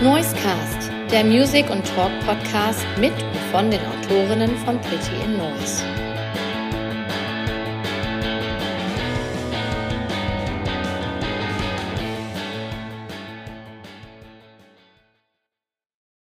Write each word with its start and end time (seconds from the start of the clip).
Noisecast, 0.00 0.92
der 1.10 1.24
Music- 1.24 1.68
und 1.70 1.84
Talk-Podcast 1.84 2.86
mit 3.00 3.12
und 3.20 3.36
von 3.50 3.68
den 3.68 3.80
Autorinnen 3.80 4.56
von 4.58 4.80
Pretty 4.80 5.24
in 5.24 5.36
Noise. 5.36 5.82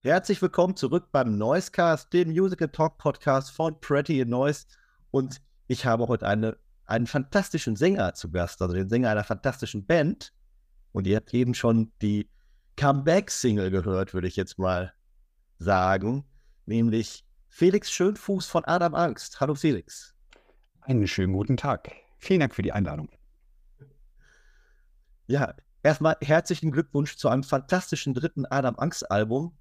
Herzlich 0.02 0.42
willkommen 0.42 0.78
zurück 0.78 1.10
beim 1.12 1.38
Noisecast, 1.38 2.14
dem 2.14 2.30
Musical 2.30 2.70
Talk 2.70 2.98
Podcast 2.98 3.52
von 3.52 3.78
Pretty 3.82 4.22
in 4.22 4.30
Noise. 4.30 4.68
Und 5.12 5.42
ich 5.68 5.86
habe 5.86 6.08
heute 6.08 6.26
eine, 6.26 6.56
einen 6.86 7.06
fantastischen 7.06 7.76
Sänger 7.76 8.14
zu 8.14 8.32
Gast, 8.32 8.62
also 8.62 8.74
den 8.74 8.88
Sänger 8.88 9.10
einer 9.10 9.26
fantastischen 9.26 9.86
Band. 9.86 10.32
Und 10.94 11.06
ihr 11.06 11.18
habt 11.18 11.34
eben 11.34 11.54
schon 11.54 11.92
die 12.02 12.30
Comeback-Single 12.78 13.72
gehört, 13.72 14.14
würde 14.14 14.28
ich 14.28 14.36
jetzt 14.36 14.60
mal 14.60 14.94
sagen, 15.58 16.24
nämlich 16.68 17.26
Felix 17.50 17.92
Schönfuß 17.92 18.46
von 18.46 18.64
Adam 18.66 18.94
Angst. 18.94 19.42
Hallo 19.42 19.56
Felix. 19.56 20.14
Einen 20.82 21.08
schönen 21.08 21.34
guten 21.34 21.58
Tag. 21.58 21.92
Vielen 22.20 22.40
Dank 22.40 22.54
für 22.54 22.62
die 22.62 22.72
Einladung. 22.72 23.10
Ja, 25.26 25.56
erstmal 25.82 26.18
herzlichen 26.22 26.72
Glückwunsch 26.72 27.18
zu 27.18 27.30
einem 27.30 27.44
fantastischen 27.44 28.14
dritten 28.14 28.46
Adam 28.46 28.76
Angst 28.78 29.10
Album. 29.10 29.58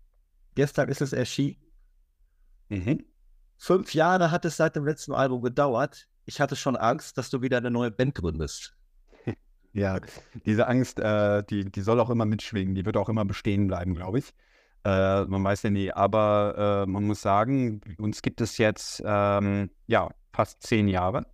Gestern 0.55 0.91
ist 0.91 1.01
es 1.01 1.15
erschienen. 1.15 1.57
Mhm. 2.69 3.05
Fünf 3.57 3.95
Jahre 3.95 4.31
hat 4.31 4.45
es 4.45 4.59
seit 4.59 4.77
dem 4.77 4.85
letzten 4.85 5.13
Album 5.13 5.41
gedauert. 5.41 6.07
Ich 6.27 6.41
hatte 6.41 6.55
schon 6.55 6.77
Angst, 6.77 7.17
dass 7.17 7.31
du 7.31 7.41
wieder 7.41 7.57
eine 7.57 7.71
neue 7.71 7.91
Band 7.91 8.15
gründest. 8.15 8.77
Ja, 9.77 10.01
diese 10.47 10.69
Angst, 10.69 10.99
äh, 11.01 11.43
die, 11.45 11.71
die 11.71 11.81
soll 11.83 12.01
auch 12.01 12.09
immer 12.09 12.25
mitschwingen, 12.25 12.75
die 12.75 12.87
wird 12.87 12.97
auch 12.97 13.11
immer 13.11 13.27
bestehen 13.27 13.67
bleiben, 13.67 13.95
glaube 13.95 14.21
ich. 14.21 14.33
Äh, 14.87 15.27
man 15.27 15.45
weiß 15.45 15.65
ja 15.65 15.71
nie, 15.71 15.93
aber 15.93 16.85
äh, 16.87 16.91
man 16.91 17.05
muss 17.05 17.21
sagen, 17.21 17.83
uns 17.99 18.23
gibt 18.23 18.41
es 18.41 18.57
jetzt 18.57 19.03
ähm, 19.05 19.69
ja 19.87 20.09
fast 20.33 20.63
zehn 20.63 20.89
Jahre. 20.89 21.27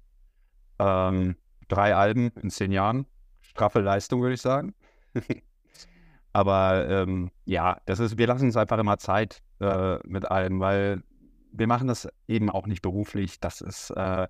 Ähm, 0.80 1.36
drei 1.68 1.94
Alben 1.94 2.32
in 2.42 2.50
zehn 2.50 2.72
Jahren. 2.72 3.06
Straffe 3.42 3.78
Leistung, 3.80 4.22
würde 4.22 4.34
ich 4.34 4.42
sagen. 4.42 4.74
aber 6.32 6.88
ähm, 6.88 7.30
ja, 7.44 7.80
das 7.86 8.00
ist, 8.00 8.18
wir 8.18 8.26
lassen 8.26 8.46
uns 8.46 8.56
einfach 8.56 8.78
immer 8.78 8.98
Zeit 8.98 9.40
äh, 9.60 9.98
mit 10.04 10.28
allem, 10.28 10.58
weil 10.58 11.04
wir 11.52 11.68
machen 11.68 11.86
das 11.86 12.08
eben 12.26 12.50
auch 12.50 12.66
nicht 12.66 12.82
beruflich. 12.82 13.38
Das 13.38 13.60
ist 13.60 13.90
äh, 13.90 14.26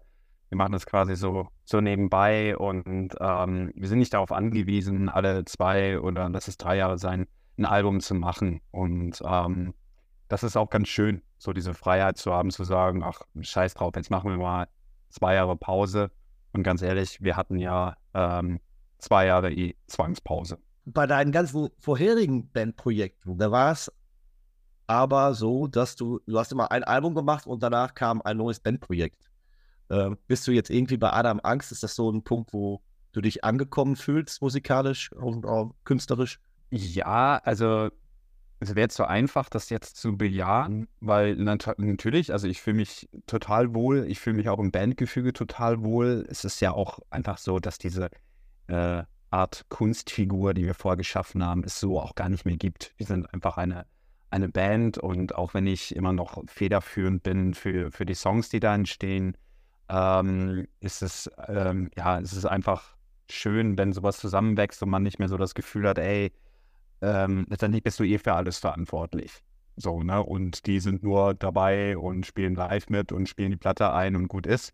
wir 0.52 0.58
machen 0.58 0.72
das 0.72 0.84
quasi 0.84 1.16
so, 1.16 1.48
so 1.64 1.80
nebenbei 1.80 2.58
und 2.58 3.16
ähm, 3.18 3.72
wir 3.74 3.88
sind 3.88 4.00
nicht 4.00 4.12
darauf 4.12 4.30
angewiesen, 4.32 5.08
alle 5.08 5.46
zwei 5.46 5.98
oder 5.98 6.28
lass 6.28 6.46
es 6.46 6.58
drei 6.58 6.76
Jahre 6.76 6.98
sein, 6.98 7.26
ein 7.56 7.64
Album 7.64 8.00
zu 8.00 8.14
machen. 8.14 8.60
Und 8.70 9.22
ähm, 9.24 9.72
das 10.28 10.42
ist 10.42 10.58
auch 10.58 10.68
ganz 10.68 10.88
schön, 10.88 11.22
so 11.38 11.54
diese 11.54 11.72
Freiheit 11.72 12.18
zu 12.18 12.34
haben, 12.34 12.50
zu 12.50 12.64
sagen, 12.64 13.02
ach, 13.02 13.22
scheiß 13.40 13.72
drauf, 13.72 13.94
jetzt 13.96 14.10
machen 14.10 14.30
wir 14.30 14.36
mal 14.36 14.68
zwei 15.08 15.36
Jahre 15.36 15.56
Pause. 15.56 16.10
Und 16.52 16.64
ganz 16.64 16.82
ehrlich, 16.82 17.22
wir 17.22 17.34
hatten 17.38 17.58
ja 17.58 17.96
ähm, 18.12 18.60
zwei 18.98 19.24
Jahre 19.24 19.50
eh 19.50 19.74
Zwangspause. 19.86 20.58
Bei 20.84 21.06
deinen 21.06 21.32
ganzen 21.32 21.70
vorherigen 21.78 22.50
Bandprojekten, 22.50 23.38
da 23.38 23.50
war 23.50 23.72
es 23.72 23.90
aber 24.86 25.32
so, 25.32 25.66
dass 25.66 25.96
du, 25.96 26.20
du 26.26 26.38
hast 26.38 26.52
immer 26.52 26.70
ein 26.70 26.84
Album 26.84 27.14
gemacht 27.14 27.46
und 27.46 27.62
danach 27.62 27.94
kam 27.94 28.20
ein 28.20 28.36
neues 28.36 28.60
Bandprojekt. 28.60 29.31
Äh, 29.92 30.16
bist 30.26 30.48
du 30.48 30.52
jetzt 30.52 30.70
irgendwie 30.70 30.96
bei 30.96 31.12
Adam 31.12 31.38
Angst? 31.42 31.70
Ist 31.70 31.82
das 31.82 31.94
so 31.94 32.10
ein 32.10 32.24
Punkt, 32.24 32.54
wo 32.54 32.80
du 33.12 33.20
dich 33.20 33.44
angekommen 33.44 33.94
fühlst, 33.96 34.40
musikalisch 34.40 35.12
und 35.12 35.44
auch 35.44 35.74
künstlerisch? 35.84 36.40
Ja, 36.70 37.36
also 37.44 37.90
es 38.58 38.74
wäre 38.74 38.88
zu 38.88 39.06
einfach, 39.06 39.50
das 39.50 39.68
jetzt 39.68 39.96
zu 39.98 40.16
bejahen, 40.16 40.88
weil 41.00 41.36
nat 41.36 41.74
natürlich, 41.76 42.32
also 42.32 42.48
ich 42.48 42.62
fühle 42.62 42.76
mich 42.76 43.10
total 43.26 43.74
wohl, 43.74 44.06
ich 44.08 44.18
fühle 44.18 44.36
mich 44.36 44.48
auch 44.48 44.60
im 44.60 44.70
Bandgefüge 44.70 45.34
total 45.34 45.82
wohl. 45.82 46.24
Es 46.30 46.44
ist 46.44 46.60
ja 46.60 46.72
auch 46.72 47.00
einfach 47.10 47.36
so, 47.36 47.58
dass 47.58 47.76
diese 47.76 48.08
äh, 48.68 49.02
Art 49.30 49.66
Kunstfigur, 49.68 50.54
die 50.54 50.64
wir 50.64 50.74
vorgeschaffen 50.74 51.44
haben, 51.44 51.64
es 51.64 51.78
so 51.78 52.00
auch 52.00 52.14
gar 52.14 52.30
nicht 52.30 52.46
mehr 52.46 52.56
gibt. 52.56 52.94
Wir 52.96 53.04
sind 53.04 53.32
einfach 53.34 53.58
eine, 53.58 53.84
eine 54.30 54.48
Band 54.48 54.96
und 54.96 55.34
auch 55.34 55.52
wenn 55.52 55.66
ich 55.66 55.94
immer 55.94 56.14
noch 56.14 56.42
federführend 56.46 57.22
bin 57.22 57.52
für, 57.52 57.90
für 57.90 58.06
die 58.06 58.14
Songs, 58.14 58.48
die 58.48 58.60
da 58.60 58.74
entstehen, 58.74 59.36
ähm, 59.88 60.66
ist 60.80 61.02
es, 61.02 61.30
ähm, 61.48 61.90
ja, 61.96 62.20
es 62.20 62.32
ist 62.32 62.46
einfach 62.46 62.96
schön, 63.30 63.78
wenn 63.78 63.92
sowas 63.92 64.18
zusammenwächst 64.18 64.82
und 64.82 64.90
man 64.90 65.02
nicht 65.02 65.18
mehr 65.18 65.28
so 65.28 65.36
das 65.36 65.54
Gefühl 65.54 65.88
hat, 65.88 65.98
ey, 65.98 66.32
ähm, 67.00 67.46
letztendlich 67.48 67.82
bist 67.82 67.98
du 68.00 68.04
eh 68.04 68.18
für 68.18 68.34
alles 68.34 68.58
verantwortlich. 68.58 69.42
So, 69.76 70.02
ne? 70.02 70.22
Und 70.22 70.66
die 70.66 70.80
sind 70.80 71.02
nur 71.02 71.34
dabei 71.34 71.96
und 71.96 72.26
spielen 72.26 72.54
live 72.54 72.88
mit 72.88 73.10
und 73.12 73.28
spielen 73.28 73.50
die 73.50 73.56
Platte 73.56 73.92
ein 73.92 74.16
und 74.16 74.28
gut 74.28 74.46
ist. 74.46 74.72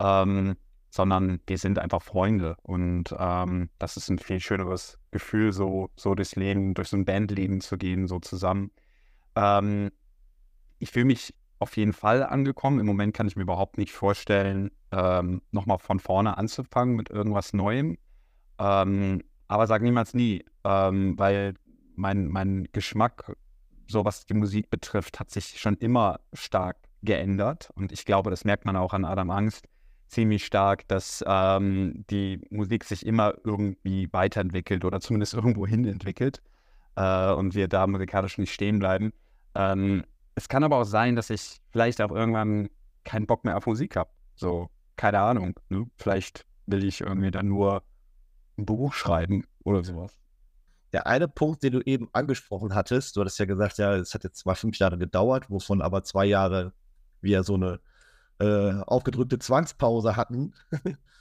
Ähm, 0.00 0.56
sondern 0.96 1.40
wir 1.46 1.58
sind 1.58 1.78
einfach 1.78 2.02
Freunde. 2.02 2.56
Und 2.62 3.14
ähm, 3.18 3.68
das 3.78 3.96
ist 3.96 4.08
ein 4.08 4.18
viel 4.18 4.40
schöneres 4.40 4.98
Gefühl, 5.10 5.52
so, 5.52 5.90
so 5.96 6.14
durchs 6.14 6.36
Leben, 6.36 6.74
durch 6.74 6.88
so 6.88 6.96
ein 6.96 7.04
Bandleben 7.04 7.60
zu 7.60 7.76
gehen, 7.76 8.08
so 8.08 8.18
zusammen. 8.18 8.70
Ähm, 9.34 9.90
ich 10.78 10.90
fühle 10.90 11.06
mich 11.06 11.34
auf 11.58 11.76
jeden 11.76 11.92
Fall 11.92 12.22
angekommen. 12.22 12.80
Im 12.80 12.86
Moment 12.86 13.14
kann 13.14 13.26
ich 13.26 13.36
mir 13.36 13.42
überhaupt 13.42 13.78
nicht 13.78 13.92
vorstellen, 13.92 14.70
ähm, 14.92 15.42
nochmal 15.50 15.78
von 15.78 16.00
vorne 16.00 16.36
anzufangen 16.36 16.96
mit 16.96 17.10
irgendwas 17.10 17.52
Neuem. 17.52 17.98
Ähm, 18.58 19.22
aber 19.48 19.66
sag 19.66 19.82
niemals 19.82 20.14
nie, 20.14 20.44
ähm, 20.64 21.18
weil 21.18 21.54
mein, 21.94 22.28
mein 22.28 22.68
Geschmack, 22.72 23.36
so 23.88 24.04
was 24.04 24.26
die 24.26 24.34
Musik 24.34 24.70
betrifft, 24.70 25.20
hat 25.20 25.30
sich 25.30 25.58
schon 25.58 25.76
immer 25.76 26.20
stark 26.32 26.76
geändert. 27.02 27.70
Und 27.74 27.92
ich 27.92 28.04
glaube, 28.04 28.30
das 28.30 28.44
merkt 28.44 28.64
man 28.64 28.76
auch 28.76 28.92
an 28.92 29.04
Adam 29.04 29.30
Angst 29.30 29.66
ziemlich 30.08 30.44
stark, 30.44 30.86
dass 30.88 31.24
ähm, 31.26 32.04
die 32.10 32.40
Musik 32.50 32.84
sich 32.84 33.04
immer 33.04 33.34
irgendwie 33.44 34.08
weiterentwickelt 34.12 34.84
oder 34.84 35.00
zumindest 35.00 35.34
irgendwo 35.34 35.66
hin 35.66 35.84
entwickelt 35.84 36.42
äh, 36.96 37.32
und 37.32 37.54
wir 37.54 37.68
da 37.68 37.86
musikalisch 37.86 38.38
nicht 38.38 38.52
stehen 38.52 38.78
bleiben. 38.78 39.12
Ähm, 39.54 40.04
es 40.36 40.48
kann 40.48 40.62
aber 40.62 40.76
auch 40.76 40.84
sein, 40.84 41.16
dass 41.16 41.30
ich 41.30 41.60
vielleicht 41.72 42.00
auch 42.00 42.12
irgendwann 42.12 42.68
keinen 43.04 43.26
Bock 43.26 43.44
mehr 43.44 43.56
auf 43.56 43.66
Musik 43.66 43.96
habe. 43.96 44.10
So, 44.36 44.68
keine 44.96 45.18
Ahnung. 45.20 45.58
Ne? 45.70 45.86
Vielleicht 45.96 46.46
will 46.66 46.84
ich 46.84 47.00
irgendwie 47.00 47.30
dann 47.30 47.48
nur 47.48 47.82
ein 48.58 48.66
Buch 48.66 48.92
schreiben 48.92 49.44
oder 49.64 49.82
sowas. 49.82 50.12
Der 50.92 51.06
eine 51.06 51.26
Punkt, 51.26 51.62
den 51.62 51.72
du 51.72 51.80
eben 51.80 52.08
angesprochen 52.12 52.74
hattest, 52.74 53.16
du 53.16 53.22
hattest 53.22 53.38
ja 53.38 53.46
gesagt, 53.46 53.78
ja, 53.78 53.94
es 53.96 54.14
hat 54.14 54.24
jetzt 54.24 54.38
zwar 54.38 54.54
fünf 54.54 54.78
Jahre 54.78 54.98
gedauert, 54.98 55.50
wovon 55.50 55.80
aber 55.80 56.04
zwei 56.04 56.26
Jahre 56.26 56.72
wir 57.22 57.42
so 57.42 57.54
eine 57.54 57.80
äh, 58.38 58.80
aufgedrückte 58.86 59.38
Zwangspause 59.38 60.16
hatten. 60.16 60.52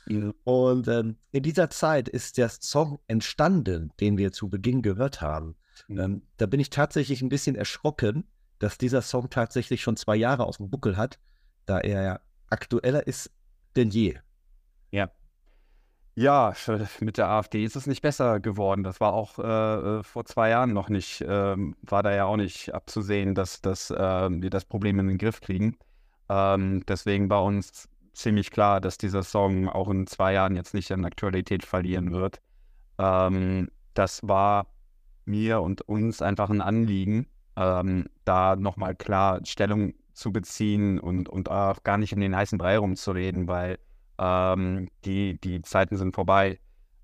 ja. 0.08 0.32
Und 0.44 0.88
ähm, 0.88 1.18
in 1.32 1.42
dieser 1.42 1.70
Zeit 1.70 2.09
ist 2.09 2.38
der 2.38 2.50
Song 2.50 3.00
entstanden, 3.08 3.92
den 4.00 4.18
wir 4.18 4.32
zu 4.32 4.50
Beginn 4.50 4.82
gehört 4.82 5.22
haben. 5.22 5.56
Mhm. 5.88 6.00
Ähm, 6.00 6.22
da 6.38 6.46
bin 6.46 6.59
ich 6.59 6.70
tatsächlich 6.70 7.22
ein 7.22 7.30
bisschen 7.30 7.56
erschrocken, 7.56 8.26
dass 8.59 8.77
dieser 8.77 9.01
Song 9.01 9.29
tatsächlich 9.29 9.81
schon 9.81 9.97
zwei 9.97 10.16
Jahre 10.16 10.45
auf 10.45 10.57
dem 10.57 10.69
Buckel 10.69 10.97
hat, 10.97 11.19
da 11.66 11.79
er 11.79 12.03
ja 12.03 12.19
aktueller 12.49 13.05
ist 13.07 13.31
denn 13.75 13.89
je. 13.89 14.16
Ja. 14.91 15.09
Ja, 16.17 16.53
mit 17.01 17.17
der 17.17 17.27
AfD 17.27 17.66
ist 17.66 17.75
es 17.75 17.88
nicht 17.88 18.01
besser 18.01 18.39
geworden. 18.39 18.83
Das 18.83 19.01
war 19.01 19.13
auch 19.13 19.38
äh, 19.38 19.99
äh, 19.99 20.03
vor 20.03 20.23
zwei 20.25 20.49
Jahren 20.49 20.71
noch 20.71 20.88
nicht, 20.88 21.19
äh, 21.21 21.55
war 21.81 22.03
da 22.03 22.16
ja 22.16 22.25
auch 22.25 22.38
nicht 22.38 22.73
abzusehen, 22.73 23.35
dass, 23.35 23.61
dass 23.61 23.91
äh, 23.91 24.29
wir 24.29 24.49
das 24.49 24.63
Problem 24.63 24.97
in 24.99 25.09
den 25.09 25.17
Griff 25.17 25.41
kriegen. 25.41 25.77
Ähm, 26.29 26.85
deswegen 26.87 27.29
war 27.29 27.43
uns 27.43 27.89
ziemlich 28.13 28.51
klar, 28.51 28.79
dass 28.79 28.97
dieser 28.97 29.23
Song 29.23 29.67
auch 29.67 29.89
in 29.89 30.07
zwei 30.07 30.33
Jahren 30.33 30.55
jetzt 30.55 30.73
nicht 30.73 30.91
an 30.93 31.03
Aktualität 31.03 31.66
verlieren 31.66 32.13
wird. 32.13 32.39
Ähm, 32.97 33.69
das 33.93 34.25
war 34.25 34.67
mir 35.25 35.61
und 35.61 35.81
uns 35.81 36.22
einfach 36.22 36.49
ein 36.49 36.61
Anliegen, 36.61 37.28
ähm, 37.55 38.05
da 38.25 38.55
nochmal 38.55 38.96
klar 38.96 39.40
Stellung 39.46 39.93
zu 40.13 40.31
beziehen 40.31 40.99
und, 40.99 41.29
und 41.29 41.49
auch 41.49 41.84
gar 41.84 41.97
nicht 41.97 42.13
in 42.13 42.22
den 42.22 42.35
heißen 42.35 42.57
Brei 42.57 42.78
rumzureden, 42.78 43.47
weil 43.47 43.78
ähm, 44.17 44.90
die, 45.03 45.40
die 45.40 45.61
Zeiten 45.61 45.97
sind 45.97 46.16
vorbei. 46.16 46.59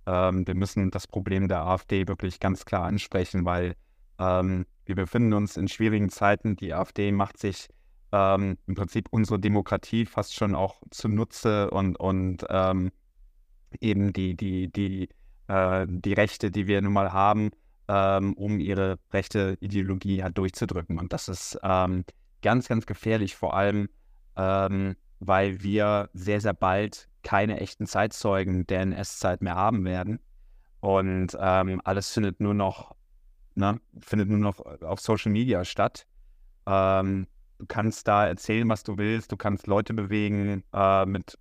Ähm, 0.05 0.47
wir 0.47 0.55
müssen 0.55 0.91
das 0.91 1.07
Problem 1.07 1.47
der 1.47 1.65
AfD 1.65 2.07
wirklich 2.07 2.39
ganz 2.39 2.65
klar 2.65 2.85
ansprechen, 2.85 3.45
weil 3.45 3.75
ähm, 4.17 4.65
wir 4.85 4.95
befinden 4.95 5.33
uns 5.33 5.57
in 5.57 5.67
schwierigen 5.67 6.09
Zeiten. 6.09 6.55
Die 6.55 6.73
AfD 6.73 7.11
macht 7.11 7.37
sich 7.37 7.69
ähm, 8.11 8.57
im 8.67 8.75
Prinzip 8.75 9.07
unsere 9.11 9.39
Demokratie 9.39 10.05
fast 10.05 10.35
schon 10.35 10.55
auch 10.55 10.81
zunutze 10.89 11.69
und, 11.69 11.99
und 11.99 12.45
ähm, 12.49 12.91
eben 13.79 14.13
die, 14.13 14.35
die, 14.35 14.71
die, 14.71 15.09
äh, 15.47 15.85
die 15.87 16.13
Rechte, 16.13 16.51
die 16.51 16.67
wir 16.67 16.81
nun 16.81 16.93
mal 16.93 17.13
haben, 17.13 17.51
ähm, 17.91 18.33
um 18.33 18.59
ihre 18.61 18.97
rechte 19.11 19.57
Ideologie 19.59 20.23
halt 20.23 20.37
durchzudrücken. 20.37 20.97
Und 20.97 21.11
das 21.11 21.27
ist 21.27 21.59
ähm, 21.61 22.05
ganz, 22.41 22.69
ganz 22.69 22.85
gefährlich, 22.85 23.35
vor 23.35 23.53
allem, 23.53 23.89
ähm, 24.37 24.95
weil 25.19 25.61
wir 25.61 26.09
sehr, 26.13 26.39
sehr 26.39 26.53
bald 26.53 27.09
keine 27.21 27.59
echten 27.59 27.85
Zeitzeugen 27.85 28.65
der 28.65 28.81
NS-Zeit 28.81 29.41
mehr 29.41 29.55
haben 29.55 29.83
werden. 29.83 30.19
Und 30.79 31.37
ähm, 31.37 31.81
alles 31.83 32.11
findet 32.11 32.39
nur 32.39 32.53
noch 32.53 32.95
ne? 33.55 33.79
findet 33.99 34.29
nur 34.29 34.39
noch 34.39 34.59
auf 34.81 35.01
Social 35.01 35.31
Media 35.31 35.65
statt. 35.65 36.07
Ähm, 36.65 37.27
du 37.59 37.65
kannst 37.65 38.07
da 38.07 38.25
erzählen, 38.25 38.67
was 38.69 38.83
du 38.83 38.97
willst, 38.97 39.31
du 39.31 39.37
kannst 39.37 39.67
Leute 39.67 39.93
bewegen 39.93 40.63
äh, 40.73 41.05
mit 41.05 41.37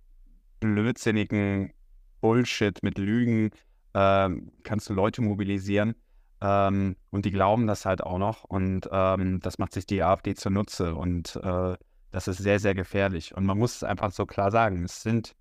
blödsinnigen 0.59 1.73
Bullshit, 2.19 2.83
mit 2.83 2.97
Lügen, 2.97 3.51
äh, 3.93 4.29
kannst 4.63 4.89
du 4.89 4.93
Leute 4.93 5.21
mobilisieren. 5.21 5.95
Ähm, 6.41 6.95
und 7.11 7.25
die 7.25 7.31
glauben 7.31 7.67
das 7.67 7.85
halt 7.85 8.03
auch 8.03 8.17
noch. 8.17 8.43
Und 8.43 8.89
ähm, 8.91 9.39
das 9.41 9.59
macht 9.59 9.73
sich 9.73 9.85
die 9.85 10.03
AfD 10.03 10.35
zunutze. 10.35 10.95
Und 10.95 11.35
äh, 11.43 11.75
das 12.11 12.27
ist 12.27 12.37
sehr, 12.39 12.59
sehr 12.59 12.73
gefährlich. 12.73 13.35
Und 13.35 13.45
man 13.45 13.57
muss 13.57 13.77
es 13.77 13.83
einfach 13.83 14.11
so 14.11 14.25
klar 14.25 14.51
sagen, 14.51 14.83
es 14.83 15.01
sind 15.01 15.35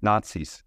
Nazis. 0.00 0.64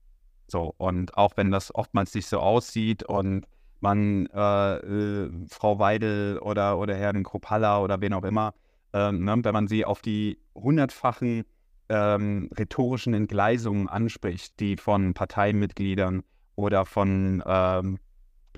So, 0.48 0.74
und 0.78 1.18
auch 1.18 1.34
wenn 1.36 1.52
das 1.52 1.74
oftmals 1.76 2.14
nicht 2.14 2.28
so 2.28 2.40
aussieht 2.40 3.04
und 3.04 3.46
man 3.80 4.26
äh, 4.28 4.76
äh, 4.78 5.32
Frau 5.50 5.78
Weidel 5.80 6.40
oder, 6.40 6.80
oder 6.80 6.96
Herrn 6.96 7.24
Kropalla 7.24 7.80
oder 7.82 8.02
wen 8.02 8.14
auch 8.14 8.24
immer, 8.24 8.54
ähm, 8.94 9.24
ne, 9.24 9.36
wenn 9.44 9.54
man 9.54 9.68
sie 9.68 9.86
auf 9.86 10.02
die 10.02 10.40
hundertfachen 10.56 11.44
ähm, 11.90 12.50
rhetorischen 12.58 13.14
Entgleisungen 13.14 13.88
anspricht, 13.88 14.60
die 14.60 14.78
von 14.78 15.14
Parteimitgliedern 15.14 16.24
oder 16.56 16.86
von 16.86 17.44
ähm, 17.46 18.00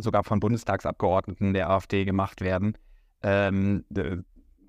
sogar 0.02 0.24
von 0.24 0.40
Bundestagsabgeordneten 0.40 1.54
der 1.54 1.70
AfD 1.70 2.06
gemacht 2.06 2.42
werden, 2.42 2.78
ähm, 3.22 3.86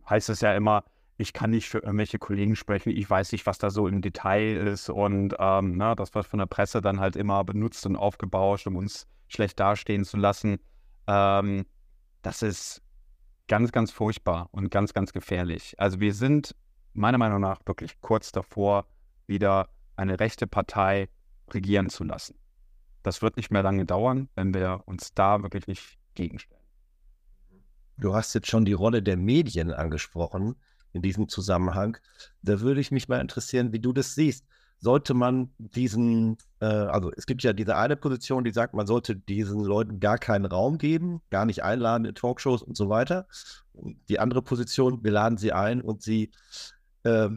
heißt 0.08 0.28
es 0.28 0.40
ja 0.40 0.54
immer, 0.54 0.84
ich 1.16 1.32
kann 1.32 1.50
nicht 1.50 1.68
für 1.68 1.78
irgendwelche 1.78 2.18
Kollegen 2.18 2.56
sprechen, 2.56 2.90
ich 2.90 3.08
weiß 3.08 3.32
nicht, 3.32 3.46
was 3.46 3.58
da 3.58 3.70
so 3.70 3.86
im 3.86 4.00
Detail 4.00 4.56
ist 4.56 4.88
und 4.88 5.34
ähm, 5.38 5.76
na, 5.76 5.94
das 5.94 6.14
wird 6.14 6.26
von 6.26 6.38
der 6.38 6.46
Presse 6.46 6.80
dann 6.80 7.00
halt 7.00 7.16
immer 7.16 7.44
benutzt 7.44 7.84
und 7.86 7.96
aufgebauscht, 7.96 8.66
um 8.66 8.76
uns 8.76 9.06
schlecht 9.28 9.60
dastehen 9.60 10.04
zu 10.04 10.16
lassen. 10.16 10.58
Ähm, 11.06 11.66
das 12.22 12.42
ist 12.42 12.82
ganz, 13.48 13.72
ganz 13.72 13.90
furchtbar 13.90 14.48
und 14.52 14.70
ganz, 14.70 14.94
ganz 14.94 15.12
gefährlich. 15.12 15.74
Also 15.78 16.00
wir 16.00 16.14
sind 16.14 16.54
meiner 16.92 17.18
Meinung 17.18 17.40
nach 17.40 17.60
wirklich 17.66 18.00
kurz 18.00 18.32
davor, 18.32 18.86
wieder 19.26 19.68
eine 19.96 20.18
rechte 20.18 20.46
Partei 20.46 21.08
regieren 21.50 21.88
zu 21.88 22.04
lassen. 22.04 22.36
Das 23.02 23.22
wird 23.22 23.36
nicht 23.36 23.50
mehr 23.50 23.62
lange 23.62 23.86
dauern, 23.86 24.28
wenn 24.34 24.54
wir 24.54 24.82
uns 24.86 25.14
da 25.14 25.42
wirklich 25.42 25.66
nicht 25.66 25.98
gegenstellen. 26.14 26.60
Du 27.96 28.14
hast 28.14 28.34
jetzt 28.34 28.48
schon 28.48 28.64
die 28.64 28.72
Rolle 28.72 29.02
der 29.02 29.16
Medien 29.16 29.72
angesprochen 29.72 30.56
in 30.92 31.02
diesem 31.02 31.28
Zusammenhang. 31.28 31.98
Da 32.42 32.60
würde 32.60 32.80
ich 32.80 32.90
mich 32.90 33.08
mal 33.08 33.20
interessieren, 33.20 33.72
wie 33.72 33.80
du 33.80 33.92
das 33.92 34.14
siehst. 34.14 34.46
Sollte 34.82 35.12
man 35.12 35.50
diesen, 35.58 36.38
äh, 36.60 36.64
also 36.64 37.12
es 37.14 37.26
gibt 37.26 37.42
ja 37.42 37.52
diese 37.52 37.76
eine 37.76 37.96
Position, 37.96 38.44
die 38.44 38.52
sagt, 38.52 38.72
man 38.72 38.86
sollte 38.86 39.14
diesen 39.14 39.62
Leuten 39.62 40.00
gar 40.00 40.16
keinen 40.16 40.46
Raum 40.46 40.78
geben, 40.78 41.20
gar 41.28 41.44
nicht 41.44 41.62
einladen 41.62 42.06
in 42.06 42.14
Talkshows 42.14 42.62
und 42.62 42.78
so 42.78 42.88
weiter. 42.88 43.26
Und 43.74 43.98
die 44.08 44.18
andere 44.18 44.40
Position, 44.40 45.04
wir 45.04 45.12
laden 45.12 45.36
sie 45.36 45.52
ein 45.52 45.82
und 45.82 46.02
sie 46.02 46.30
äh, 47.02 47.28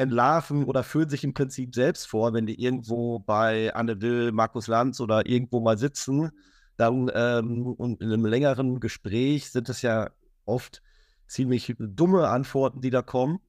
entlarven 0.00 0.64
oder 0.64 0.82
fühlen 0.82 1.08
sich 1.08 1.22
im 1.24 1.34
Prinzip 1.34 1.74
selbst 1.74 2.06
vor, 2.08 2.32
wenn 2.32 2.46
die 2.46 2.60
irgendwo 2.60 3.18
bei 3.18 3.72
Anne 3.74 4.00
Will, 4.00 4.32
Markus 4.32 4.66
Lanz 4.66 5.00
oder 5.00 5.26
irgendwo 5.26 5.60
mal 5.60 5.78
sitzen. 5.78 6.30
Dann 6.76 7.10
ähm, 7.14 7.66
und 7.66 8.00
in 8.00 8.10
einem 8.10 8.24
längeren 8.24 8.80
Gespräch 8.80 9.50
sind 9.50 9.68
es 9.68 9.82
ja 9.82 10.10
oft 10.46 10.82
ziemlich 11.26 11.76
dumme 11.78 12.28
Antworten, 12.28 12.80
die 12.80 12.90
da 12.90 13.02
kommen. 13.02 13.40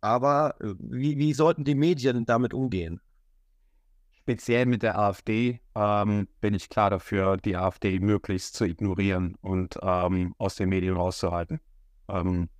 Aber 0.00 0.54
äh, 0.60 0.74
wie, 0.78 1.16
wie 1.18 1.32
sollten 1.32 1.64
die 1.64 1.74
Medien 1.74 2.26
damit 2.26 2.52
umgehen? 2.52 3.00
Speziell 4.10 4.66
mit 4.66 4.82
der 4.82 4.98
AfD 4.98 5.60
ähm, 5.74 6.28
bin 6.42 6.52
ich 6.52 6.68
klar 6.68 6.90
dafür, 6.90 7.38
die 7.38 7.56
AfD 7.56 7.98
möglichst 7.98 8.54
zu 8.54 8.66
ignorieren 8.66 9.36
und 9.40 9.78
ähm, 9.80 10.34
aus 10.36 10.56
den 10.56 10.68
Medien 10.68 10.96
rauszuhalten. 10.96 11.60
Ähm, 12.08 12.50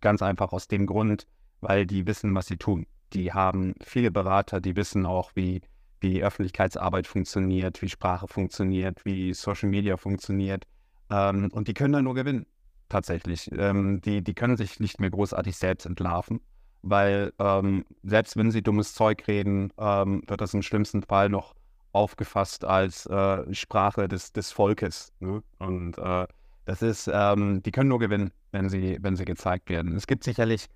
ganz 0.00 0.22
einfach 0.22 0.52
aus 0.52 0.68
dem 0.68 0.86
Grund, 0.86 1.26
weil 1.60 1.86
die 1.86 2.06
wissen, 2.06 2.34
was 2.34 2.46
sie 2.46 2.56
tun. 2.56 2.86
Die 3.12 3.32
haben 3.32 3.74
viele 3.82 4.10
Berater, 4.10 4.60
die 4.60 4.76
wissen 4.76 5.06
auch, 5.06 5.32
wie, 5.34 5.62
wie 6.00 6.22
Öffentlichkeitsarbeit 6.22 7.06
funktioniert, 7.06 7.82
wie 7.82 7.88
Sprache 7.88 8.28
funktioniert, 8.28 9.04
wie 9.04 9.34
Social 9.34 9.68
Media 9.68 9.96
funktioniert. 9.96 10.64
Ähm, 11.10 11.50
und 11.52 11.68
die 11.68 11.74
können 11.74 11.92
da 11.92 12.02
nur 12.02 12.14
gewinnen 12.14 12.46
tatsächlich. 12.88 13.50
Ähm, 13.52 14.00
die, 14.02 14.22
die 14.22 14.34
können 14.34 14.56
sich 14.56 14.80
nicht 14.80 15.00
mehr 15.00 15.10
großartig 15.10 15.56
selbst 15.56 15.86
entlarven, 15.86 16.40
weil 16.82 17.32
ähm, 17.38 17.84
selbst 18.02 18.36
wenn 18.36 18.50
sie 18.50 18.62
dummes 18.62 18.94
Zeug 18.94 19.26
reden, 19.26 19.72
ähm, 19.78 20.22
wird 20.26 20.40
das 20.40 20.54
im 20.54 20.62
schlimmsten 20.62 21.02
Fall 21.02 21.28
noch 21.28 21.54
aufgefasst 21.92 22.64
als 22.64 23.06
äh, 23.06 23.52
Sprache 23.54 24.08
des, 24.08 24.32
des 24.32 24.52
Volkes. 24.52 25.12
Ne? 25.20 25.42
Und 25.58 25.98
äh, 25.98 26.26
das 26.64 26.82
ist, 26.82 27.10
ähm, 27.12 27.62
die 27.62 27.72
können 27.72 27.88
nur 27.88 27.98
gewinnen, 27.98 28.32
wenn 28.52 28.68
sie, 28.68 28.98
wenn 29.00 29.16
sie 29.16 29.24
gezeigt 29.24 29.70
werden. 29.70 29.96
Es 29.96 30.06
gibt 30.06 30.22
sicherlich 30.22 30.66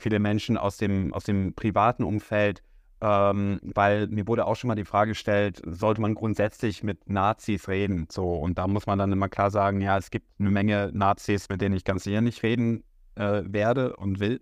viele 0.00 0.18
Menschen 0.18 0.56
aus 0.56 0.76
dem, 0.76 1.12
aus 1.14 1.24
dem 1.24 1.54
privaten 1.54 2.04
Umfeld, 2.04 2.62
ähm, 3.00 3.60
weil 3.62 4.08
mir 4.08 4.26
wurde 4.26 4.46
auch 4.46 4.56
schon 4.56 4.68
mal 4.68 4.74
die 4.74 4.84
Frage 4.84 5.12
gestellt, 5.12 5.62
sollte 5.64 6.00
man 6.00 6.14
grundsätzlich 6.14 6.82
mit 6.82 7.08
Nazis 7.08 7.68
reden? 7.68 8.06
So, 8.10 8.34
und 8.34 8.58
da 8.58 8.66
muss 8.66 8.86
man 8.86 8.98
dann 8.98 9.12
immer 9.12 9.28
klar 9.28 9.50
sagen, 9.50 9.80
ja, 9.80 9.96
es 9.96 10.10
gibt 10.10 10.26
eine 10.38 10.50
Menge 10.50 10.90
Nazis, 10.92 11.48
mit 11.48 11.60
denen 11.60 11.74
ich 11.76 11.84
ganz 11.84 12.04
sicher 12.04 12.20
nicht 12.20 12.42
reden 12.42 12.84
äh, 13.14 13.42
werde 13.46 13.96
und 13.96 14.20
will. 14.20 14.40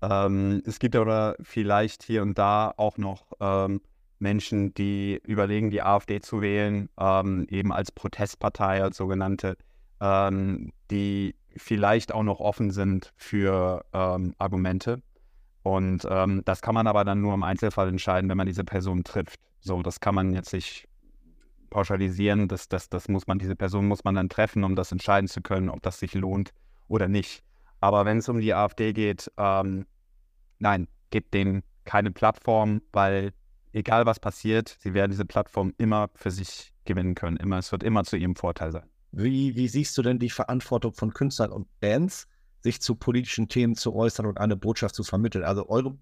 Ähm, 0.00 0.62
es 0.64 0.78
gibt 0.78 0.94
aber 0.94 1.36
vielleicht 1.40 2.04
hier 2.04 2.22
und 2.22 2.38
da 2.38 2.72
auch 2.76 2.98
noch 2.98 3.24
ähm, 3.40 3.80
Menschen, 4.20 4.74
die 4.74 5.20
überlegen, 5.24 5.70
die 5.70 5.82
AfD 5.82 6.20
zu 6.20 6.40
wählen, 6.40 6.88
ähm, 6.98 7.46
eben 7.50 7.72
als 7.72 7.92
Protestpartei, 7.92 8.82
als 8.82 8.96
sogenannte, 8.96 9.56
ähm, 10.00 10.72
die 10.90 11.34
vielleicht 11.58 12.12
auch 12.12 12.22
noch 12.22 12.40
offen 12.40 12.70
sind 12.70 13.12
für 13.16 13.84
ähm, 13.92 14.34
Argumente. 14.38 15.02
Und 15.62 16.06
ähm, 16.08 16.42
das 16.44 16.62
kann 16.62 16.74
man 16.74 16.86
aber 16.86 17.04
dann 17.04 17.20
nur 17.20 17.34
im 17.34 17.42
Einzelfall 17.42 17.88
entscheiden, 17.88 18.30
wenn 18.30 18.36
man 18.36 18.46
diese 18.46 18.64
Person 18.64 19.04
trifft. 19.04 19.40
So, 19.60 19.82
das 19.82 20.00
kann 20.00 20.14
man 20.14 20.32
jetzt 20.32 20.52
nicht 20.52 20.88
pauschalisieren. 21.70 22.48
Das, 22.48 22.68
das, 22.68 22.88
das 22.88 23.08
muss 23.08 23.26
man, 23.26 23.38
diese 23.38 23.56
Person 23.56 23.86
muss 23.86 24.04
man 24.04 24.14
dann 24.14 24.28
treffen, 24.28 24.64
um 24.64 24.76
das 24.76 24.92
entscheiden 24.92 25.28
zu 25.28 25.42
können, 25.42 25.68
ob 25.68 25.82
das 25.82 25.98
sich 25.98 26.14
lohnt 26.14 26.52
oder 26.88 27.08
nicht. 27.08 27.42
Aber 27.80 28.04
wenn 28.04 28.18
es 28.18 28.28
um 28.28 28.40
die 28.40 28.54
AfD 28.54 28.92
geht, 28.92 29.30
ähm, 29.36 29.86
nein, 30.58 30.88
gebt 31.10 31.34
denen 31.34 31.62
keine 31.84 32.10
Plattform, 32.10 32.82
weil 32.92 33.32
egal 33.72 34.06
was 34.06 34.20
passiert, 34.20 34.76
sie 34.80 34.94
werden 34.94 35.10
diese 35.10 35.24
Plattform 35.24 35.74
immer 35.78 36.08
für 36.14 36.30
sich 36.30 36.72
gewinnen 36.84 37.14
können. 37.14 37.36
Immer, 37.36 37.58
es 37.58 37.70
wird 37.72 37.82
immer 37.82 38.04
zu 38.04 38.16
ihrem 38.16 38.36
Vorteil 38.36 38.72
sein. 38.72 38.88
Wie, 39.10 39.56
wie 39.56 39.68
siehst 39.68 39.96
du 39.98 40.02
denn 40.02 40.18
die 40.18 40.30
Verantwortung 40.30 40.92
von 40.94 41.12
Künstlern 41.12 41.52
und 41.52 41.66
Bands? 41.80 42.28
sich 42.62 42.80
zu 42.80 42.94
politischen 42.94 43.48
Themen 43.48 43.74
zu 43.74 43.94
äußern 43.94 44.26
und 44.26 44.38
eine 44.38 44.56
Botschaft 44.56 44.94
zu 44.94 45.04
vermitteln. 45.04 45.44
Also 45.44 45.68
eure 45.68 45.96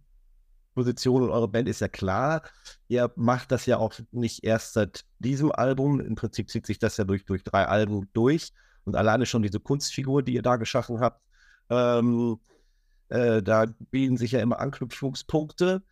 Position 0.74 1.22
und 1.22 1.30
eure 1.30 1.48
Band 1.48 1.68
ist 1.68 1.80
ja 1.80 1.88
klar. 1.88 2.42
Ihr 2.88 3.12
macht 3.16 3.52
das 3.52 3.66
ja 3.66 3.78
auch 3.78 3.94
nicht 4.10 4.44
erst 4.44 4.74
seit 4.74 5.04
diesem 5.18 5.52
Album. 5.52 6.00
Im 6.00 6.14
Prinzip 6.14 6.50
zieht 6.50 6.66
sich 6.66 6.78
das 6.78 6.96
ja 6.96 7.04
durch, 7.04 7.24
durch 7.24 7.44
drei 7.44 7.66
Alben 7.66 8.08
durch. 8.12 8.52
Und 8.84 8.96
alleine 8.96 9.26
schon 9.26 9.42
diese 9.42 9.60
Kunstfigur, 9.60 10.22
die 10.22 10.34
ihr 10.34 10.42
da 10.42 10.56
geschaffen 10.56 11.00
habt, 11.00 11.20
ähm, 11.70 12.38
äh, 13.08 13.42
da 13.42 13.66
bieten 13.90 14.16
sich 14.16 14.32
ja 14.32 14.40
immer 14.40 14.60
Anknüpfungspunkte. 14.60 15.82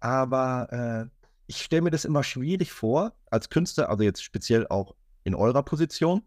Aber 0.00 0.72
äh, 0.72 1.28
ich 1.46 1.62
stelle 1.62 1.82
mir 1.82 1.90
das 1.90 2.04
immer 2.04 2.24
schwierig 2.24 2.72
vor, 2.72 3.12
als 3.30 3.48
Künstler, 3.48 3.90
also 3.90 4.02
jetzt 4.02 4.22
speziell 4.22 4.66
auch 4.68 4.94
in 5.24 5.34
eurer 5.34 5.62
Position, 5.62 6.22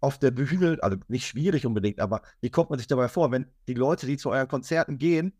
auf 0.00 0.18
der 0.18 0.30
Bühne, 0.30 0.78
also 0.82 0.98
nicht 1.08 1.26
schwierig 1.26 1.66
unbedingt, 1.66 2.00
aber 2.00 2.22
wie 2.40 2.50
kommt 2.50 2.70
man 2.70 2.78
sich 2.78 2.88
dabei 2.88 3.08
vor, 3.08 3.30
wenn 3.32 3.46
die 3.68 3.74
Leute, 3.74 4.06
die 4.06 4.16
zu 4.16 4.30
euren 4.30 4.48
Konzerten 4.48 4.98
gehen, 4.98 5.32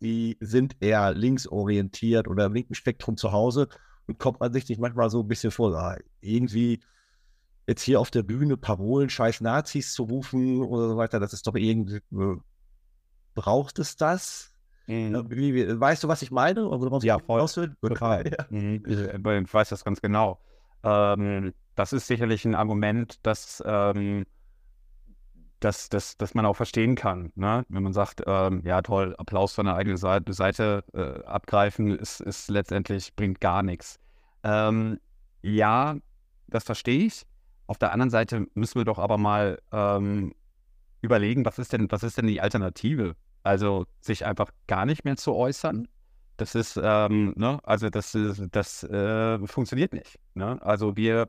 die 0.00 0.38
sind 0.40 0.76
eher 0.80 1.12
linksorientiert 1.14 2.26
oder 2.26 2.46
im 2.46 2.54
linken 2.54 2.74
Spektrum 2.74 3.16
zu 3.16 3.32
Hause 3.32 3.68
und 4.06 4.18
kommt 4.18 4.40
man 4.40 4.52
sich 4.52 4.68
nicht 4.68 4.80
manchmal 4.80 5.10
so 5.10 5.20
ein 5.22 5.28
bisschen 5.28 5.50
vor, 5.50 5.74
ah, 5.76 5.96
irgendwie 6.20 6.80
jetzt 7.66 7.82
hier 7.82 8.00
auf 8.00 8.10
der 8.10 8.22
Bühne 8.22 8.56
Parolen, 8.56 9.10
scheiß 9.10 9.40
Nazis 9.42 9.92
zu 9.92 10.04
rufen 10.04 10.62
oder 10.62 10.88
so 10.88 10.96
weiter, 10.96 11.20
das 11.20 11.32
ist 11.32 11.46
doch 11.46 11.54
irgendwie, 11.54 12.00
äh, 12.12 12.36
braucht 13.34 13.78
es 13.78 13.96
das? 13.96 14.52
Mhm. 14.86 15.26
Wie, 15.30 15.80
weißt 15.80 16.02
du, 16.02 16.08
was 16.08 16.22
ich 16.22 16.32
meine? 16.32 16.68
ja, 17.02 17.18
voll. 17.18 17.46
Total. 17.80 18.24
Ja. 18.30 18.46
Mhm. 18.50 18.82
Ich, 18.86 18.98
ich 18.98 19.54
weiß 19.54 19.68
das 19.68 19.84
ganz 19.84 20.00
genau. 20.00 20.40
Ähm, 20.82 21.52
das 21.74 21.92
ist 21.92 22.06
sicherlich 22.06 22.44
ein 22.44 22.54
Argument, 22.54 23.18
das, 23.22 23.62
ähm, 23.66 24.26
das, 25.60 25.88
das, 25.88 26.16
das 26.16 26.34
man 26.34 26.46
auch 26.46 26.56
verstehen 26.56 26.94
kann. 26.94 27.32
Ne? 27.34 27.64
Wenn 27.68 27.82
man 27.82 27.92
sagt, 27.92 28.22
ähm, 28.26 28.62
ja 28.64 28.82
toll, 28.82 29.14
Applaus 29.18 29.54
von 29.54 29.66
der 29.66 29.76
eigenen 29.76 29.98
Seite, 29.98 30.32
Seite 30.32 30.84
äh, 30.94 31.24
abgreifen, 31.24 31.96
ist, 31.96 32.20
ist 32.20 32.48
letztendlich, 32.50 33.14
bringt 33.14 33.40
gar 33.40 33.62
nichts. 33.62 33.98
Ähm, 34.42 34.98
ja, 35.42 35.96
das 36.48 36.64
verstehe 36.64 37.06
ich. 37.06 37.26
Auf 37.66 37.78
der 37.78 37.92
anderen 37.92 38.10
Seite 38.10 38.46
müssen 38.54 38.80
wir 38.80 38.84
doch 38.84 38.98
aber 38.98 39.16
mal 39.18 39.60
ähm, 39.70 40.34
überlegen, 41.02 41.44
was 41.44 41.58
ist 41.58 41.72
denn, 41.72 41.90
was 41.90 42.02
ist 42.02 42.18
denn 42.18 42.26
die 42.26 42.40
Alternative? 42.40 43.14
Also 43.42 43.86
sich 44.00 44.26
einfach 44.26 44.50
gar 44.66 44.86
nicht 44.86 45.04
mehr 45.04 45.16
zu 45.16 45.34
äußern. 45.34 45.88
Das 46.36 46.54
ist, 46.54 46.80
ähm, 46.82 47.34
ne, 47.36 47.60
also 47.62 47.90
das, 47.90 48.16
das 48.50 48.82
äh, 48.84 49.46
funktioniert 49.46 49.92
nicht. 49.92 50.18
Ne? 50.34 50.58
Also 50.62 50.96
wir 50.96 51.28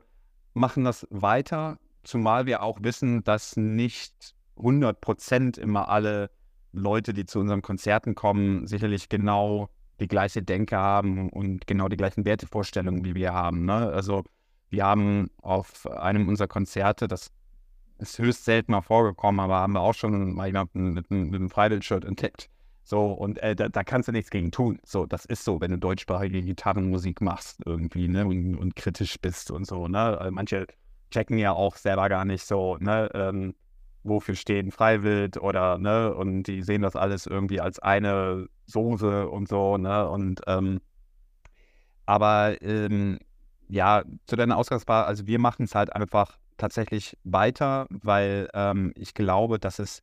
machen 0.54 0.84
das 0.84 1.06
weiter 1.10 1.78
zumal 2.04 2.46
wir 2.46 2.62
auch 2.62 2.78
wissen, 2.82 3.24
dass 3.24 3.56
nicht 3.56 4.34
100 4.56 5.00
Prozent 5.00 5.58
immer 5.58 5.88
alle 5.88 6.30
Leute, 6.72 7.12
die 7.12 7.26
zu 7.26 7.38
unseren 7.38 7.62
Konzerten 7.62 8.14
kommen, 8.14 8.66
sicherlich 8.66 9.08
genau 9.08 9.68
die 10.00 10.08
gleiche 10.08 10.42
Denke 10.42 10.76
haben 10.76 11.28
und 11.30 11.66
genau 11.66 11.88
die 11.88 11.96
gleichen 11.96 12.24
Wertevorstellungen, 12.24 13.04
wie 13.04 13.14
wir 13.14 13.32
haben. 13.32 13.64
Ne? 13.64 13.74
Also 13.74 14.24
wir 14.70 14.84
haben 14.84 15.30
auf 15.42 15.86
einem 15.90 16.28
unserer 16.28 16.48
Konzerte, 16.48 17.08
das 17.08 17.30
ist 17.98 18.18
höchst 18.18 18.44
selten 18.44 18.72
mal 18.72 18.80
vorgekommen, 18.80 19.38
aber 19.40 19.56
haben 19.56 19.74
wir 19.74 19.80
auch 19.80 19.94
schon 19.94 20.34
mal 20.34 20.46
jemanden 20.46 20.94
mit, 20.94 21.10
mit 21.10 21.34
einem 21.34 21.50
Freiwild-Shirt 21.50 22.04
entdeckt. 22.04 22.48
So, 22.84 23.12
und 23.12 23.38
äh, 23.38 23.54
da, 23.54 23.68
da, 23.68 23.84
kannst 23.84 24.08
du 24.08 24.12
nichts 24.12 24.30
gegen 24.30 24.50
tun. 24.50 24.78
So, 24.84 25.06
das 25.06 25.24
ist 25.24 25.44
so, 25.44 25.60
wenn 25.60 25.70
du 25.70 25.78
deutschsprachige 25.78 26.42
Gitarrenmusik 26.42 27.20
machst 27.20 27.60
irgendwie, 27.64 28.08
ne, 28.08 28.26
und, 28.26 28.56
und 28.56 28.76
kritisch 28.76 29.20
bist 29.20 29.50
und 29.50 29.66
so, 29.66 29.86
ne. 29.88 30.18
Also 30.18 30.32
manche 30.32 30.66
checken 31.10 31.38
ja 31.38 31.52
auch 31.52 31.76
selber 31.76 32.08
gar 32.08 32.24
nicht 32.24 32.44
so, 32.44 32.76
ne, 32.78 33.08
ähm, 33.14 33.54
wofür 34.02 34.34
stehen 34.34 34.72
Freiwild 34.72 35.36
oder, 35.36 35.78
ne, 35.78 36.12
und 36.14 36.44
die 36.44 36.62
sehen 36.62 36.82
das 36.82 36.96
alles 36.96 37.26
irgendwie 37.26 37.60
als 37.60 37.78
eine 37.78 38.48
Soße 38.66 39.28
und 39.28 39.48
so, 39.48 39.76
ne, 39.76 40.08
und, 40.08 40.40
ähm, 40.48 40.80
aber, 42.06 42.60
ähm, 42.62 43.18
ja, 43.68 44.02
zu 44.26 44.36
deiner 44.36 44.56
Ausgangsfrage, 44.56 45.06
also 45.06 45.26
wir 45.26 45.38
machen 45.38 45.64
es 45.64 45.74
halt 45.74 45.94
einfach 45.94 46.36
tatsächlich 46.58 47.16
weiter, 47.24 47.86
weil 47.90 48.48
ähm, 48.54 48.92
ich 48.96 49.14
glaube, 49.14 49.58
dass 49.58 49.78
es 49.78 50.02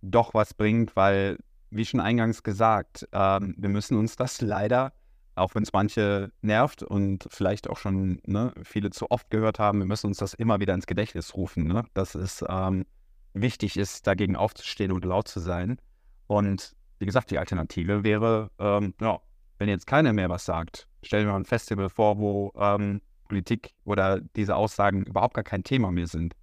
doch 0.00 0.32
was 0.32 0.54
bringt, 0.54 0.96
weil, 0.96 1.38
wie 1.70 1.84
schon 1.84 2.00
eingangs 2.00 2.42
gesagt, 2.42 3.08
ähm, 3.12 3.54
wir 3.56 3.68
müssen 3.68 3.96
uns 3.96 4.16
das 4.16 4.40
leider, 4.40 4.92
auch 5.34 5.54
wenn 5.54 5.62
es 5.62 5.72
manche 5.72 6.32
nervt 6.42 6.82
und 6.82 7.26
vielleicht 7.30 7.68
auch 7.70 7.78
schon 7.78 8.20
ne, 8.26 8.52
viele 8.62 8.90
zu 8.90 9.10
oft 9.10 9.30
gehört 9.30 9.58
haben, 9.58 9.78
wir 9.78 9.86
müssen 9.86 10.08
uns 10.08 10.18
das 10.18 10.34
immer 10.34 10.60
wieder 10.60 10.74
ins 10.74 10.86
Gedächtnis 10.86 11.34
rufen, 11.34 11.66
ne? 11.66 11.84
dass 11.94 12.14
es 12.14 12.44
ähm, 12.48 12.84
wichtig 13.32 13.76
ist, 13.76 14.06
dagegen 14.06 14.36
aufzustehen 14.36 14.92
und 14.92 15.04
laut 15.04 15.28
zu 15.28 15.40
sein. 15.40 15.78
Und 16.26 16.74
wie 16.98 17.06
gesagt, 17.06 17.30
die 17.30 17.38
Alternative 17.38 18.04
wäre, 18.04 18.50
ähm, 18.58 18.94
ja, 19.00 19.20
wenn 19.58 19.68
jetzt 19.68 19.86
keiner 19.86 20.12
mehr 20.12 20.28
was 20.28 20.44
sagt, 20.44 20.88
stellen 21.02 21.26
wir 21.26 21.34
ein 21.34 21.44
Festival 21.44 21.88
vor, 21.88 22.18
wo 22.18 22.52
ähm, 22.56 23.00
Politik 23.28 23.74
oder 23.84 24.20
diese 24.20 24.56
Aussagen 24.56 25.04
überhaupt 25.04 25.34
gar 25.34 25.44
kein 25.44 25.62
Thema 25.62 25.90
mehr 25.90 26.06
sind. 26.06 26.34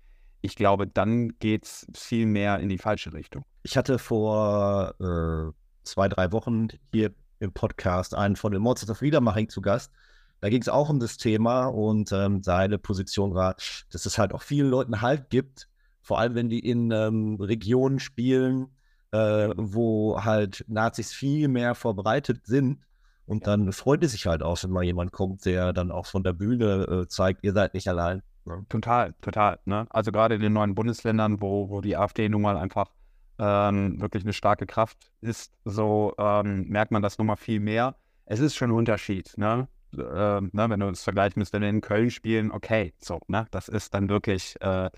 Ich 0.42 0.56
glaube, 0.56 0.88
dann 0.88 1.38
geht 1.40 1.66
es 1.66 1.88
viel 1.96 2.26
mehr 2.26 2.60
in 2.60 2.70
die 2.70 2.78
falsche 2.78 3.14
Richtung. 3.14 3.44
Ich 3.64 3.78
hatte 3.78 4.00
vor 4.00 4.94
äh, 5.00 5.52
zwei, 5.84 6.08
drei 6.08 6.32
Wochen 6.32 6.68
hier 6.92 7.14
im 7.40 7.52
Podcast 7.52 8.16
einen 8.16 8.36
von 8.36 8.52
den 8.52 8.62
Monsters 8.62 8.90
of 8.90 9.02
Wiedermaching 9.02 9.50
zu 9.50 9.62
Gast. 9.62 9.92
Da 10.40 10.50
ging 10.50 10.62
es 10.62 10.70
auch 10.70 10.90
um 10.90 11.00
das 11.00 11.18
Thema 11.18 11.66
und 11.66 12.12
ähm, 12.12 12.44
seine 12.44 12.78
Position 12.78 13.34
war, 13.34 13.56
dass 13.92 14.06
es 14.06 14.18
halt 14.18 14.34
auch 14.34 14.44
vielen 14.44 14.70
Leuten 14.70 15.02
Halt 15.02 15.30
gibt, 15.30 15.68
vor 16.02 16.20
allem 16.20 16.36
wenn 16.36 16.50
die 16.50 16.60
in 16.60 16.92
ähm, 16.92 17.38
Regionen 17.40 18.00
spielen, 18.00 18.68
äh, 19.12 19.50
wo 19.56 20.24
halt 20.24 20.64
Nazis 20.68 21.12
viel 21.12 21.48
mehr 21.48 21.74
verbreitet 21.74 22.46
sind 22.46 22.80
und 23.28 23.46
dann 23.46 23.74
freut 23.74 24.04
es 24.04 24.14
sich 24.14 24.26
halt 24.26 24.42
auch, 24.42 24.64
wenn 24.64 24.72
mal 24.72 24.84
jemand 24.84 25.12
kommt, 25.12 25.44
der 25.46 25.74
dann 25.74 25.92
auch 25.92 26.06
von 26.06 26.24
der 26.24 26.32
Bühne 26.32 27.04
äh, 27.04 27.08
zeigt, 27.08 27.44
ihr 27.44 27.52
seid 27.52 27.74
nicht 27.74 27.90
allein. 27.90 28.24
Ne? 28.48 28.66
Total, 28.70 29.14
total. 29.22 29.60
Ne? 29.66 29.86
Also 29.90 30.12
gerade 30.12 30.36
in 30.36 30.42
den 30.42 30.54
neuen 30.54 30.74
Bundesländern, 30.74 31.42
wo, 31.42 31.70
wo 31.70 31.82
die 31.82 31.98
AfD 31.98 32.30
nun 32.30 32.42
mal 32.42 32.58
einfach 32.58 32.92
ähm, 33.40 34.00
wirklich 34.02 34.24
eine 34.24 34.34
starke 34.34 34.66
Kraft 34.66 35.12
ist, 35.22 35.54
so 35.66 36.14
ähm, 36.18 36.68
merkt 36.68 36.92
man 36.92 37.02
das 37.02 37.18
nun 37.18 37.28
mal 37.28 37.36
viel 37.36 37.60
mehr. 37.60 37.96
Es 38.26 38.40
ist 38.40 38.56
schon 38.56 38.72
ein 38.72 38.78
Unterschied, 38.78 39.34
ne? 39.38 39.68
Äh, 39.94 39.98
ne? 40.42 40.50
wenn 40.54 40.80
du 40.80 40.88
es 40.90 41.04
vergleichen 41.04 41.40
müsst, 41.40 41.54
wenn 41.54 41.62
wir 41.62 41.70
in 41.70 41.82
Köln 41.82 42.10
spielen, 42.10 42.52
okay, 42.52 42.94
so, 43.00 43.20
ne? 43.28 43.48
Das 43.52 43.68
ist 43.68 43.94
dann 43.94 44.10
wirklich, 44.10 44.56
äh, 44.62 44.90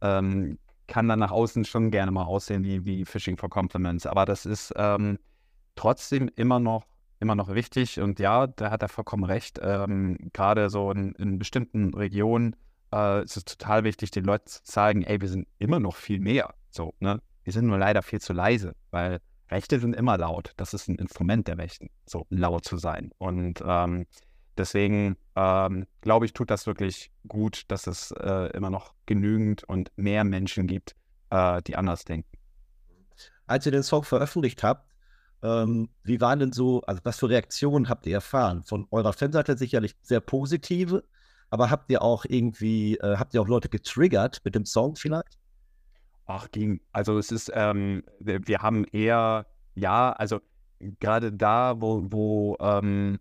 ähm, 0.00 0.58
kann 0.86 1.08
dann 1.08 1.20
nach 1.20 1.30
außen 1.30 1.64
schon 1.64 1.90
gerne 1.90 2.10
mal 2.10 2.24
aussehen 2.24 2.64
wie, 2.64 2.84
wie 2.84 3.04
Fishing 3.04 3.36
for 3.36 3.48
Compliments. 3.48 4.06
Aber 4.06 4.26
das 4.26 4.44
ist 4.44 4.72
ähm, 4.76 5.18
trotzdem 5.76 6.30
immer 6.36 6.60
noch 6.60 6.84
immer 7.20 7.34
noch 7.34 7.54
wichtig. 7.54 8.00
Und 8.00 8.18
ja, 8.18 8.46
da 8.46 8.70
hat 8.70 8.82
er 8.82 8.88
vollkommen 8.88 9.24
recht. 9.24 9.58
Ähm, 9.62 10.18
Gerade 10.32 10.68
so 10.68 10.90
in, 10.90 11.12
in, 11.14 11.38
bestimmten 11.38 11.94
Regionen 11.94 12.54
äh, 12.94 13.24
ist 13.24 13.48
total 13.48 13.84
wichtig, 13.84 14.10
den 14.10 14.24
Leuten 14.24 14.46
zu 14.46 14.62
zeigen, 14.62 15.02
ey, 15.02 15.20
wir 15.20 15.28
sind 15.28 15.48
immer 15.58 15.80
noch 15.80 15.96
viel 15.96 16.20
mehr. 16.20 16.54
So, 16.70 16.94
ne? 17.00 17.20
Wir 17.42 17.52
sind 17.52 17.66
nur 17.66 17.78
leider 17.78 18.02
viel 18.02 18.20
zu 18.20 18.32
leise, 18.32 18.74
weil 18.90 19.20
Rechte 19.50 19.78
sind 19.78 19.94
immer 19.94 20.16
laut. 20.16 20.52
Das 20.56 20.72
ist 20.72 20.88
ein 20.88 20.96
Instrument 20.96 21.46
der 21.46 21.58
Rechten, 21.58 21.90
so 22.06 22.26
laut 22.30 22.64
zu 22.64 22.78
sein. 22.78 23.10
Und 23.18 23.62
ähm, 23.66 24.06
deswegen 24.56 25.16
ähm, 25.36 25.86
glaube 26.00 26.24
ich, 26.26 26.32
tut 26.32 26.50
das 26.50 26.66
wirklich 26.66 27.10
gut, 27.28 27.64
dass 27.68 27.86
es 27.86 28.12
äh, 28.12 28.50
immer 28.56 28.70
noch 28.70 28.94
genügend 29.06 29.64
und 29.64 29.92
mehr 29.96 30.24
Menschen 30.24 30.66
gibt, 30.66 30.96
äh, 31.30 31.60
die 31.62 31.76
anders 31.76 32.04
denken. 32.04 32.30
Als 33.46 33.66
ihr 33.66 33.72
den 33.72 33.82
Song 33.82 34.04
veröffentlicht 34.04 34.62
habt, 34.62 34.90
ähm, 35.42 35.90
wie 36.02 36.22
waren 36.22 36.38
denn 36.38 36.52
so, 36.52 36.80
also 36.82 37.02
was 37.04 37.18
für 37.18 37.28
Reaktionen 37.28 37.90
habt 37.90 38.06
ihr 38.06 38.14
erfahren? 38.14 38.62
Von 38.62 38.86
eurer 38.90 39.12
Fanseite 39.12 39.58
sicherlich 39.58 39.94
sehr 40.00 40.20
positive, 40.20 41.04
aber 41.50 41.70
habt 41.70 41.90
ihr 41.90 42.02
auch 42.02 42.24
irgendwie, 42.28 42.96
äh, 42.96 43.16
habt 43.16 43.34
ihr 43.34 43.42
auch 43.42 43.48
Leute 43.48 43.68
getriggert 43.68 44.40
mit 44.44 44.54
dem 44.54 44.64
Song 44.64 44.96
vielleicht? 44.96 45.38
Ach, 46.26 46.50
ging. 46.50 46.80
Also 46.92 47.18
es 47.18 47.30
ist, 47.30 47.52
ähm, 47.54 48.02
wir 48.18 48.58
haben 48.60 48.84
eher, 48.84 49.46
ja, 49.74 50.12
also 50.12 50.40
gerade 51.00 51.32
da, 51.32 51.80
wo, 51.80 52.02
wo, 52.10 52.56
ähm, 52.60 53.18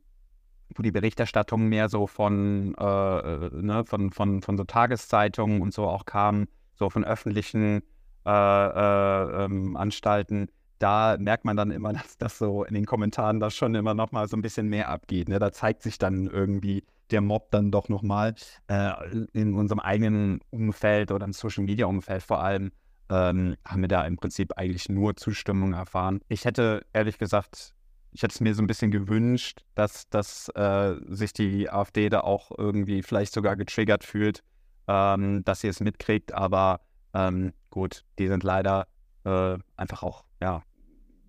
wo 0.76 0.84
die 0.84 0.92
Berichterstattung 0.92 1.68
mehr 1.68 1.90
so 1.90 2.08
von, 2.08 2.76
äh, 2.76 3.20
äh, 3.20 3.50
ne, 3.62 3.84
von, 3.86 4.12
von, 4.12 4.42
von 4.42 4.58
so 4.58 4.64
Tageszeitungen 4.64 5.62
und 5.62 5.74
so 5.74 5.88
auch 5.88 6.06
kam, 6.06 6.48
so 6.76 6.90
von 6.90 7.04
öffentlichen 7.04 7.84
äh, 8.26 8.30
äh 8.30 9.46
ähm, 9.46 9.76
Anstalten, 9.76 10.50
da 10.80 11.18
merkt 11.20 11.46
man 11.46 11.58
dann 11.58 11.72
immer, 11.72 11.94
dass 11.94 12.18
das 12.18 12.38
so 12.38 12.64
in 12.64 12.74
den 12.74 12.86
Kommentaren 12.86 13.40
da 13.40 13.50
schon 13.50 13.76
immer 13.76 13.94
noch 13.94 14.12
mal 14.12 14.28
so 14.28 14.38
ein 14.38 14.42
bisschen 14.42 14.68
mehr 14.68 14.90
abgeht. 14.90 15.30
Ne? 15.30 15.40
Da 15.40 15.52
zeigt 15.52 15.84
sich 15.84 15.98
dann 15.98 16.28
irgendwie 16.28 16.84
der 17.12 17.22
Mob 17.22 17.52
dann 17.52 17.72
doch 17.72 17.90
noch 17.90 18.02
mal 18.02 18.36
äh, 18.68 18.92
in 19.34 19.54
unserem 19.54 19.80
eigenen 19.80 20.40
Umfeld 20.50 21.12
oder 21.12 21.26
im 21.26 21.34
Social-Media-Umfeld 21.34 22.24
vor 22.24 22.42
allem 22.42 22.72
ähm, 23.10 23.56
haben 23.66 23.82
wir 23.82 23.88
da 23.88 24.06
im 24.06 24.18
Prinzip 24.18 24.58
eigentlich 24.58 24.90
nur 24.90 25.16
Zustimmung 25.16 25.74
erfahren. 25.74 26.22
Ich 26.28 26.46
hätte 26.46 26.86
ehrlich 26.94 27.18
gesagt, 27.18 27.74
ich 28.12 28.24
hätte 28.24 28.34
es 28.34 28.42
mir 28.42 28.54
so 28.54 28.62
ein 28.62 28.68
bisschen 28.68 28.92
gewünscht, 28.92 29.64
dass, 29.76 30.08
dass 30.10 30.50
äh, 30.50 30.96
sich 31.08 31.34
die 31.34 31.70
AfD 31.70 32.10
da 32.10 32.22
auch 32.22 32.52
irgendwie 32.58 33.02
vielleicht 33.02 33.34
sogar 33.34 33.56
getriggert 33.56 34.04
fühlt, 34.04 34.44
ähm, 34.88 35.44
dass 35.44 35.62
sie 35.62 35.68
es 35.68 35.80
mitkriegt. 35.80 36.34
Aber 36.34 36.82
ähm, 37.14 37.54
gut, 37.70 38.04
die 38.20 38.28
sind 38.28 38.44
leider 38.44 38.88
äh, 39.26 39.58
einfach 39.76 40.04
auch 40.04 40.26
ja, 40.42 40.62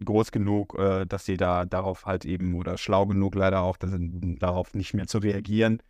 groß 0.02 0.32
genug, 0.32 0.78
äh, 0.78 1.06
dass 1.06 1.24
sie 1.24 1.36
da 1.36 1.64
darauf 1.64 2.06
halt 2.06 2.24
eben 2.24 2.54
oder 2.54 2.78
schlau 2.78 3.06
genug 3.06 3.34
leider 3.34 3.62
auch, 3.62 3.76
dass 3.76 3.90
sie 3.92 4.36
darauf 4.38 4.74
nicht 4.74 4.94
mehr 4.94 5.06
zu 5.06 5.18
reagieren, 5.18 5.80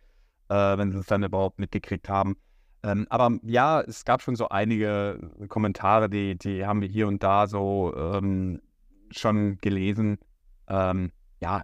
äh, 0.49 0.77
wenn 0.77 0.91
sie 0.91 0.99
es 0.99 1.05
dann 1.07 1.23
überhaupt 1.23 1.59
mitgekriegt 1.59 2.09
haben. 2.09 2.37
Ähm, 2.83 3.07
aber 3.09 3.39
ja, 3.43 3.81
es 3.81 4.05
gab 4.05 4.21
schon 4.21 4.35
so 4.35 4.49
einige 4.49 5.19
Kommentare, 5.49 6.09
die, 6.09 6.37
die 6.37 6.65
haben 6.65 6.81
wir 6.81 6.87
hier 6.87 7.07
und 7.07 7.23
da 7.23 7.47
so 7.47 7.93
ähm, 7.97 8.61
schon 9.09 9.57
gelesen. 9.57 10.19
Ähm, 10.67 11.11
ja, 11.41 11.63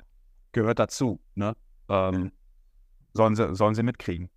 gehört 0.51 0.79
dazu. 0.79 1.19
Ne? 1.35 1.55
Ähm, 1.89 2.31
sollen, 3.13 3.35
sie, 3.35 3.53
sollen 3.55 3.75
sie 3.75 3.83
mitkriegen. 3.83 4.29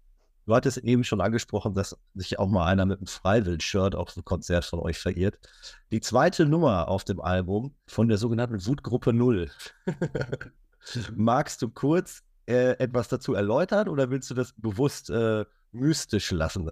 Du 0.46 0.54
hattest 0.54 0.78
eben 0.78 1.04
schon 1.04 1.20
angesprochen, 1.20 1.74
dass 1.74 1.96
sich 2.14 2.38
auch 2.38 2.48
mal 2.48 2.66
einer 2.66 2.84
mit 2.84 2.98
einem 2.98 3.06
Freiwild-Shirt 3.06 3.94
auf 3.94 4.14
ein 4.16 4.24
Konzert 4.24 4.64
von 4.64 4.78
euch 4.80 4.98
verirrt. 4.98 5.38
Die 5.90 6.00
zweite 6.00 6.44
Nummer 6.44 6.88
auf 6.88 7.04
dem 7.04 7.20
Album 7.20 7.74
von 7.86 8.08
der 8.08 8.18
sogenannten 8.18 8.66
Wutgruppe 8.66 9.12
Null. 9.12 9.50
Magst 11.16 11.62
du 11.62 11.70
kurz 11.70 12.22
äh, 12.46 12.78
etwas 12.78 13.08
dazu 13.08 13.32
erläutern 13.32 13.88
oder 13.88 14.10
willst 14.10 14.30
du 14.30 14.34
das 14.34 14.52
bewusst 14.52 15.08
äh, 15.08 15.46
mystisch 15.72 16.30
lassen? 16.30 16.70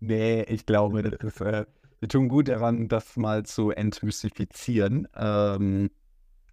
Nee, 0.00 0.42
ich 0.42 0.64
glaube, 0.64 1.02
das 1.02 1.20
ist, 1.20 1.40
äh, 1.42 1.66
wir 2.00 2.08
tun 2.08 2.28
gut 2.28 2.48
daran, 2.48 2.88
das 2.88 3.16
mal 3.16 3.44
zu 3.44 3.70
entmystifizieren. 3.70 5.08
Ähm, 5.14 5.90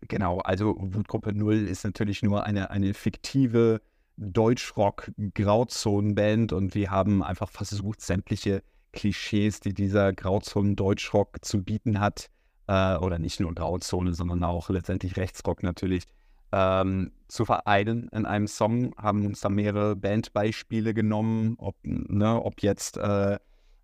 genau, 0.02 0.40
also 0.40 0.76
Wutgruppe 0.78 1.34
Null 1.34 1.68
ist 1.68 1.86
natürlich 1.86 2.24
nur 2.24 2.44
eine, 2.46 2.72
eine 2.72 2.94
fiktive 2.94 3.82
Deutschrock-Grauzonenband 4.22 6.54
und 6.54 6.76
wir 6.76 6.92
haben 6.92 7.24
einfach 7.24 7.50
versucht, 7.50 8.02
sämtliche 8.02 8.62
Klischees, 8.94 9.60
die 9.60 9.74
dieser 9.74 10.14
Grauzonen-Deutschrock 10.14 11.44
zu 11.44 11.64
bieten 11.64 12.00
hat, 12.00 12.30
äh, 12.68 12.96
oder 12.98 13.20
nicht 13.20 13.40
nur 13.40 13.54
Grauzone, 13.54 14.14
sondern 14.14 14.44
auch 14.44 14.70
letztendlich 14.70 15.18
Rechtsrock 15.18 15.64
natürlich, 15.64 16.04
ähm, 16.52 17.12
zu 17.28 17.46
vereinen 17.46 18.10
in 18.10 18.26
einem 18.26 18.48
Song, 18.48 18.94
haben 18.98 19.26
uns 19.26 19.42
da 19.42 19.50
mehrere 19.50 19.96
Bandbeispiele 19.96 20.94
genommen, 20.94 21.56
ob, 21.58 21.76
ne, 21.84 22.44
ob 22.44 22.62
jetzt 22.62 22.98
äh, 22.98 23.40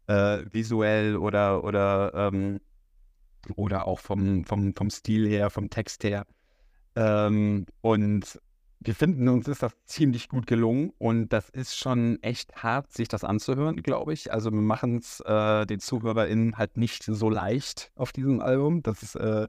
äh, 0.08 0.46
visuell 0.52 1.18
oder, 1.18 1.64
oder, 1.64 2.14
ähm, 2.14 2.60
oder 3.56 3.88
auch 3.88 4.00
vom, 4.00 4.44
vom, 4.44 4.74
vom 4.76 4.90
Stil 4.90 5.28
her, 5.28 5.50
vom 5.50 5.70
Text 5.70 6.04
her. 6.04 6.26
Ähm, 6.96 7.66
und 7.82 8.40
wir 8.80 8.96
finden 8.96 9.28
uns 9.28 9.48
ist 9.48 9.64
das 9.64 9.74
ziemlich 9.86 10.30
gut 10.30 10.46
gelungen 10.48 10.92
und 10.98 11.30
das 11.30 11.50
ist 11.50 11.78
schon 11.78 12.22
echt 12.22 12.56
hart, 12.58 12.92
sich 12.92 13.08
das 13.08 13.24
anzuhören, 13.24 13.78
glaube 13.78 14.14
ich. 14.14 14.32
Also 14.32 14.52
wir 14.52 14.62
machen 14.62 14.98
es 14.98 15.20
äh, 15.22 15.66
den 15.66 15.80
ZuhörerInnen 15.80 16.58
halt 16.58 16.78
nicht 16.78 17.04
so 17.04 17.30
leicht 17.30 17.92
auf 17.96 18.12
diesem 18.12 18.40
Album. 18.40 18.84
Das 18.84 19.02
ist, 19.02 19.16
äh, 19.16 19.48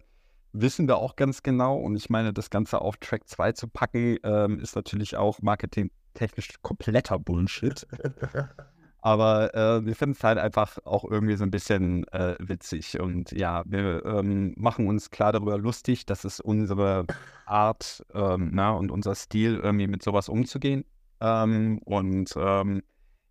wissen 0.52 0.88
wir 0.88 0.96
auch 0.96 1.16
ganz 1.16 1.42
genau. 1.42 1.76
Und 1.76 1.96
ich 1.96 2.08
meine, 2.10 2.32
das 2.32 2.50
Ganze 2.50 2.80
auf 2.80 2.96
Track 2.96 3.28
2 3.28 3.52
zu 3.52 3.68
packen, 3.68 4.16
ähm, 4.22 4.60
ist 4.60 4.74
natürlich 4.76 5.16
auch 5.16 5.40
marketingtechnisch 5.42 6.48
kompletter 6.62 7.18
Bullshit. 7.18 7.86
Aber 9.00 9.54
äh, 9.54 9.86
wir 9.86 9.94
finden 9.94 10.16
es 10.16 10.24
halt 10.24 10.38
einfach 10.38 10.78
auch 10.84 11.04
irgendwie 11.04 11.36
so 11.36 11.44
ein 11.44 11.50
bisschen 11.50 12.06
äh, 12.08 12.36
witzig. 12.40 12.98
Und 12.98 13.32
ja, 13.32 13.62
wir 13.66 14.04
ähm, 14.04 14.54
machen 14.56 14.88
uns 14.88 15.10
klar 15.10 15.32
darüber 15.32 15.56
lustig, 15.56 16.04
dass 16.06 16.24
es 16.24 16.40
unsere 16.40 17.06
Art 17.46 18.04
ähm, 18.12 18.50
na, 18.52 18.72
und 18.72 18.90
unser 18.90 19.14
Stil, 19.14 19.60
irgendwie 19.62 19.86
mit 19.86 20.02
sowas 20.02 20.28
umzugehen. 20.28 20.84
Ähm, 21.20 21.78
und 21.84 22.34
ähm, 22.36 22.82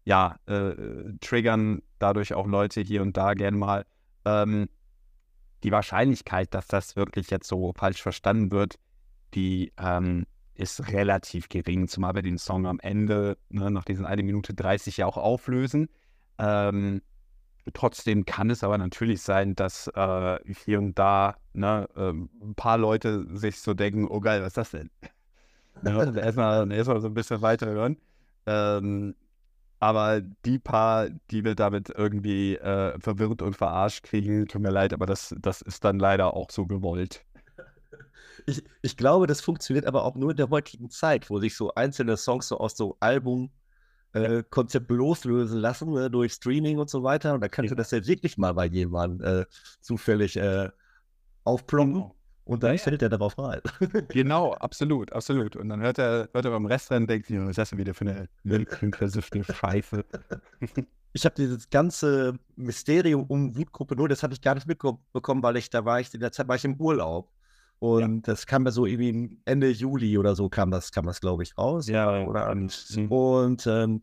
ja, 0.05 0.37
äh, 0.45 0.73
triggern 1.19 1.81
dadurch 1.99 2.33
auch 2.33 2.47
Leute 2.47 2.81
hier 2.81 3.01
und 3.01 3.17
da 3.17 3.33
gern 3.33 3.59
mal. 3.59 3.85
Ähm, 4.23 4.69
die 5.63 5.71
Wahrscheinlichkeit, 5.71 6.53
dass 6.53 6.67
das 6.67 6.95
wirklich 6.95 7.29
jetzt 7.29 7.47
so 7.47 7.73
falsch 7.75 8.01
verstanden 8.01 8.51
wird, 8.51 8.75
die 9.33 9.73
ähm, 9.77 10.25
ist 10.57 10.91
relativ 10.91 11.49
gering, 11.49 11.87
zumal 11.87 12.15
wir 12.15 12.21
den 12.21 12.37
Song 12.37 12.65
am 12.65 12.79
Ende, 12.79 13.37
ne, 13.49 13.71
nach 13.71 13.85
diesen 13.85 14.05
1 14.05 14.23
Minute 14.23 14.53
30 14.53 14.97
ja 14.97 15.05
auch 15.05 15.17
auflösen. 15.17 15.89
Ähm, 16.39 17.01
trotzdem 17.73 18.25
kann 18.25 18.49
es 18.49 18.63
aber 18.63 18.77
natürlich 18.77 19.21
sein, 19.21 19.55
dass 19.55 19.87
äh, 19.93 20.39
hier 20.65 20.79
und 20.79 20.97
da 20.97 21.37
ne, 21.53 21.87
äh, 21.95 22.09
ein 22.09 22.55
paar 22.55 22.77
Leute 22.77 23.27
sich 23.37 23.59
so 23.59 23.73
denken, 23.73 24.07
oh 24.07 24.19
geil, 24.19 24.41
was 24.41 24.49
ist 24.49 24.57
das 24.57 24.71
denn? 24.71 24.89
ne, 25.83 26.13
erstmal, 26.19 26.71
erstmal 26.71 27.01
so 27.01 27.07
ein 27.07 27.13
bisschen 27.13 27.41
weiter 27.41 27.67
hören. 27.67 27.97
Ähm, 28.45 29.15
aber 29.79 30.21
die 30.21 30.57
paar, 30.59 31.09
die 31.29 31.43
wir 31.43 31.53
damit 31.53 31.89
irgendwie 31.89 32.55
äh, 32.55 32.99
verwirrt 32.99 33.41
und 33.43 33.55
verarscht 33.55 34.03
kriegen, 34.03 34.47
tut 34.47 34.61
mir 34.61 34.71
leid, 34.71 34.93
aber 34.93 35.05
das, 35.05 35.35
das 35.39 35.61
ist 35.61 35.83
dann 35.85 35.99
leider 35.99 36.33
auch 36.33 36.49
so 36.49 36.65
gewollt. 36.65 37.25
Ich, 38.45 38.63
ich 38.81 38.97
glaube, 38.97 39.27
das 39.27 39.41
funktioniert 39.41 39.85
aber 39.85 40.05
auch 40.05 40.15
nur 40.15 40.31
in 40.31 40.37
der 40.37 40.49
heutigen 40.49 40.89
Zeit, 40.89 41.29
wo 41.29 41.39
sich 41.39 41.55
so 41.55 41.73
einzelne 41.75 42.17
Songs 42.17 42.47
so 42.47 42.57
aus 42.59 42.77
so 42.77 42.97
Album 42.99 43.51
äh, 44.13 44.43
Konzept 44.49 44.89
loslösen 44.89 45.59
lassen 45.59 45.91
ne, 45.91 46.09
durch 46.09 46.33
Streaming 46.33 46.79
und 46.79 46.89
so 46.89 47.03
weiter. 47.03 47.33
Und 47.33 47.41
da 47.41 47.49
kannst 47.49 47.71
du 47.71 47.75
das 47.75 47.91
ja 47.91 48.05
wirklich 48.05 48.37
mal 48.37 48.53
bei 48.53 48.65
jemandem 48.65 49.41
äh, 49.41 49.45
zufällig 49.81 50.37
äh, 50.37 50.69
aufploppen. 51.43 51.93
Genau. 51.93 52.13
Und 52.45 52.63
dann 52.63 52.73
ja, 52.73 52.77
fällt 52.77 53.01
er 53.01 53.09
darauf 53.09 53.37
rein. 53.37 53.59
genau, 54.07 54.53
absolut, 54.59 55.11
absolut. 55.11 55.57
Und 55.57 55.67
dann 55.67 55.81
hört 55.81 55.99
er, 55.99 56.29
hört 56.31 56.45
er 56.45 56.51
beim 56.51 56.65
Restaurant 56.65 57.03
und 57.03 57.09
denkt, 57.09 57.29
was 57.29 57.49
ist 57.49 57.57
das 57.57 57.69
denn 57.71 57.79
wieder 57.79 57.93
für 57.93 58.05
eine 58.05 58.29
milchinklusive 58.43 59.43
Scheiße? 59.43 60.05
ich 61.13 61.25
habe 61.25 61.35
dieses 61.35 61.69
ganze 61.69 62.39
Mysterium 62.55 63.25
um 63.25 63.57
Wutgruppe 63.57 63.97
nur, 63.97 64.07
das 64.07 64.23
hatte 64.23 64.33
ich 64.33 64.41
gar 64.41 64.55
nicht 64.55 64.65
mitbekommen, 64.65 65.43
weil 65.43 65.57
ich 65.57 65.69
da 65.69 65.83
war 65.83 65.99
ich 65.99 66.13
in 66.13 66.21
der 66.21 66.31
Zeit 66.31 66.47
war 66.47 66.55
ich 66.55 66.63
im 66.63 66.79
Urlaub. 66.79 67.29
Und 67.79 68.27
ja. 68.27 68.33
das 68.33 68.47
kam 68.47 68.65
ja 68.65 68.71
so 68.71 68.85
irgendwie 68.85 69.37
Ende 69.45 69.69
Juli 69.69 70.17
oder 70.17 70.35
so 70.35 70.49
kam 70.49 70.71
das, 70.71 70.91
kam 70.91 71.05
das, 71.05 71.21
glaube 71.21 71.43
ich, 71.43 71.57
raus. 71.57 71.87
Ja, 71.87 72.25
oder 72.25 72.49
und, 72.49 72.87
mhm. 72.95 73.11
und 73.11 73.67
ähm, 73.67 74.01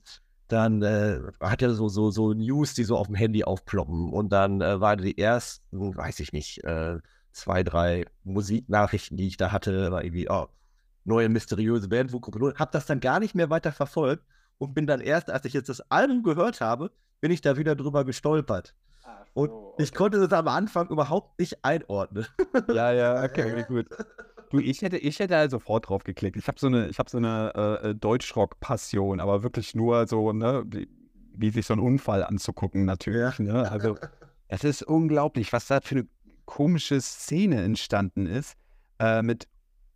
dann 0.48 0.82
äh, 0.82 1.20
hat 1.40 1.62
er 1.62 1.74
so, 1.74 1.88
so, 1.88 2.10
so 2.10 2.32
News, 2.32 2.74
die 2.74 2.84
so 2.84 2.96
auf 2.96 3.06
dem 3.06 3.16
Handy 3.16 3.44
aufploppen. 3.44 4.12
Und 4.12 4.30
dann 4.30 4.60
äh, 4.60 4.80
waren 4.80 5.00
die 5.00 5.18
ersten, 5.18 5.96
weiß 5.96 6.20
ich 6.20 6.32
nicht, 6.32 6.62
äh, 6.64 6.98
zwei, 7.32 7.64
drei 7.64 8.06
Musiknachrichten, 8.22 9.16
die 9.16 9.26
ich 9.26 9.36
da 9.36 9.50
hatte, 9.50 9.90
war 9.90 10.04
irgendwie, 10.04 10.28
oh, 10.30 10.46
neue 11.04 11.28
mysteriöse 11.28 11.88
Band, 11.88 12.12
wo 12.12 12.20
hab 12.56 12.72
das 12.72 12.86
dann 12.86 13.00
gar 13.00 13.20
nicht 13.20 13.34
mehr 13.34 13.50
weiter 13.50 13.72
verfolgt 13.72 14.24
und 14.58 14.74
bin 14.74 14.86
dann 14.86 15.00
erst, 15.00 15.30
als 15.30 15.44
ich 15.44 15.52
jetzt 15.52 15.68
das 15.68 15.80
Album 15.90 16.22
gehört 16.22 16.60
habe, 16.60 16.90
bin 17.20 17.30
ich 17.30 17.40
da 17.40 17.56
wieder 17.56 17.74
drüber 17.74 18.04
gestolpert. 18.04 18.74
Und 19.34 19.50
okay. 19.50 19.82
ich 19.82 19.92
konnte 19.92 20.20
das 20.20 20.32
am 20.32 20.48
Anfang 20.48 20.88
überhaupt 20.88 21.38
nicht 21.38 21.64
einordnen. 21.64 22.26
Ja, 22.72 22.92
ja, 22.92 23.24
okay, 23.24 23.64
gut. 23.68 23.86
Du, 24.50 24.60
ich 24.60 24.82
hätte, 24.82 24.96
ich 24.96 25.18
hätte 25.18 25.36
halt 25.36 25.50
sofort 25.50 25.88
drauf 25.88 26.04
geklickt. 26.04 26.36
Ich 26.36 26.46
habe 26.46 26.58
so 26.58 26.68
eine, 26.68 26.88
ich 26.88 26.98
habe 26.98 27.10
so 27.10 27.18
eine 27.18 27.52
äh, 27.56 27.90
äh, 27.90 27.94
Deutschrock-Passion, 27.94 29.18
aber 29.18 29.42
wirklich 29.42 29.74
nur 29.74 30.06
so, 30.06 30.32
ne, 30.32 30.62
wie, 30.66 30.88
wie, 31.32 31.50
sich 31.50 31.66
so 31.66 31.74
ein 31.74 31.80
Unfall 31.80 32.22
anzugucken, 32.22 32.84
natürlich. 32.84 33.38
Ja. 33.38 33.44
Ne? 33.44 33.70
Also, 33.70 33.96
es 34.46 34.62
ist 34.62 34.84
unglaublich, 34.84 35.52
was 35.52 35.66
da 35.66 35.80
für 35.80 35.96
eine 35.96 36.06
komische 36.44 37.00
Szene 37.00 37.62
entstanden 37.62 38.26
ist, 38.26 38.54
äh, 39.00 39.22
mit 39.22 39.48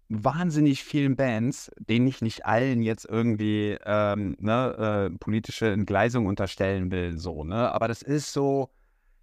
wahnsinnig 0.09 0.83
vielen 0.83 1.15
Bands, 1.15 1.71
denen 1.79 2.09
ich 2.09 2.23
nicht 2.23 2.47
allen 2.47 2.83
jetzt 2.83 3.05
irgendwie 3.05 3.77
ähm, 3.85 4.37
ne, 4.41 5.11
äh, 5.13 5.19
politische 5.19 5.71
Entgleisung 5.71 6.27
unterstellen 6.27 6.91
will, 6.91 7.19
so, 7.19 7.45
ne? 7.45 7.71
Aber 7.73 7.87
das 7.87 8.03
ist 8.03 8.33
so, 8.33 8.71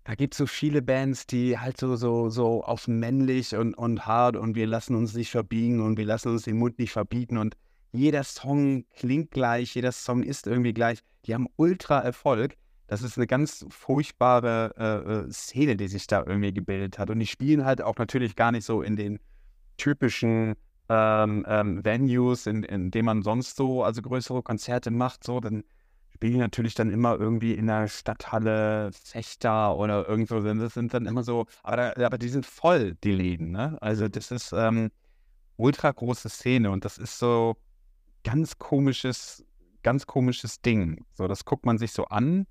da 0.06 0.14
gibt 0.14 0.36
es 0.36 0.38
so 0.38 0.46
viele 0.46 0.84
Bands, 0.84 1.26
die 1.26 1.58
halt 1.58 1.78
so, 1.78 1.96
so, 1.96 2.30
so 2.30 2.64
auf 2.64 2.88
männlich 2.88 3.56
und, 3.56 3.74
und 3.74 4.06
hart 4.06 4.38
und 4.38 4.56
wir 4.56 4.68
lassen 4.68 4.96
uns 4.96 5.16
nicht 5.16 5.32
verbiegen 5.32 5.82
und 5.82 5.98
wir 5.98 6.06
lassen 6.06 6.30
uns 6.30 6.44
den 6.44 6.58
Mund 6.58 6.78
nicht 6.78 6.92
verbieten 6.92 7.38
und 7.38 7.58
jeder 7.92 8.24
Song 8.24 8.86
klingt 8.96 9.32
gleich, 9.32 9.74
jeder 9.74 9.92
Song 9.92 10.22
ist 10.22 10.48
irgendwie 10.48 10.74
gleich. 10.74 11.00
Die 11.26 11.34
haben 11.34 11.48
ultra 11.56 12.00
Erfolg. 12.00 12.56
Das 12.88 13.02
ist 13.02 13.18
eine 13.18 13.26
ganz 13.26 13.66
furchtbare 13.70 14.76
äh, 14.78 15.12
äh 15.12 15.32
Szene, 15.32 15.76
die 15.76 15.88
sich 15.88 16.06
da 16.06 16.24
irgendwie 16.24 16.54
gebildet 16.54 17.00
hat. 17.00 17.10
Und 17.10 17.20
die 17.20 17.26
spielen 17.26 17.66
halt 17.66 17.82
auch 17.82 17.96
natürlich 17.98 18.36
gar 18.36 18.52
nicht 18.52 18.66
so 18.66 18.82
in 18.82 18.96
den 18.96 19.20
typischen 19.78 20.56
ähm, 20.90 21.46
ähm, 21.48 21.84
Venues, 21.84 22.46
in, 22.46 22.64
in 22.64 22.92
denen 22.92 23.06
man 23.06 23.22
sonst 23.24 23.56
so, 23.56 23.84
also 23.84 24.02
größere 24.02 24.44
Konzerte 24.44 24.92
macht, 24.92 25.24
so, 25.24 25.40
dann 25.40 25.64
spielen 26.16 26.40
natürlich 26.40 26.76
dann 26.76 26.92
immer 26.92 27.20
irgendwie 27.20 27.54
in 27.54 27.68
der 27.68 27.90
Stadthalle 27.90 28.92
Fechter 28.94 29.76
oder 29.76 30.08
irgendwo. 30.08 30.40
Das 30.40 30.74
sind 30.74 30.94
dann 30.94 31.06
immer 31.08 31.24
so, 31.24 31.46
aber, 31.62 31.98
aber 31.98 32.18
die 32.18 32.30
sind 32.30 32.46
voll, 32.46 32.96
die 33.04 33.12
Läden, 33.12 33.52
ne? 33.52 33.78
Also 33.82 34.08
das 34.08 34.32
ist 34.32 34.54
ähm, 34.54 34.92
ultra 35.58 35.92
große 35.92 36.30
Szene 36.30 36.72
und 36.72 36.86
das 36.86 36.98
ist 36.98 37.20
so 37.20 37.58
ganz 38.24 38.58
komisches, 38.58 39.44
ganz 39.84 40.08
komisches 40.08 40.62
Ding. 40.62 41.06
So, 41.14 41.28
das 41.28 41.44
guckt 41.44 41.66
man 41.66 41.78
sich 41.78 41.92
so 41.92 42.06
an 42.06 42.48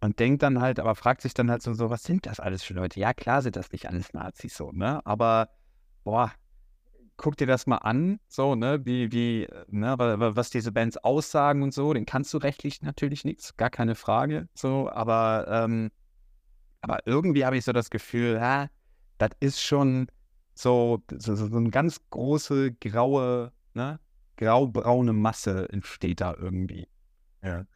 und 0.00 0.20
denkt 0.20 0.44
dann 0.44 0.60
halt, 0.60 0.78
aber 0.78 0.94
fragt 0.94 1.22
sich 1.22 1.34
dann 1.34 1.50
halt 1.50 1.62
so, 1.62 1.74
so 1.74 1.90
was 1.90 2.04
sind 2.04 2.26
das 2.26 2.38
alles 2.38 2.62
für 2.62 2.74
Leute? 2.74 3.00
Ja, 3.00 3.12
klar 3.12 3.42
sind 3.42 3.56
das 3.56 3.72
nicht 3.72 3.88
alles 3.88 4.12
Nazis 4.12 4.56
so, 4.56 4.70
ne? 4.70 5.04
Aber 5.04 5.48
boah, 6.04 6.30
guck 7.16 7.36
dir 7.36 7.46
das 7.46 7.66
mal 7.66 7.78
an, 7.78 8.18
so, 8.28 8.54
ne, 8.54 8.84
wie, 8.84 9.12
wie, 9.12 9.48
ne, 9.68 9.96
was 9.98 10.50
diese 10.50 10.72
Bands 10.72 10.96
aussagen 10.98 11.62
und 11.62 11.72
so, 11.72 11.92
den 11.92 12.06
kannst 12.06 12.34
du 12.34 12.38
rechtlich 12.38 12.82
natürlich 12.82 13.24
nichts, 13.24 13.56
gar 13.56 13.70
keine 13.70 13.94
Frage, 13.94 14.48
so, 14.54 14.90
aber, 14.90 15.46
ähm, 15.48 15.90
aber 16.80 17.06
irgendwie 17.06 17.44
habe 17.44 17.56
ich 17.56 17.64
so 17.64 17.72
das 17.72 17.90
Gefühl, 17.90 18.40
ha, 18.40 18.68
das 19.18 19.30
ist 19.40 19.60
schon 19.60 20.08
so, 20.54 21.02
so, 21.16 21.34
so 21.34 21.56
eine 21.56 21.70
ganz 21.70 22.00
große 22.10 22.72
graue, 22.74 23.52
ne, 23.74 24.00
graubraune 24.36 25.12
Masse 25.12 25.68
entsteht 25.70 26.20
da 26.20 26.34
irgendwie. 26.34 26.88
Ja, 27.42 27.66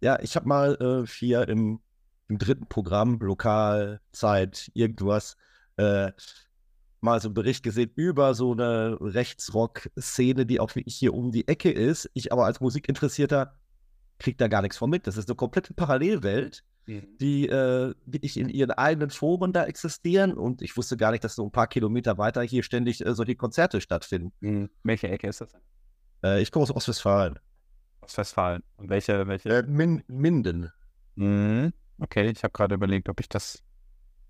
ja 0.00 0.18
ich 0.20 0.36
habe 0.36 0.48
mal 0.48 0.74
äh, 0.80 1.06
hier 1.06 1.48
im, 1.48 1.80
im 2.28 2.38
dritten 2.38 2.66
Programm, 2.66 3.18
Lokal, 3.18 4.00
Zeit, 4.12 4.70
irgendwas, 4.74 5.36
äh, 5.76 6.12
mal 7.00 7.20
so 7.20 7.28
einen 7.28 7.34
Bericht 7.34 7.62
gesehen 7.62 7.90
über 7.94 8.34
so 8.34 8.52
eine 8.52 8.98
Rechtsrock-Szene, 9.00 10.46
die 10.46 10.60
auch 10.60 10.74
wirklich 10.74 10.96
hier 10.96 11.14
um 11.14 11.30
die 11.30 11.46
Ecke 11.46 11.70
ist. 11.70 12.10
Ich 12.14 12.32
aber 12.32 12.44
als 12.44 12.60
Musikinteressierter 12.60 13.54
kriege 14.18 14.36
da 14.36 14.48
gar 14.48 14.62
nichts 14.62 14.76
von 14.76 14.90
mit. 14.90 15.06
Das 15.06 15.16
ist 15.16 15.28
eine 15.28 15.36
komplette 15.36 15.74
Parallelwelt, 15.74 16.64
mhm. 16.86 17.16
die 17.20 17.48
äh, 17.48 17.94
wirklich 18.04 18.36
in 18.36 18.48
ihren 18.48 18.72
eigenen 18.72 19.10
Foren 19.10 19.52
da 19.52 19.64
existieren. 19.64 20.34
Und 20.34 20.60
ich 20.62 20.76
wusste 20.76 20.96
gar 20.96 21.12
nicht, 21.12 21.24
dass 21.24 21.36
so 21.36 21.44
ein 21.44 21.52
paar 21.52 21.68
Kilometer 21.68 22.18
weiter 22.18 22.42
hier 22.42 22.62
ständig 22.62 23.04
äh, 23.04 23.14
solche 23.14 23.36
Konzerte 23.36 23.80
stattfinden. 23.80 24.32
Mhm. 24.40 24.70
Welche 24.82 25.08
Ecke 25.08 25.28
ist 25.28 25.40
das? 25.40 25.52
Äh, 26.24 26.42
ich 26.42 26.50
komme 26.50 26.64
aus 26.64 26.74
Ostwestfalen. 26.74 27.38
Ostwestfalen. 28.00 28.62
Und 28.76 28.88
welche? 28.88 29.26
welche? 29.28 29.48
Äh, 29.50 29.62
Min 29.62 30.02
Minden. 30.08 30.70
Mhm. 31.14 31.72
Okay, 32.00 32.30
ich 32.30 32.42
habe 32.44 32.52
gerade 32.52 32.74
überlegt, 32.74 33.08
ob 33.08 33.20
ich 33.20 33.28
das 33.28 33.62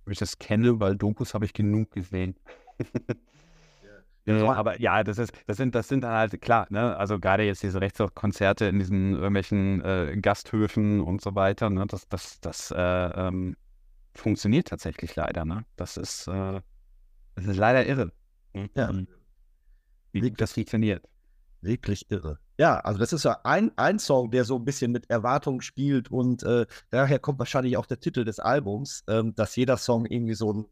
ob 0.08 0.12
ich 0.12 0.18
das 0.18 0.38
kenne, 0.38 0.80
weil 0.80 0.96
Dokus 0.96 1.34
habe 1.34 1.44
ich 1.44 1.52
genug 1.52 1.90
gesehen. 1.90 2.34
ja, 4.24 4.52
aber 4.54 4.80
ja, 4.80 5.04
das 5.04 5.18
ist, 5.18 5.32
das 5.46 5.58
sind, 5.58 5.74
das 5.74 5.86
sind 5.88 6.02
dann 6.02 6.12
halt 6.12 6.40
klar, 6.40 6.66
ne? 6.70 6.96
Also 6.96 7.18
gerade 7.18 7.42
jetzt 7.42 7.62
diese 7.62 7.78
Rechtskonzerte 7.82 8.64
in 8.64 8.78
diesen 8.78 9.12
irgendwelchen 9.12 9.84
äh, 9.84 10.16
Gasthöfen 10.18 11.02
und 11.02 11.20
so 11.20 11.34
weiter, 11.34 11.68
ne? 11.68 11.84
Das, 11.86 12.08
das, 12.08 12.40
das 12.40 12.70
äh, 12.70 12.78
ähm, 12.80 13.54
funktioniert 14.14 14.68
tatsächlich 14.68 15.14
leider, 15.14 15.44
ne? 15.44 15.66
Das 15.76 15.98
ist, 15.98 16.26
äh, 16.26 16.62
das 17.34 17.44
ist 17.44 17.56
leider 17.58 17.84
irre. 17.84 18.10
Ja. 18.74 18.90
Wie 20.12 20.30
das 20.30 20.54
funktioniert. 20.54 21.04
Wirklich 21.60 22.10
irre. 22.10 22.38
Ja, 22.58 22.78
also 22.80 22.98
das 22.98 23.12
ist 23.12 23.24
ja 23.24 23.40
ein, 23.44 23.70
ein 23.76 23.98
Song, 23.98 24.30
der 24.30 24.44
so 24.44 24.56
ein 24.56 24.64
bisschen 24.64 24.92
mit 24.92 25.10
Erwartungen 25.10 25.60
spielt 25.60 26.10
und 26.10 26.42
äh, 26.42 26.66
daher 26.90 27.18
kommt 27.18 27.38
wahrscheinlich 27.38 27.76
auch 27.76 27.86
der 27.86 28.00
Titel 28.00 28.24
des 28.24 28.40
Albums, 28.40 29.04
ähm, 29.08 29.34
dass 29.34 29.56
jeder 29.56 29.76
Song 29.76 30.06
irgendwie 30.06 30.34
so 30.34 30.52
ein 30.52 30.66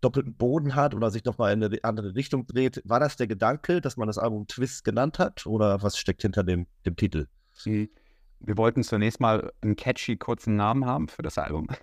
doppelten 0.00 0.34
Boden 0.34 0.74
hat 0.74 0.94
oder 0.94 1.10
sich 1.10 1.24
nochmal 1.24 1.52
in 1.52 1.62
eine 1.62 1.78
andere 1.82 2.14
Richtung 2.14 2.46
dreht. 2.46 2.82
War 2.84 3.00
das 3.00 3.16
der 3.16 3.28
Gedanke, 3.28 3.80
dass 3.80 3.96
man 3.96 4.08
das 4.08 4.18
Album 4.18 4.46
Twist 4.46 4.84
genannt 4.84 5.18
hat 5.18 5.46
oder 5.46 5.82
was 5.82 5.96
steckt 5.96 6.22
hinter 6.22 6.42
dem, 6.42 6.66
dem 6.84 6.96
Titel? 6.96 7.26
Wir 8.40 8.56
wollten 8.56 8.82
zunächst 8.82 9.20
mal 9.20 9.52
einen 9.62 9.76
catchy 9.76 10.16
kurzen 10.16 10.56
Namen 10.56 10.84
haben 10.84 11.08
für 11.08 11.22
das 11.22 11.38
Album. 11.38 11.68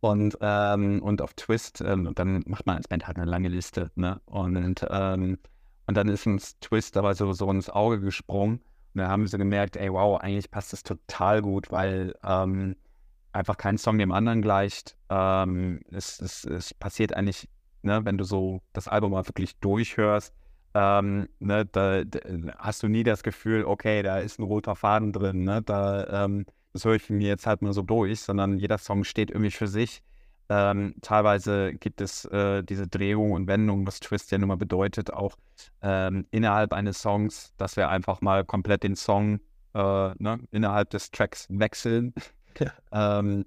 Und, 0.00 0.38
ähm, 0.40 1.02
und 1.02 1.20
auf 1.20 1.34
Twist, 1.34 1.82
ähm, 1.82 2.10
dann 2.14 2.42
macht 2.46 2.64
man 2.64 2.78
als 2.78 2.88
Band 2.88 3.06
halt 3.06 3.18
eine 3.18 3.30
lange 3.30 3.48
Liste. 3.48 3.90
Ne? 3.96 4.18
Und, 4.24 4.86
ähm, 4.88 5.38
und 5.86 5.96
dann 5.96 6.08
ist 6.08 6.26
uns 6.26 6.58
Twist 6.60 6.96
aber 6.96 7.14
so, 7.14 7.32
so 7.32 7.50
ins 7.50 7.70
Auge 7.70 8.00
gesprungen. 8.00 8.60
Und 8.94 9.00
dann 9.00 9.08
haben 9.08 9.26
sie 9.26 9.38
gemerkt, 9.38 9.76
ey, 9.76 9.92
wow, 9.92 10.20
eigentlich 10.20 10.50
passt 10.50 10.72
das 10.72 10.82
total 10.82 11.42
gut, 11.42 11.70
weil 11.70 12.14
ähm, 12.24 12.76
einfach 13.32 13.56
kein 13.56 13.76
Song 13.76 13.98
dem 13.98 14.12
anderen 14.12 14.40
gleicht. 14.40 14.96
Ähm, 15.10 15.80
es, 15.90 16.20
es, 16.20 16.44
es 16.44 16.74
passiert 16.74 17.14
eigentlich, 17.14 17.48
ne, 17.82 18.04
wenn 18.04 18.16
du 18.16 18.24
so 18.24 18.62
das 18.72 18.88
Album 18.88 19.12
mal 19.12 19.26
wirklich 19.26 19.56
durchhörst, 19.56 20.32
ähm, 20.74 21.28
ne, 21.38 21.66
da, 21.66 22.04
da, 22.04 22.20
hast 22.58 22.82
du 22.82 22.88
nie 22.88 23.02
das 23.02 23.22
Gefühl, 23.22 23.64
okay, 23.64 24.02
da 24.02 24.18
ist 24.18 24.38
ein 24.38 24.44
roter 24.44 24.76
Faden 24.76 25.12
drin, 25.12 25.44
ne, 25.44 25.62
da, 25.62 26.24
ähm, 26.24 26.46
das 26.72 26.84
höre 26.84 26.94
ich 26.94 27.10
mir 27.10 27.28
jetzt 27.28 27.46
halt 27.46 27.62
mal 27.62 27.72
so 27.72 27.82
durch, 27.82 28.20
sondern 28.20 28.58
jeder 28.58 28.78
Song 28.78 29.04
steht 29.04 29.30
irgendwie 29.30 29.52
für 29.52 29.68
sich. 29.68 30.02
Ähm, 30.48 30.94
teilweise 31.00 31.74
gibt 31.74 32.00
es 32.00 32.24
äh, 32.26 32.62
diese 32.62 32.86
Drehung 32.86 33.32
und 33.32 33.46
Wendung, 33.46 33.86
was 33.86 34.00
Twist 34.00 34.30
ja 34.30 34.38
nun 34.38 34.48
mal 34.48 34.56
bedeutet, 34.56 35.12
auch 35.12 35.36
ähm, 35.82 36.26
innerhalb 36.30 36.72
eines 36.72 37.00
Songs, 37.00 37.54
dass 37.56 37.76
wir 37.76 37.88
einfach 37.88 38.20
mal 38.20 38.44
komplett 38.44 38.82
den 38.82 38.96
Song 38.96 39.40
äh, 39.74 39.78
ne, 40.18 40.38
innerhalb 40.50 40.90
des 40.90 41.10
Tracks 41.10 41.46
wechseln 41.48 42.12
ähm, 42.92 43.44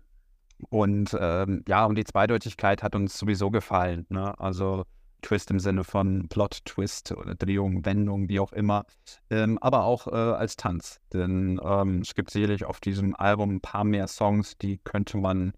und 0.70 1.16
ähm, 1.20 1.64
ja, 1.68 1.86
und 1.86 1.96
die 1.96 2.04
Zweideutigkeit 2.04 2.84
hat 2.84 2.96
uns 2.96 3.18
sowieso 3.18 3.52
gefallen. 3.52 4.06
Ne? 4.10 4.38
Also 4.40 4.86
Twist 5.22 5.52
im 5.52 5.60
Sinne 5.60 5.84
von 5.84 6.28
Plot-Twist 6.30 7.12
oder 7.12 7.36
Drehung, 7.36 7.86
Wendung, 7.86 8.30
wie 8.30 8.40
auch 8.40 8.54
immer. 8.54 8.86
Ähm, 9.30 9.58
aber 9.60 9.84
auch 9.84 10.08
äh, 10.08 10.12
als 10.12 10.56
Tanz. 10.56 11.00
Denn 11.14 11.60
ähm, 11.64 12.02
es 12.02 12.16
gibt 12.16 12.32
sicherlich 12.32 12.66
auf 12.66 12.80
diesem 12.80 13.16
Album 13.16 13.56
ein 13.56 13.62
paar 13.62 13.84
mehr 13.84 14.08
Songs, 14.08 14.58
die 14.58 14.78
könnte 14.78 15.18
man 15.18 15.54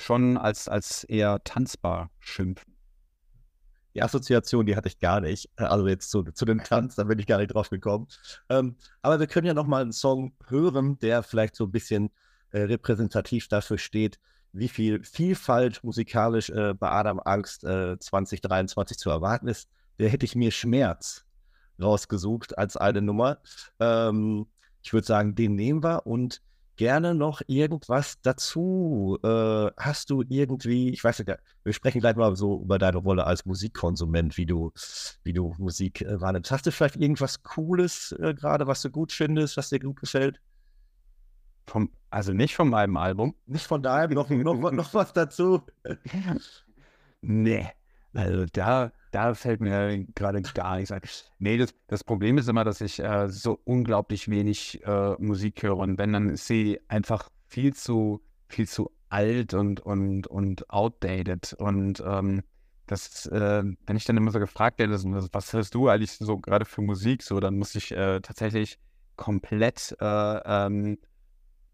schon 0.00 0.36
als, 0.36 0.68
als 0.68 1.04
eher 1.04 1.42
tanzbar 1.44 2.10
schimpfen. 2.18 2.74
Die 3.94 4.02
Assoziation, 4.02 4.66
die 4.66 4.76
hatte 4.76 4.88
ich 4.88 4.98
gar 5.00 5.20
nicht. 5.20 5.50
Also 5.56 5.88
jetzt 5.88 6.10
zu, 6.10 6.22
zu 6.22 6.44
dem 6.44 6.62
Tanz, 6.62 6.94
da 6.94 7.04
bin 7.04 7.18
ich 7.18 7.26
gar 7.26 7.38
nicht 7.38 7.54
drauf 7.54 7.70
gekommen. 7.70 8.06
Ähm, 8.48 8.76
aber 9.02 9.18
wir 9.18 9.26
können 9.26 9.46
ja 9.46 9.54
noch 9.54 9.66
mal 9.66 9.82
einen 9.82 9.92
Song 9.92 10.32
hören, 10.46 10.98
der 11.00 11.22
vielleicht 11.22 11.56
so 11.56 11.64
ein 11.64 11.72
bisschen 11.72 12.10
äh, 12.52 12.60
repräsentativ 12.60 13.48
dafür 13.48 13.78
steht, 13.78 14.20
wie 14.52 14.68
viel 14.68 15.02
Vielfalt 15.02 15.82
musikalisch 15.82 16.50
äh, 16.50 16.74
bei 16.74 16.90
Adam 16.90 17.20
Angst 17.20 17.64
äh, 17.64 17.98
2023 17.98 18.96
zu 18.96 19.10
erwarten 19.10 19.48
ist. 19.48 19.68
Der 19.98 20.08
hätte 20.08 20.24
ich 20.24 20.36
mir 20.36 20.50
Schmerz 20.50 21.24
rausgesucht 21.80 22.58
als 22.58 22.76
eine 22.76 23.02
Nummer. 23.02 23.38
Ähm, 23.80 24.46
ich 24.82 24.92
würde 24.92 25.06
sagen, 25.06 25.34
den 25.34 25.56
nehmen 25.56 25.82
wir 25.82 26.06
und 26.06 26.42
gerne 26.80 27.14
noch 27.14 27.42
irgendwas 27.46 28.22
dazu. 28.22 29.18
Äh, 29.22 29.70
hast 29.76 30.08
du 30.08 30.24
irgendwie, 30.26 30.88
ich 30.88 31.04
weiß 31.04 31.18
nicht, 31.18 31.30
wir 31.62 31.72
sprechen 31.74 32.00
gleich 32.00 32.16
mal 32.16 32.34
so 32.36 32.62
über 32.62 32.78
deine 32.78 32.96
Rolle 32.96 33.26
als 33.26 33.44
Musikkonsument, 33.44 34.38
wie 34.38 34.46
du, 34.46 34.72
wie 35.22 35.34
du 35.34 35.54
Musik 35.58 36.00
äh, 36.00 36.18
wahrnimmst. 36.22 36.50
Hast 36.50 36.64
du 36.64 36.72
vielleicht 36.72 36.96
irgendwas 36.96 37.42
Cooles 37.42 38.12
äh, 38.18 38.32
gerade, 38.32 38.66
was 38.66 38.80
du 38.80 38.88
gut 38.88 39.12
findest, 39.12 39.58
was 39.58 39.68
dir 39.68 39.78
gut 39.78 40.00
gefällt? 40.00 40.40
Vom, 41.66 41.90
also 42.08 42.32
nicht 42.32 42.56
von 42.56 42.70
meinem 42.70 42.96
Album. 42.96 43.34
Nicht 43.44 43.66
von 43.66 43.82
deinem, 43.82 44.14
noch, 44.14 44.30
noch, 44.30 44.72
noch 44.72 44.94
was 44.94 45.12
dazu. 45.12 45.60
nee. 47.20 47.68
Also 48.12 48.44
da, 48.52 48.92
da 49.12 49.34
fällt 49.34 49.60
mir 49.60 50.04
gerade 50.14 50.42
gar 50.42 50.76
nichts 50.76 50.90
ein. 50.90 51.02
Nee, 51.38 51.58
das, 51.58 51.74
das 51.86 52.02
Problem 52.02 52.38
ist 52.38 52.48
immer, 52.48 52.64
dass 52.64 52.80
ich 52.80 52.98
äh, 52.98 53.28
so 53.28 53.60
unglaublich 53.64 54.28
wenig 54.28 54.84
äh, 54.84 55.14
Musik 55.18 55.62
höre. 55.62 55.76
Und 55.76 55.98
wenn, 55.98 56.12
dann 56.12 56.30
ist 56.30 56.46
sie 56.46 56.80
einfach 56.88 57.28
viel 57.46 57.74
zu, 57.74 58.20
viel 58.48 58.68
zu 58.68 58.90
alt 59.08 59.54
und, 59.54 59.80
und, 59.80 60.26
und 60.26 60.68
outdated. 60.70 61.54
Und 61.58 62.02
ähm, 62.04 62.42
das, 62.86 63.26
äh, 63.26 63.62
wenn 63.86 63.96
ich 63.96 64.04
dann 64.04 64.16
immer 64.16 64.32
so 64.32 64.40
gefragt 64.40 64.80
werde, 64.80 64.94
was 65.32 65.52
hörst 65.52 65.74
du 65.74 65.88
eigentlich 65.88 66.12
so 66.12 66.38
gerade 66.38 66.64
für 66.64 66.82
Musik, 66.82 67.22
so, 67.22 67.38
dann 67.38 67.56
muss 67.56 67.74
ich 67.76 67.92
äh, 67.92 68.20
tatsächlich 68.20 68.78
komplett 69.14 69.96
äh, 70.00 70.06
ähm, 70.66 70.98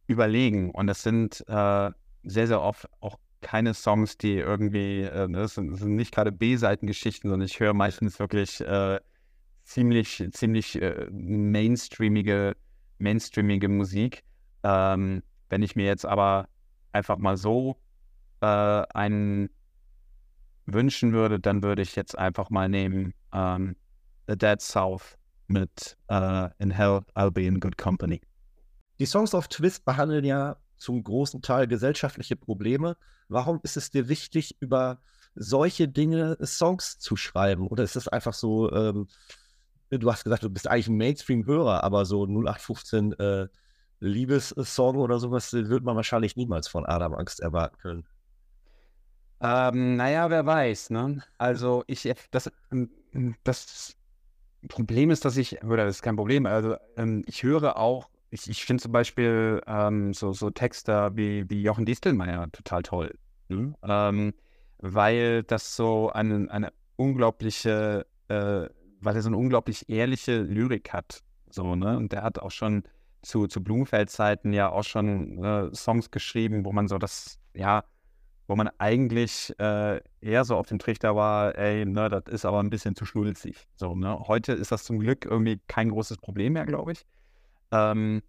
überlegen. 0.07 0.71
Und 0.71 0.87
das 0.87 1.03
sind 1.03 1.43
äh, 1.49 1.91
sehr, 2.25 2.47
sehr 2.47 2.61
oft 2.61 2.89
auch 3.01 3.19
keine 3.41 3.75
Songs, 3.75 4.19
die 4.19 4.35
irgendwie, 4.35 5.03
äh, 5.03 5.29
ne, 5.29 5.39
das, 5.39 5.55
sind, 5.55 5.73
das, 5.73 5.81
sind, 5.81 5.97
nicht 5.97 6.15
gerade 6.15 6.33
B-Seitengeschichten, 6.33 7.31
sondern 7.31 7.47
ich 7.47 7.61
höre 7.61 7.75
meistens 7.75 8.19
wirklich 8.19 8.61
äh, 8.61 9.01
ziemlich, 9.65 10.27
ziemlich 10.33 10.81
äh, 10.81 11.09
mainstreamige, 11.11 12.57
mainstreamige 12.99 13.69
Musik. 13.69 14.23
Ähm, 14.63 15.23
wenn 15.49 15.63
ich 15.63 15.77
mir 15.77 15.87
jetzt 15.87 16.07
aber 16.07 16.49
einfach 16.93 17.19
mal 17.19 17.37
so 17.37 17.77
äh, 18.41 18.47
einen 18.47 19.51
wünschen 20.67 21.13
würde, 21.13 21.39
dann 21.39 21.63
würde 21.63 21.83
ich 21.83 21.95
jetzt 21.97 22.19
einfach 22.19 22.51
mal 22.51 22.69
nehmen 22.69 23.15
ähm, 23.33 23.77
The 24.27 24.37
Dead 24.37 24.61
South 24.61 25.17
mit 25.47 25.97
uh, 26.11 26.49
In 26.59 26.71
Hell 26.71 27.03
I'll 27.15 27.31
Be 27.31 27.47
in 27.47 27.61
Good 27.61 27.79
Company. 27.79 28.21
Die 28.99 29.07
Songs 29.07 29.35
of 29.35 29.47
Twist 29.49 29.85
behandeln 29.85 30.25
ja 30.25 30.57
zum 30.77 31.03
großen 31.03 31.43
Teil 31.43 31.67
gesellschaftliche 31.67 32.37
Probleme. 32.37 32.97
Warum 33.29 33.61
ist 33.63 33.77
es 33.77 33.91
dir 33.91 34.09
wichtig, 34.09 34.57
über 34.61 35.01
solche 35.35 35.89
Dinge 35.89 36.37
Songs 36.43 36.99
zu 36.99 37.17
schreiben? 37.17 37.69
Oder 37.69 37.85
ist 37.85 37.97
es 37.97 38.09
einfach 38.09 38.35
so, 38.35 38.73
ähm, 38.73 39.09
du 39.91 40.11
hast 40.11 40.25
gesagt, 40.25 40.43
du 40.43 40.51
bist 40.51 40.69
eigentlich 40.69 40.89
ein 40.89 40.97
Mainstream-Hörer, 40.97 41.85
aber 41.85 42.05
so 42.05 42.25
0815 42.25 43.13
äh, 43.13 43.49
Liebessong 44.01 44.97
oder 44.97 45.19
sowas 45.19 45.53
wird 45.53 45.83
man 45.83 45.97
wahrscheinlich 45.97 46.37
niemals 46.37 46.69
von 46.69 46.85
Adam 46.85 47.15
Angst 47.15 47.41
erwarten 47.41 47.79
können. 47.79 48.07
Ähm, 49.41 49.97
naja, 49.97 50.31
wer 50.31 50.47
weiß, 50.47 50.91
ne? 50.91 51.23
Also 51.39 51.85
ich, 51.87 52.11
das, 52.31 52.51
das 53.45 53.97
Problem 54.69 55.11
ist, 55.11 55.25
dass 55.25 55.37
ich, 55.37 55.63
oder 55.63 55.85
das 55.85 55.97
ist 55.97 56.03
kein 56.03 56.17
Problem, 56.17 56.47
also 56.47 56.77
ähm, 56.97 57.23
ich 57.27 57.43
höre 57.43 57.77
auch 57.77 58.09
ich, 58.37 58.51
ich 58.51 58.65
finde 58.65 58.83
zum 58.83 58.93
Beispiel 58.93 59.63
ähm, 59.67 60.13
so, 60.13 60.33
so 60.33 60.51
Texter 60.51 61.17
wie, 61.17 61.49
wie 61.49 61.63
Jochen 61.63 61.87
Distelmeier 61.87 62.51
total 62.53 62.83
toll. 62.83 63.19
Ne? 63.49 63.75
Ähm, 63.83 64.35
weil 64.79 65.43
das 65.43 65.75
so 65.75 66.11
eine, 66.11 66.51
eine 66.51 66.73
unglaubliche, 66.97 68.07
äh, 68.29 68.69
weil 69.01 69.17
er 69.17 69.23
so 69.23 69.29
eine 69.29 69.39
unglaublich 69.39 69.89
ehrliche 69.89 70.43
Lyrik 70.43 70.93
hat. 70.93 71.23
So, 71.49 71.75
ne? 71.77 71.97
Und 71.97 72.13
der 72.13 72.23
hat 72.23 72.39
auch 72.39 72.51
schon 72.51 72.83
zu, 73.23 73.47
zu 73.47 73.63
Blumenfeld-Zeiten 73.63 74.53
ja 74.53 74.71
auch 74.71 74.85
schon 74.85 75.43
äh, 75.43 75.75
Songs 75.75 76.11
geschrieben, 76.11 76.65
wo 76.65 76.73
man 76.73 76.89
so 76.89 76.99
das, 76.99 77.39
ja, 77.55 77.85
wo 78.49 78.55
man 78.55 78.69
eigentlich 78.79 79.55
äh, 79.59 80.01
eher 80.21 80.45
so 80.45 80.57
auf 80.57 80.67
dem 80.67 80.79
Trichter 80.79 81.17
war, 81.17 81.57
ey, 81.57 81.87
ne, 81.87 82.09
das 82.09 82.25
ist 82.29 82.45
aber 82.45 82.61
ein 82.61 82.71
bisschen 82.71 82.95
zu 82.95 83.07
schnulzig. 83.07 83.67
So, 83.77 83.95
ne? 83.95 84.19
Heute 84.29 84.53
ist 84.53 84.73
das 84.73 84.85
zum 84.85 84.99
Glück 84.99 85.25
irgendwie 85.25 85.59
kein 85.67 85.89
großes 85.89 86.19
Problem 86.19 86.53
mehr, 86.53 86.67
glaube 86.67 86.93
ich. 86.93 87.07
Ähm, 87.71 88.23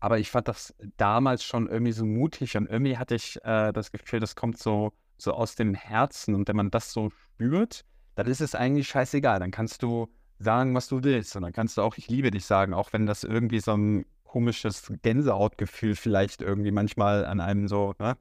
aber 0.00 0.18
ich 0.18 0.30
fand 0.30 0.48
das 0.48 0.74
damals 0.96 1.44
schon 1.44 1.68
irgendwie 1.68 1.92
so 1.92 2.04
mutig 2.04 2.56
und 2.56 2.68
irgendwie 2.68 2.98
hatte 2.98 3.14
ich 3.14 3.42
äh, 3.44 3.72
das 3.72 3.90
Gefühl, 3.90 4.20
das 4.20 4.36
kommt 4.36 4.58
so, 4.58 4.92
so 5.16 5.32
aus 5.32 5.54
dem 5.54 5.74
Herzen 5.74 6.34
und 6.34 6.48
wenn 6.48 6.56
man 6.56 6.70
das 6.70 6.92
so 6.92 7.10
spürt, 7.10 7.84
dann 8.14 8.26
ist 8.26 8.40
es 8.40 8.54
eigentlich 8.54 8.88
scheißegal. 8.88 9.40
Dann 9.40 9.50
kannst 9.50 9.82
du 9.82 10.08
sagen, 10.38 10.74
was 10.74 10.88
du 10.88 11.02
willst 11.02 11.34
und 11.36 11.42
dann 11.42 11.52
kannst 11.52 11.78
du 11.78 11.82
auch 11.82 11.96
ich 11.96 12.08
liebe 12.08 12.30
dich 12.30 12.44
sagen, 12.44 12.74
auch 12.74 12.92
wenn 12.92 13.06
das 13.06 13.24
irgendwie 13.24 13.60
so 13.60 13.72
ein 13.76 14.04
komisches 14.24 14.92
Gänsehautgefühl 15.02 15.96
vielleicht 15.96 16.42
irgendwie 16.42 16.72
manchmal 16.72 17.24
an 17.24 17.40
einem 17.40 17.68
so, 17.68 17.94
ne, 17.98 18.16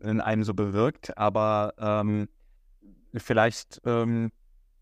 in 0.00 0.20
einem 0.20 0.44
so 0.44 0.54
bewirkt, 0.54 1.16
aber 1.18 1.74
ähm, 1.78 2.28
vielleicht 3.14 3.80
ähm, 3.84 4.30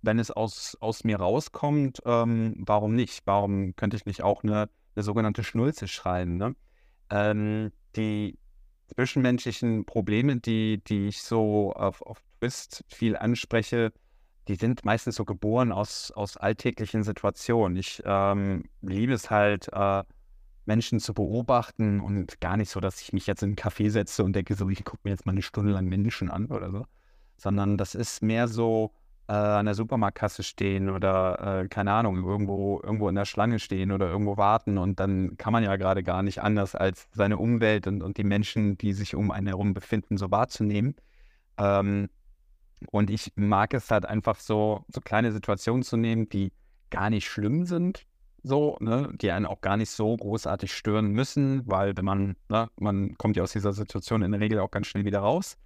wenn 0.03 0.19
es 0.19 0.31
aus, 0.31 0.77
aus 0.81 1.05
mir 1.05 1.19
rauskommt, 1.19 2.01
ähm, 2.07 2.55
warum 2.59 2.95
nicht? 2.95 3.23
Warum 3.27 3.75
könnte 3.77 3.97
ich 3.97 4.07
nicht 4.07 4.23
auch 4.23 4.43
eine 4.43 4.69
eine 4.97 5.05
sogenannte 5.05 5.45
Schnulze 5.45 5.89
schreiben. 5.89 6.37
Ne? 6.37 6.57
Ähm, 7.11 7.73
die 7.95 8.39
zwischenmenschlichen 8.95 9.85
Probleme, 9.85 10.37
die, 10.37 10.83
die 10.85 11.09
ich 11.09 11.23
so 11.23 11.73
auf, 11.73 12.03
auf 12.03 12.23
Twist 12.41 12.85
viel 12.89 13.17
anspreche, 13.17 13.93
die 14.49 14.55
sind 14.55 14.85
meistens 14.85 15.17
so 15.17 15.25
geboren 15.25 15.73
aus, 15.73 16.13
aus 16.13 16.37
alltäglichen 16.37 17.03
Situationen. 17.03 17.77
Ich 17.77 18.03
ähm, 18.05 18.65
liebe 18.81 19.13
es 19.13 19.31
halt, 19.31 19.69
äh, 19.73 20.05
Menschen 20.67 20.99
zu 21.01 21.15
beobachten 21.15 22.01
und 22.01 22.41
gar 22.41 22.57
nicht 22.57 22.71
so, 22.71 22.81
dass 22.81 23.01
ich 23.01 23.13
mich 23.13 23.27
jetzt 23.27 23.43
in 23.43 23.51
einen 23.51 23.57
Café 23.57 23.89
setze 23.89 24.25
und 24.25 24.35
denke 24.35 24.55
so, 24.55 24.69
ich 24.69 24.85
gucke 24.85 25.01
mir 25.05 25.11
jetzt 25.11 25.25
mal 25.25 25.33
eine 25.33 25.43
Stunde 25.43 25.73
lang 25.73 25.87
Menschen 25.87 26.31
an 26.31 26.47
oder 26.47 26.71
so, 26.71 26.85
sondern 27.37 27.79
das 27.79 27.95
ist 27.95 28.23
mehr 28.23 28.49
so, 28.49 28.93
äh, 29.29 29.33
an 29.33 29.67
der 29.67 29.75
Supermarktkasse 29.75 30.43
stehen 30.43 30.91
oder 30.91 31.63
äh, 31.65 31.69
keine 31.69 31.93
Ahnung, 31.93 32.25
irgendwo, 32.25 32.81
irgendwo 32.83 33.09
in 33.09 33.15
der 33.15 33.25
Schlange 33.25 33.59
stehen 33.59 33.93
oder 33.93 34.09
irgendwo 34.09 34.37
warten 34.37 34.79
und 34.79 35.01
dann 35.01 35.37
kann 35.37 35.53
man 35.53 35.65
ja 35.65 35.77
gerade 35.77 36.03
gar 36.03 36.23
nicht 36.23 36.43
anders, 36.43 36.75
als 36.75 37.09
seine 37.13 37.37
Umwelt 37.39 37.87
und, 37.87 38.03
und 38.03 38.17
die 38.19 38.25
Menschen, 38.25 38.79
die 38.79 38.93
sich 38.93 39.15
um 39.15 39.31
einen 39.31 39.49
herum 39.49 39.75
befinden, 39.75 40.17
so 40.17 40.31
wahrzunehmen. 40.31 40.97
Ähm, 41.59 42.09
Und 42.93 43.11
ich 43.11 43.33
mag 43.37 43.75
es 43.75 43.91
halt 43.91 44.07
einfach 44.07 44.39
so, 44.39 44.85
so 44.89 45.01
kleine 45.01 45.33
Situationen 45.33 45.83
zu 45.83 45.97
nehmen, 45.97 46.29
die 46.29 46.53
gar 46.91 47.11
nicht 47.11 47.27
schlimm 47.29 47.65
sind, 47.67 48.07
so, 48.43 48.77
ne, 48.81 49.11
die 49.21 49.33
einen 49.33 49.47
auch 49.47 49.61
gar 49.61 49.77
nicht 49.77 49.91
so 49.91 50.17
großartig 50.17 50.73
stören 50.73 51.09
müssen, 51.11 51.63
weil 51.67 51.97
wenn 51.97 52.05
man, 52.05 52.37
ne, 52.49 52.69
man 52.79 53.17
kommt 53.19 53.37
ja 53.37 53.43
aus 53.43 53.53
dieser 53.53 53.73
Situation 53.73 54.23
in 54.23 54.33
der 54.33 54.41
Regel 54.41 54.61
auch 54.61 54.71
ganz 54.71 54.87
schnell 54.89 55.05
wieder 55.05 55.21
raus. 55.21 55.57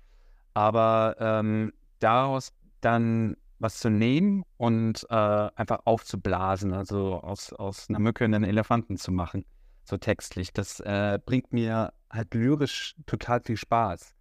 Aber 0.55 1.17
ähm, 1.21 1.73
daraus 1.99 2.53
dann 2.81 3.37
was 3.61 3.79
zu 3.79 3.91
nehmen 3.91 4.43
und 4.57 5.07
äh, 5.11 5.15
einfach 5.15 5.81
aufzublasen, 5.85 6.73
also 6.73 7.21
aus, 7.21 7.53
aus 7.53 7.89
einer 7.89 7.99
Mücke 7.99 8.25
einen 8.25 8.43
Elefanten 8.43 8.97
zu 8.97 9.13
machen, 9.13 9.45
so 9.85 9.97
textlich, 9.99 10.53
das 10.53 10.81
äh, 10.81 11.19
bringt 11.25 11.53
mir 11.53 11.93
halt 12.11 12.35
lyrisch 12.35 12.97
total 13.07 13.41
viel 13.45 13.57
Spaß. 13.57 14.15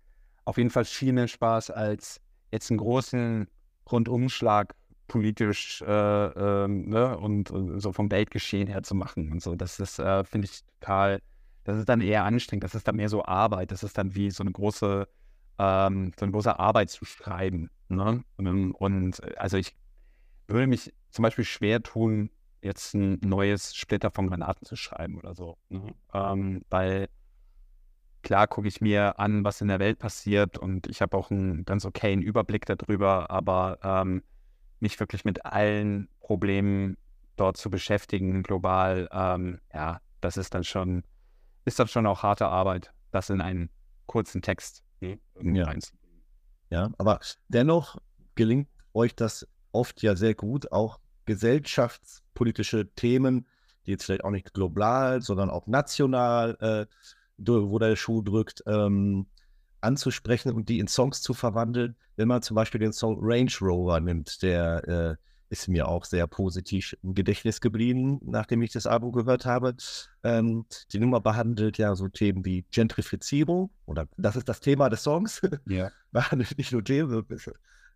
Auf 0.46 0.58
jeden 0.58 0.70
Fall 0.70 0.86
viel 0.86 1.14
mehr 1.14 1.28
Spaß 1.28 1.72
als 1.72 2.20
jetzt 2.52 2.70
einen 2.70 2.80
großen 2.80 3.48
Rundumschlag 3.90 4.76
politisch 5.08 5.82
äh, 5.82 5.86
äh, 5.86 6.68
ne, 6.68 7.18
und, 7.18 7.50
und, 7.50 7.80
so 7.80 7.92
vom 7.92 8.12
Weltgeschehen 8.12 8.68
her 8.68 8.84
zu 8.84 8.94
machen 8.94 9.32
und 9.32 9.42
so. 9.42 9.56
Das 9.56 9.80
ist, 9.80 10.00
äh, 10.00 10.24
finde 10.24 10.48
ich, 10.48 10.62
total, 10.80 11.22
das 11.64 11.78
ist 11.78 11.90
dann 11.90 12.02
eher 12.02 12.26
anstrengend, 12.26 12.64
das 12.64 12.76
ist 12.76 12.88
dann 12.88 12.96
mehr 12.96 13.10
so 13.10 13.26
Arbeit, 13.26 13.72
das 13.72 13.84
ist 13.84 13.98
dann 13.98 14.16
wie 14.16 14.32
so 14.32 14.44
eine 14.44 14.52
große, 14.52 15.08
ähm, 15.58 16.12
so 16.18 16.26
eine 16.26 16.32
große 16.32 16.60
Arbeit 16.60 16.90
zu 16.90 17.06
schreiben. 17.06 17.70
Ne? 17.90 18.24
Und, 18.38 18.72
und 18.74 19.24
äh, 19.24 19.36
also 19.38 19.58
ich 19.58 19.76
würde 20.48 20.68
mich 20.68 20.94
zum 21.12 21.24
Beispiel 21.24 21.46
schwer 21.46 21.82
tun, 21.82 22.30
jetzt 22.62 22.94
ein 22.94 23.20
neues 23.22 23.76
Splitter 23.76 24.12
von 24.12 24.28
Granaten 24.28 24.66
zu 24.66 24.76
schreiben 24.76 25.18
oder 25.18 25.34
so. 25.34 25.58
Ne? 25.70 25.94
Ähm, 26.14 26.64
weil 26.70 27.10
klar 28.22 28.48
gucke 28.48 28.68
ich 28.68 28.82
mir 28.82 29.20
an, 29.20 29.44
was 29.44 29.62
in 29.62 29.70
der 29.70 29.80
Welt 29.80 30.00
passiert 30.00 30.58
und 30.58 30.88
ich 30.88 31.02
habe 31.02 31.18
auch 31.18 31.32
einen 31.32 31.66
ganz 31.66 31.86
okayen 31.86 32.22
Überblick 32.22 32.66
darüber, 32.66 33.30
aber 33.32 33.80
ähm, 33.84 34.24
mich 34.80 35.00
wirklich 35.00 35.26
mit 35.26 35.46
allen 35.46 36.10
Problemen 36.20 36.98
dort 37.36 37.58
zu 37.58 37.70
beschäftigen, 37.70 38.44
global, 38.44 39.10
ähm, 39.12 39.60
ja, 39.74 40.02
das 40.22 40.38
ist 40.38 40.54
dann 40.54 40.64
schon, 40.64 41.04
ist 41.66 41.80
dann 41.80 41.88
schon 41.88 42.06
auch 42.06 42.24
harte 42.24 42.48
Arbeit, 42.48 42.94
das 43.12 43.30
in 43.30 43.42
einen 43.42 43.70
kurzen 44.06 44.42
Text 44.42 44.84
ne, 45.00 45.20
ja. 45.42 45.66
reinzubringen. 45.66 45.99
Ja, 46.70 46.92
aber 46.98 47.20
dennoch 47.48 47.98
gelingt 48.36 48.70
euch 48.94 49.16
das 49.16 49.48
oft 49.72 50.02
ja 50.02 50.16
sehr 50.16 50.36
gut, 50.36 50.72
auch 50.72 51.00
gesellschaftspolitische 51.26 52.90
Themen, 52.96 53.46
die 53.86 53.92
jetzt 53.92 54.06
vielleicht 54.06 54.24
auch 54.24 54.32
nicht 54.32 54.54
global, 54.54 55.22
sondern 55.22 55.50
auch 55.50 55.68
national, 55.68 56.58
äh, 56.60 56.86
wo 57.38 57.80
der 57.80 57.96
Schuh 57.96 58.22
drückt, 58.22 58.64
ähm, 58.66 59.28
anzusprechen 59.82 60.52
und 60.54 60.70
die 60.70 60.80
in 60.80 60.88
Songs 60.88 61.22
zu 61.22 61.34
verwandeln. 61.34 61.96
Wenn 62.16 62.28
man 62.28 62.42
zum 62.42 62.56
Beispiel 62.56 62.80
den 62.80 62.94
Song 62.94 63.18
Range 63.22 63.52
Rover 63.62 64.00
nimmt, 64.00 64.42
der 64.42 64.88
äh, 64.88 65.16
ist 65.50 65.68
mir 65.68 65.88
auch 65.88 66.06
sehr 66.06 66.28
positiv 66.28 66.96
im 67.04 67.16
Gedächtnis 67.16 67.60
geblieben, 67.60 68.20
nachdem 68.24 68.62
ich 68.62 68.72
das 68.72 68.86
Album 68.86 69.12
gehört 69.12 69.46
habe. 69.46 69.76
Ähm, 70.24 70.66
die 70.92 71.00
Nummer 71.00 71.20
behandelt 71.22 71.78
ja 71.78 71.96
so 71.96 72.08
Themen 72.08 72.46
wie 72.46 72.66
Gentrifizierung, 72.72 73.72
oder 73.86 74.08
das 74.18 74.36
ist 74.36 74.48
das 74.48 74.60
Thema 74.60 74.90
des 74.90 75.04
Songs. 75.04 75.42
Ja. 75.68 75.92
behandelt 76.12 76.58
nicht 76.58 76.72
nur 76.72 76.84
Themen. 76.84 77.26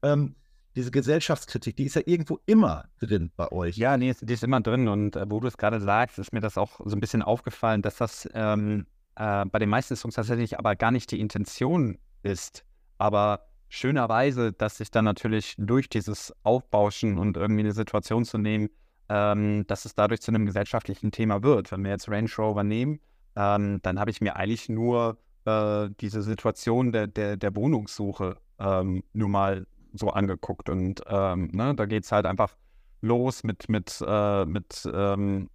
Ähm, 0.01 0.35
diese 0.75 0.91
Gesellschaftskritik, 0.91 1.75
die 1.75 1.85
ist 1.85 1.95
ja 1.95 2.01
irgendwo 2.05 2.39
immer 2.45 2.85
drin 2.99 3.31
bei 3.35 3.51
euch. 3.51 3.77
Ja, 3.77 3.97
nee, 3.97 4.13
die 4.19 4.33
ist 4.33 4.43
immer 4.43 4.61
drin. 4.61 4.87
Und 4.87 5.15
äh, 5.15 5.25
wo 5.29 5.39
du 5.39 5.47
es 5.47 5.57
gerade 5.57 5.79
sagst, 5.79 6.19
ist 6.19 6.33
mir 6.33 6.39
das 6.41 6.57
auch 6.57 6.79
so 6.83 6.95
ein 6.95 6.99
bisschen 6.99 7.21
aufgefallen, 7.21 7.81
dass 7.81 7.97
das 7.97 8.27
ähm, 8.33 8.87
äh, 9.15 9.45
bei 9.45 9.59
den 9.59 9.69
meisten 9.69 9.95
Songs 9.95 10.15
tatsächlich 10.15 10.57
aber 10.57 10.75
gar 10.75 10.91
nicht 10.91 11.11
die 11.11 11.19
Intention 11.19 11.97
ist. 12.23 12.65
Aber 12.97 13.47
schönerweise, 13.73 14.53
dass 14.53 14.77
sich 14.77 14.91
dann 14.91 15.05
natürlich 15.05 15.55
durch 15.57 15.89
dieses 15.89 16.31
Aufbauschen 16.43 17.17
und 17.17 17.37
irgendwie 17.37 17.61
eine 17.61 17.71
Situation 17.71 18.23
zu 18.23 18.37
nehmen, 18.37 18.69
ähm, 19.09 19.65
dass 19.65 19.85
es 19.85 19.95
dadurch 19.95 20.21
zu 20.21 20.29
einem 20.29 20.45
gesellschaftlichen 20.45 21.11
Thema 21.11 21.41
wird. 21.41 21.71
Wenn 21.71 21.83
wir 21.83 21.89
jetzt 21.89 22.07
Range 22.07 22.29
Rover 22.37 22.63
nehmen, 22.63 22.99
ähm, 23.35 23.79
dann 23.81 23.99
habe 23.99 24.11
ich 24.11 24.21
mir 24.21 24.35
eigentlich 24.35 24.69
nur 24.69 25.17
äh, 25.45 25.89
diese 25.99 26.21
Situation 26.21 26.91
der, 26.91 27.07
der, 27.07 27.35
der 27.35 27.55
Wohnungssuche 27.55 28.37
ähm, 28.59 29.03
nur 29.13 29.29
mal 29.29 29.65
so 29.93 30.09
angeguckt. 30.09 30.69
Und 30.69 31.01
ähm, 31.07 31.49
ne, 31.51 31.73
da 31.73 31.85
geht 31.85 32.03
es 32.03 32.11
halt 32.11 32.27
einfach 32.27 32.55
los 33.01 33.43
mit, 33.43 33.69
mit, 33.69 34.03
äh, 34.05 34.45
mit, 34.45 34.87
ähm, 34.93 35.49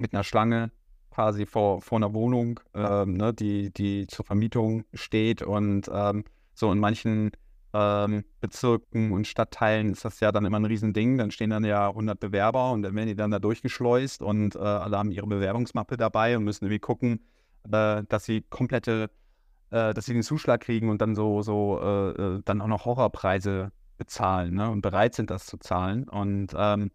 mit 0.00 0.12
einer 0.12 0.24
Schlange 0.24 0.72
quasi 1.12 1.46
vor, 1.46 1.80
vor 1.82 1.98
einer 1.98 2.14
Wohnung, 2.14 2.58
ähm, 2.74 3.16
ne, 3.16 3.32
die, 3.32 3.72
die 3.72 4.08
zur 4.08 4.24
Vermietung 4.24 4.84
steht. 4.92 5.40
Und 5.42 5.88
ähm, 5.92 6.24
so 6.52 6.72
in 6.72 6.80
manchen 6.80 7.30
ähm, 7.74 8.24
Bezirken 8.40 9.10
und 9.10 9.26
Stadtteilen 9.26 9.90
ist 9.90 10.04
das 10.04 10.20
ja 10.20 10.30
dann 10.30 10.44
immer 10.44 10.60
ein 10.60 10.64
Riesending. 10.64 11.18
Dann 11.18 11.32
stehen 11.32 11.50
dann 11.50 11.64
ja 11.64 11.88
100 11.88 12.20
Bewerber 12.20 12.70
und 12.70 12.82
dann 12.82 12.94
werden 12.94 13.08
die 13.08 13.16
dann 13.16 13.32
da 13.32 13.40
durchgeschleust 13.40 14.22
und 14.22 14.54
äh, 14.54 14.60
alle 14.60 14.96
haben 14.96 15.10
ihre 15.10 15.26
Bewerbungsmappe 15.26 15.96
dabei 15.96 16.36
und 16.36 16.44
müssen 16.44 16.64
irgendwie 16.64 16.78
gucken, 16.78 17.26
äh, 17.70 18.04
dass 18.08 18.24
sie 18.24 18.42
komplette, 18.42 19.10
äh, 19.70 19.92
dass 19.92 20.06
sie 20.06 20.12
den 20.12 20.22
Zuschlag 20.22 20.60
kriegen 20.60 20.88
und 20.88 21.02
dann 21.02 21.16
so, 21.16 21.42
so 21.42 21.80
äh, 21.82 22.10
äh, 22.10 22.42
dann 22.44 22.60
auch 22.60 22.68
noch 22.68 22.84
Horrorpreise 22.84 23.72
bezahlen 23.98 24.54
ne, 24.54 24.70
und 24.70 24.80
bereit 24.80 25.16
sind, 25.16 25.30
das 25.30 25.46
zu 25.46 25.58
zahlen. 25.58 26.08
Und 26.08 26.54
ähm, 26.56 26.92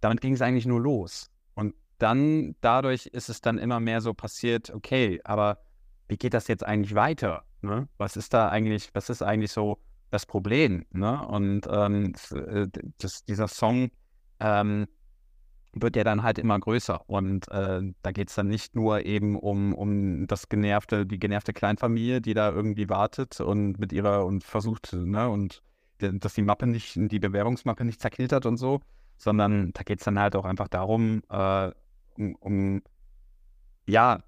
damit 0.00 0.20
ging 0.20 0.34
es 0.34 0.42
eigentlich 0.42 0.66
nur 0.66 0.82
los. 0.82 1.30
Und 1.54 1.74
dann 1.96 2.56
dadurch 2.60 3.06
ist 3.06 3.30
es 3.30 3.40
dann 3.40 3.56
immer 3.56 3.80
mehr 3.80 4.02
so 4.02 4.12
passiert, 4.12 4.68
okay, 4.68 5.20
aber 5.24 5.60
wie 6.08 6.18
geht 6.18 6.34
das 6.34 6.46
jetzt 6.48 6.64
eigentlich 6.64 6.94
weiter? 6.94 7.44
Ne? 7.62 7.88
Was 7.96 8.18
ist 8.18 8.34
da 8.34 8.50
eigentlich, 8.50 8.90
was 8.92 9.08
ist 9.08 9.22
eigentlich 9.22 9.50
so 9.50 9.78
das 10.10 10.26
Problem? 10.26 10.84
Ne? 10.90 11.26
Und 11.26 11.66
ähm, 11.70 12.14
äh, 12.32 12.68
das, 12.98 13.24
dieser 13.24 13.48
Song 13.48 13.90
ähm, 14.40 14.86
wird 15.72 15.96
ja 15.96 16.04
dann 16.04 16.22
halt 16.22 16.38
immer 16.38 16.58
größer. 16.58 17.08
Und 17.08 17.48
äh, 17.48 17.82
da 18.02 18.12
geht 18.12 18.28
es 18.28 18.34
dann 18.34 18.48
nicht 18.48 18.74
nur 18.74 19.04
eben 19.04 19.36
um, 19.36 19.74
um 19.74 20.26
das 20.26 20.48
genervte, 20.48 21.06
die 21.06 21.18
genervte 21.18 21.52
Kleinfamilie, 21.52 22.20
die 22.20 22.34
da 22.34 22.50
irgendwie 22.50 22.88
wartet 22.88 23.40
und 23.40 23.78
mit 23.78 23.92
ihrer 23.92 24.24
und 24.24 24.44
versucht, 24.44 24.92
ne, 24.92 25.28
und 25.28 25.62
dass 25.98 26.34
die 26.34 26.42
Mappe 26.42 26.66
nicht, 26.66 26.94
die 26.96 27.18
Bewerbungsmappe 27.18 27.84
nicht 27.84 28.00
zerknittert 28.00 28.46
und 28.46 28.56
so, 28.56 28.80
sondern 29.16 29.72
da 29.72 29.82
geht 29.82 30.00
es 30.00 30.04
dann 30.04 30.18
halt 30.18 30.36
auch 30.36 30.44
einfach 30.44 30.68
darum, 30.68 31.22
äh, 31.30 31.70
um, 32.16 32.34
um 32.36 32.82
ja, 33.86 34.22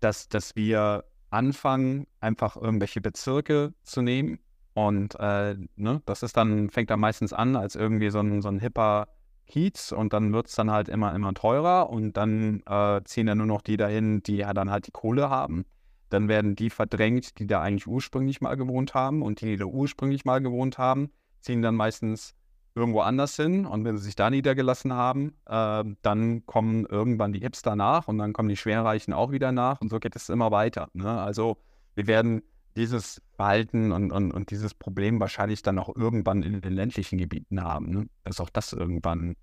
dass, 0.00 0.28
dass 0.28 0.56
wir 0.56 1.04
anfangen, 1.30 2.06
einfach 2.20 2.56
irgendwelche 2.56 3.00
Bezirke 3.00 3.72
zu 3.82 4.02
nehmen. 4.02 4.38
Und 4.74 5.16
äh, 5.18 5.56
ne, 5.76 6.02
das 6.06 6.22
ist 6.22 6.36
dann, 6.36 6.70
fängt 6.70 6.90
dann 6.90 7.00
meistens 7.00 7.32
an 7.32 7.56
als 7.56 7.74
irgendwie 7.74 8.10
so 8.10 8.20
ein, 8.20 8.40
so 8.40 8.48
ein 8.48 8.58
hipper 8.58 9.08
Kiez 9.46 9.92
und 9.92 10.12
dann 10.12 10.32
wird 10.32 10.46
es 10.46 10.54
dann 10.54 10.70
halt 10.70 10.88
immer, 10.88 11.14
immer 11.14 11.34
teurer 11.34 11.90
und 11.90 12.16
dann 12.16 12.62
äh, 12.66 13.02
ziehen 13.04 13.26
dann 13.26 13.38
nur 13.38 13.46
noch 13.46 13.60
die 13.60 13.76
dahin, 13.76 14.22
die 14.22 14.36
ja 14.36 14.54
dann 14.54 14.70
halt 14.70 14.86
die 14.86 14.92
Kohle 14.92 15.28
haben. 15.28 15.64
Dann 16.08 16.28
werden 16.28 16.56
die 16.56 16.70
verdrängt, 16.70 17.38
die 17.38 17.46
da 17.46 17.60
eigentlich 17.60 17.86
ursprünglich 17.86 18.40
mal 18.40 18.56
gewohnt 18.56 18.94
haben 18.94 19.22
und 19.22 19.40
die, 19.40 19.46
die 19.46 19.56
da 19.56 19.64
ursprünglich 19.64 20.24
mal 20.24 20.40
gewohnt 20.40 20.78
haben, 20.78 21.10
ziehen 21.40 21.60
dann 21.60 21.74
meistens 21.74 22.34
irgendwo 22.74 23.00
anders 23.00 23.36
hin 23.36 23.66
und 23.66 23.84
wenn 23.84 23.98
sie 23.98 24.04
sich 24.04 24.16
da 24.16 24.30
niedergelassen 24.30 24.94
haben, 24.94 25.34
äh, 25.46 25.84
dann 26.00 26.46
kommen 26.46 26.86
irgendwann 26.86 27.32
die 27.32 27.40
Hipster 27.40 27.76
nach 27.76 28.08
und 28.08 28.18
dann 28.18 28.32
kommen 28.32 28.48
die 28.48 28.56
Schwerreichen 28.56 29.12
auch 29.12 29.30
wieder 29.30 29.52
nach 29.52 29.80
und 29.82 29.90
so 29.90 29.98
geht 29.98 30.16
es 30.16 30.30
immer 30.30 30.50
weiter. 30.50 30.88
Ne? 30.94 31.20
Also 31.20 31.58
wir 31.94 32.06
werden 32.06 32.42
dieses 32.76 33.20
Verhalten 33.36 33.92
und, 33.92 34.12
und, 34.12 34.32
und 34.32 34.50
dieses 34.50 34.74
Problem 34.74 35.20
wahrscheinlich 35.20 35.62
dann 35.62 35.78
auch 35.78 35.94
irgendwann 35.94 36.42
in 36.42 36.60
den 36.60 36.72
ländlichen 36.72 37.18
Gebieten 37.18 37.62
haben, 37.62 37.90
ne? 37.90 38.06
dass 38.24 38.40
auch 38.40 38.50
das 38.50 38.72
irgendwann 38.72 39.36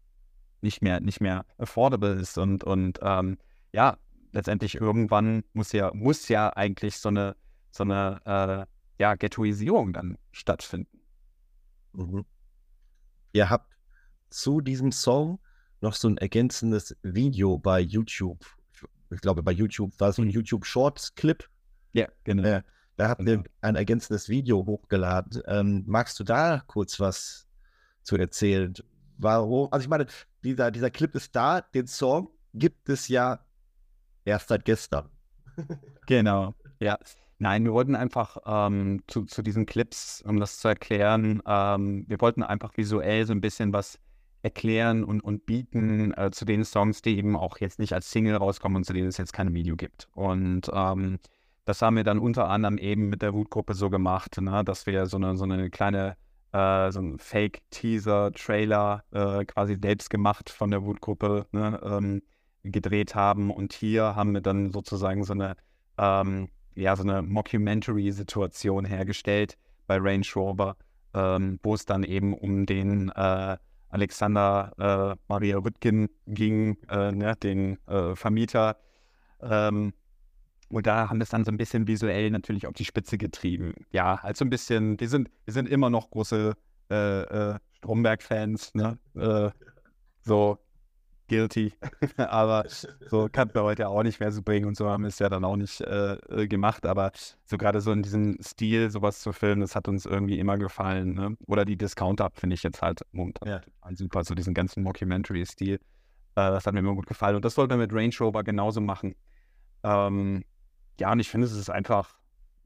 nicht 0.62 0.82
mehr, 0.82 1.00
nicht 1.00 1.22
mehr 1.22 1.46
affordable 1.58 2.14
ist 2.14 2.38
und, 2.38 2.64
und 2.64 3.00
ähm, 3.02 3.38
ja, 3.72 3.98
letztendlich 4.32 4.76
irgendwann 4.76 5.44
muss 5.54 5.72
ja, 5.72 5.92
muss 5.94 6.28
ja 6.28 6.56
eigentlich 6.56 6.98
so 6.98 7.10
eine, 7.10 7.36
so 7.72 7.84
eine 7.84 8.20
äh, 8.26 9.02
ja, 9.02 9.16
Ghettoisierung 9.16 9.94
dann 9.94 10.18
stattfinden. 10.32 11.00
Mhm 11.94 12.26
ihr 13.34 13.50
habt 13.50 13.74
zu 14.30 14.62
diesem 14.62 14.92
Song 14.92 15.40
noch 15.82 15.94
so 15.94 16.08
ein 16.08 16.18
ergänzendes 16.18 16.96
Video 17.04 17.58
bei 17.58 17.80
YouTube. 17.80 18.46
Ich 19.12 19.22
glaube, 19.22 19.42
bei 19.42 19.52
YouTube 19.52 19.92
war 20.00 20.10
es 20.10 20.18
so 20.18 20.22
ein 20.22 20.28
mhm. 20.28 20.34
YouTube 20.34 20.66
Shorts 20.66 21.16
Clip. 21.16 21.44
Ja, 21.94 22.08
genau. 22.24 22.44
Äh, 22.44 22.64
da 23.00 23.10
habt 23.10 23.22
ihr 23.22 23.38
genau. 23.38 23.50
ein 23.62 23.76
ergänzendes 23.76 24.28
Video 24.28 24.66
hochgeladen. 24.66 25.42
Ähm, 25.48 25.84
magst 25.88 26.20
du 26.20 26.26
da 26.26 26.64
kurz 26.68 27.00
was 27.00 27.48
zu 28.04 28.18
erzählen? 28.18 28.74
Warum? 29.18 29.72
Also 29.72 29.84
ich 29.84 29.90
meine, 29.90 30.06
dieser, 30.44 30.70
dieser 30.70 30.92
Clip 30.92 31.16
ist 31.16 31.34
da, 31.36 31.62
den 31.62 31.88
Song 31.88 32.30
gibt 32.54 32.90
es 32.90 33.08
ja 33.08 33.40
erst 34.26 34.50
seit 34.50 34.66
gestern. 34.66 35.10
genau, 36.08 36.56
ja. 36.80 36.98
Nein, 37.38 37.64
wir 37.64 37.72
wollten 37.72 37.96
einfach 37.96 38.38
ähm, 38.46 39.02
zu, 39.08 39.24
zu 39.24 39.42
diesen 39.42 39.66
Clips, 39.66 40.22
um 40.22 40.42
das 40.42 40.60
zu 40.60 40.68
erklären, 40.68 41.42
ähm, 41.46 42.04
wir 42.10 42.20
wollten 42.20 42.44
einfach 42.44 42.76
visuell 42.76 43.26
so 43.26 43.32
ein 43.32 43.40
bisschen 43.40 43.72
was 43.72 43.98
erklären 44.42 45.06
und, 45.06 45.22
und 45.22 45.46
bieten 45.46 46.14
äh, 46.18 46.32
zu 46.32 46.44
den 46.44 46.66
Songs, 46.66 47.02
die 47.02 47.18
eben 47.18 47.38
auch 47.38 47.60
jetzt 47.60 47.80
nicht 47.80 47.94
als 47.94 48.12
Single 48.12 48.36
rauskommen 48.36 48.76
und 48.76 48.84
zu 48.84 48.92
denen 48.92 49.08
es 49.08 49.18
jetzt 49.18 49.32
kein 49.32 49.54
Video 49.54 49.78
gibt. 49.78 50.10
Und 50.14 50.70
ähm, 50.74 51.20
das 51.70 51.84
haben 51.84 51.98
wir 51.98 52.04
dann 52.04 52.18
unter 52.18 52.50
anderem 52.50 52.80
eben 52.80 53.10
mit 53.10 53.22
der 53.22 53.32
Wutgruppe 53.36 53.76
so 53.76 53.92
gemacht, 53.92 54.42
ne, 54.42 54.64
dass 54.66 54.88
wir 54.88 55.06
so 55.06 55.18
eine, 55.18 55.38
so 55.38 55.44
eine 55.44 55.70
kleine 55.70 56.18
äh, 56.52 56.92
so 56.92 57.00
ein 57.00 57.20
Fake-Teaser, 57.20 58.32
Trailer 58.32 59.04
äh, 59.12 59.46
quasi 59.46 59.78
selbst 59.80 60.10
gemacht 60.10 60.50
von 60.50 60.72
der 60.72 60.84
Wutgruppe 60.84 61.46
ne, 61.52 61.80
ähm, 61.84 62.24
gedreht 62.64 63.14
haben. 63.14 63.52
Und 63.52 63.74
hier 63.74 64.16
haben 64.16 64.34
wir 64.34 64.42
dann 64.42 64.72
sozusagen 64.72 65.24
so 65.24 65.34
eine, 65.34 65.58
ähm, 66.00 66.50
ja, 66.74 66.96
so 66.96 67.04
eine 67.04 67.22
Mockumentary-Situation 67.22 68.86
hergestellt 68.86 69.56
bei 69.86 69.98
Range 69.98 70.26
Rover, 70.36 70.76
ähm, 71.14 71.60
wo 71.62 71.76
es 71.76 71.86
dann 71.86 72.02
eben 72.02 72.34
um 72.34 72.66
den 72.66 73.10
äh, 73.10 73.58
Alexander 73.90 74.74
äh, 74.80 75.22
Maria 75.28 75.60
Rüttgen 75.60 76.10
ging, 76.26 76.78
äh, 76.90 77.12
ne, 77.12 77.36
den 77.36 77.78
äh, 77.86 78.16
Vermieter. 78.16 78.78
Ähm, 79.40 79.94
und 80.70 80.88
da 80.88 81.10
haben 81.10 81.20
wir 81.20 81.24
es 81.24 81.30
dann 81.30 81.46
so 81.46 81.52
ein 81.52 81.58
bisschen 81.58 81.88
visuell 81.88 82.30
natürlich 82.32 82.68
auf 82.68 82.74
die 82.74 82.86
Spitze 82.86 83.18
getrieben. 83.18 83.74
Ja, 83.92 84.22
halt 84.22 84.38
so 84.38 84.46
ein 84.46 84.50
bisschen, 84.50 85.00
wir 85.00 85.10
sind, 85.10 85.30
wir 85.46 85.54
sind 85.54 85.68
immer 85.68 85.90
noch 85.90 86.12
große 86.12 86.54
äh, 86.92 87.22
äh, 87.22 87.60
Stromberg-Fans, 87.78 88.76
ne? 88.76 88.98
Äh, 89.16 89.52
so 90.22 90.60
guilty. 91.30 91.74
aber 92.18 92.66
so 93.10 93.30
kann 93.32 93.50
man 93.54 93.64
heute 93.64 93.88
auch 93.88 94.04
nicht 94.04 94.20
mehr 94.20 94.32
so 94.32 94.42
bringen 94.42 94.66
und 94.66 94.76
so 94.76 94.90
haben 94.90 95.04
wir 95.04 95.08
es 95.08 95.20
ja 95.20 95.30
dann 95.30 95.46
auch 95.46 95.56
nicht 95.56 95.80
äh, 95.82 96.14
äh, 96.14 96.48
gemacht. 96.48 96.86
Aber 96.86 97.12
so 97.46 97.58
gerade 97.58 97.80
so 97.80 97.92
in 97.92 98.04
diesem 98.04 98.38
Stil 98.42 98.90
sowas 98.90 99.22
zu 99.22 99.32
filmen, 99.32 99.62
das 99.62 99.76
hat 99.76 99.88
uns 99.88 100.06
irgendwie 100.06 100.40
immer 100.40 100.58
gefallen. 100.58 101.14
Ne? 101.14 101.38
Oder 101.48 101.64
die 101.66 101.78
Discounter 101.78 102.30
finde 102.34 102.56
ich 102.56 102.64
jetzt 102.64 102.82
halt 102.82 103.02
momentan 103.12 103.48
ja. 103.48 103.62
super, 103.96 104.24
so 104.24 104.36
diesen 104.36 104.54
ganzen 104.54 104.84
Mockumentary-Stil. 104.84 105.76
Äh, 105.76 105.80
das 106.36 106.66
hat 106.66 106.74
mir 106.74 106.80
immer 106.80 106.96
gut 106.96 107.08
gefallen. 107.08 107.36
Und 107.36 107.46
das 107.46 107.56
wollten 107.56 107.72
wir 107.72 107.78
mit 107.78 107.94
Range 107.94 108.14
Rover 108.20 108.44
genauso 108.44 108.82
machen. 108.82 109.16
Ähm, 109.84 110.44
ja, 111.00 111.12
und 111.12 111.20
ich 111.20 111.30
finde, 111.30 111.48
es 111.48 111.54
ist 111.54 111.70
einfach, 111.70 112.20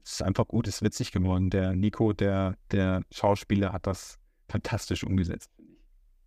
es 0.04 0.12
ist 0.12 0.22
einfach 0.22 0.46
gut, 0.48 0.68
es 0.68 0.76
ist 0.76 0.82
witzig 0.82 1.12
geworden. 1.12 1.50
Der 1.50 1.74
Nico, 1.74 2.12
der, 2.12 2.56
der 2.70 3.02
Schauspieler, 3.10 3.72
hat 3.72 3.86
das 3.86 4.18
fantastisch 4.48 5.04
umgesetzt. 5.04 5.50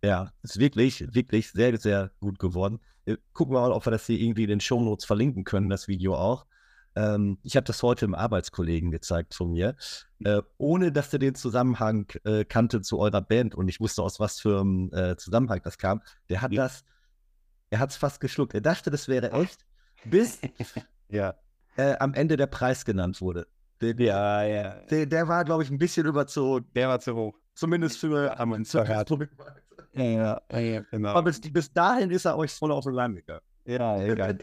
Ja, 0.02 0.32
ist 0.42 0.58
wirklich, 0.58 1.14
wirklich 1.14 1.50
sehr, 1.50 1.76
sehr 1.78 2.10
gut 2.20 2.38
geworden. 2.38 2.80
Äh, 3.04 3.16
gucken 3.32 3.54
wir 3.54 3.60
mal, 3.60 3.72
ob 3.72 3.86
wir 3.86 3.90
das 3.90 4.06
hier 4.06 4.18
irgendwie 4.18 4.44
in 4.44 4.48
den 4.48 4.60
Shownotes 4.60 5.04
verlinken 5.04 5.44
können, 5.44 5.68
das 5.68 5.88
Video 5.88 6.16
auch. 6.16 6.46
Ähm, 6.94 7.38
ich 7.42 7.56
habe 7.56 7.64
das 7.64 7.82
heute 7.82 8.04
im 8.04 8.14
Arbeitskollegen 8.14 8.90
gezeigt 8.90 9.34
von 9.34 9.52
mir, 9.52 9.76
äh, 10.24 10.40
ohne 10.56 10.92
dass 10.92 11.12
er 11.12 11.18
den 11.18 11.34
Zusammenhang 11.34 12.06
äh, 12.24 12.44
kannte 12.44 12.80
zu 12.80 12.98
eurer 12.98 13.20
Band 13.20 13.54
und 13.54 13.68
ich 13.68 13.80
wusste, 13.80 14.02
aus 14.02 14.18
was 14.18 14.40
für 14.40 14.60
einem 14.60 14.90
äh, 14.92 15.16
Zusammenhang 15.16 15.60
das 15.62 15.78
kam. 15.78 16.00
Der 16.28 16.40
hat 16.40 16.52
ja. 16.52 16.62
das, 16.62 16.84
er 17.70 17.80
hat 17.80 17.90
es 17.90 17.96
fast 17.96 18.20
geschluckt. 18.20 18.54
Er 18.54 18.60
dachte, 18.60 18.90
das 18.90 19.08
wäre 19.08 19.32
echt, 19.32 19.64
bis 20.04 20.40
ja 21.08 21.34
äh, 21.78 21.96
am 21.98 22.12
Ende 22.14 22.36
der 22.36 22.46
Preis 22.46 22.84
genannt 22.84 23.20
wurde. 23.20 23.46
Der, 23.80 23.94
ja, 23.98 24.42
ja. 24.42 24.70
Der, 24.90 25.06
der 25.06 25.28
war, 25.28 25.44
glaube 25.44 25.62
ich, 25.62 25.70
ein 25.70 25.78
bisschen 25.78 26.06
überzogen. 26.06 26.66
Der 26.74 26.88
war 26.88 27.00
zu 27.00 27.14
hoch. 27.14 27.34
Zumindest 27.54 27.98
für 27.98 28.36
uns 28.38 28.70
verhört. 28.72 29.10
Ja, 29.94 30.40
ja, 30.52 30.80
genau. 30.90 31.10
Aber 31.10 31.22
bis, 31.22 31.40
bis 31.40 31.72
dahin 31.72 32.10
ist 32.10 32.24
er 32.24 32.36
euch 32.36 32.52
voll 32.52 32.72
auf 32.72 32.84
den 32.84 32.94
Leim 32.94 33.14
gegangen. 33.14 33.40
Ja, 33.64 34.00
egal. 34.02 34.38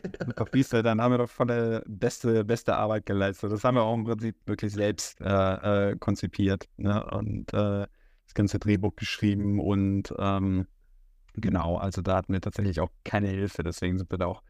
Diese, 0.54 0.84
dann 0.84 1.02
haben 1.02 1.12
wir 1.12 1.18
doch 1.18 1.30
von 1.30 1.48
der 1.48 1.84
beste, 1.88 2.46
beste 2.46 2.76
Arbeit 2.76 3.06
geleistet. 3.06 3.52
Das 3.52 3.64
haben 3.64 3.76
wir 3.76 3.84
auch 3.84 3.96
im 3.96 4.04
Prinzip 4.06 4.36
wirklich 4.46 4.74
selbst 4.74 5.20
äh, 5.20 5.92
äh, 5.92 5.96
konzipiert 5.98 6.68
ne? 6.78 7.04
und 7.12 7.54
äh, 7.54 7.88
das 8.26 8.34
ganze 8.34 8.60
Drehbuch 8.60 8.96
geschrieben 8.96 9.60
und 9.60 10.14
ähm, 10.20 10.68
genau, 11.34 11.78
also 11.78 12.02
da 12.02 12.18
hatten 12.18 12.34
wir 12.34 12.42
tatsächlich 12.42 12.80
auch 12.80 12.92
keine 13.04 13.30
Hilfe. 13.30 13.64
Deswegen 13.64 13.98
sind 13.98 14.12
wir 14.12 14.18
da 14.20 14.28
auch 14.28 14.44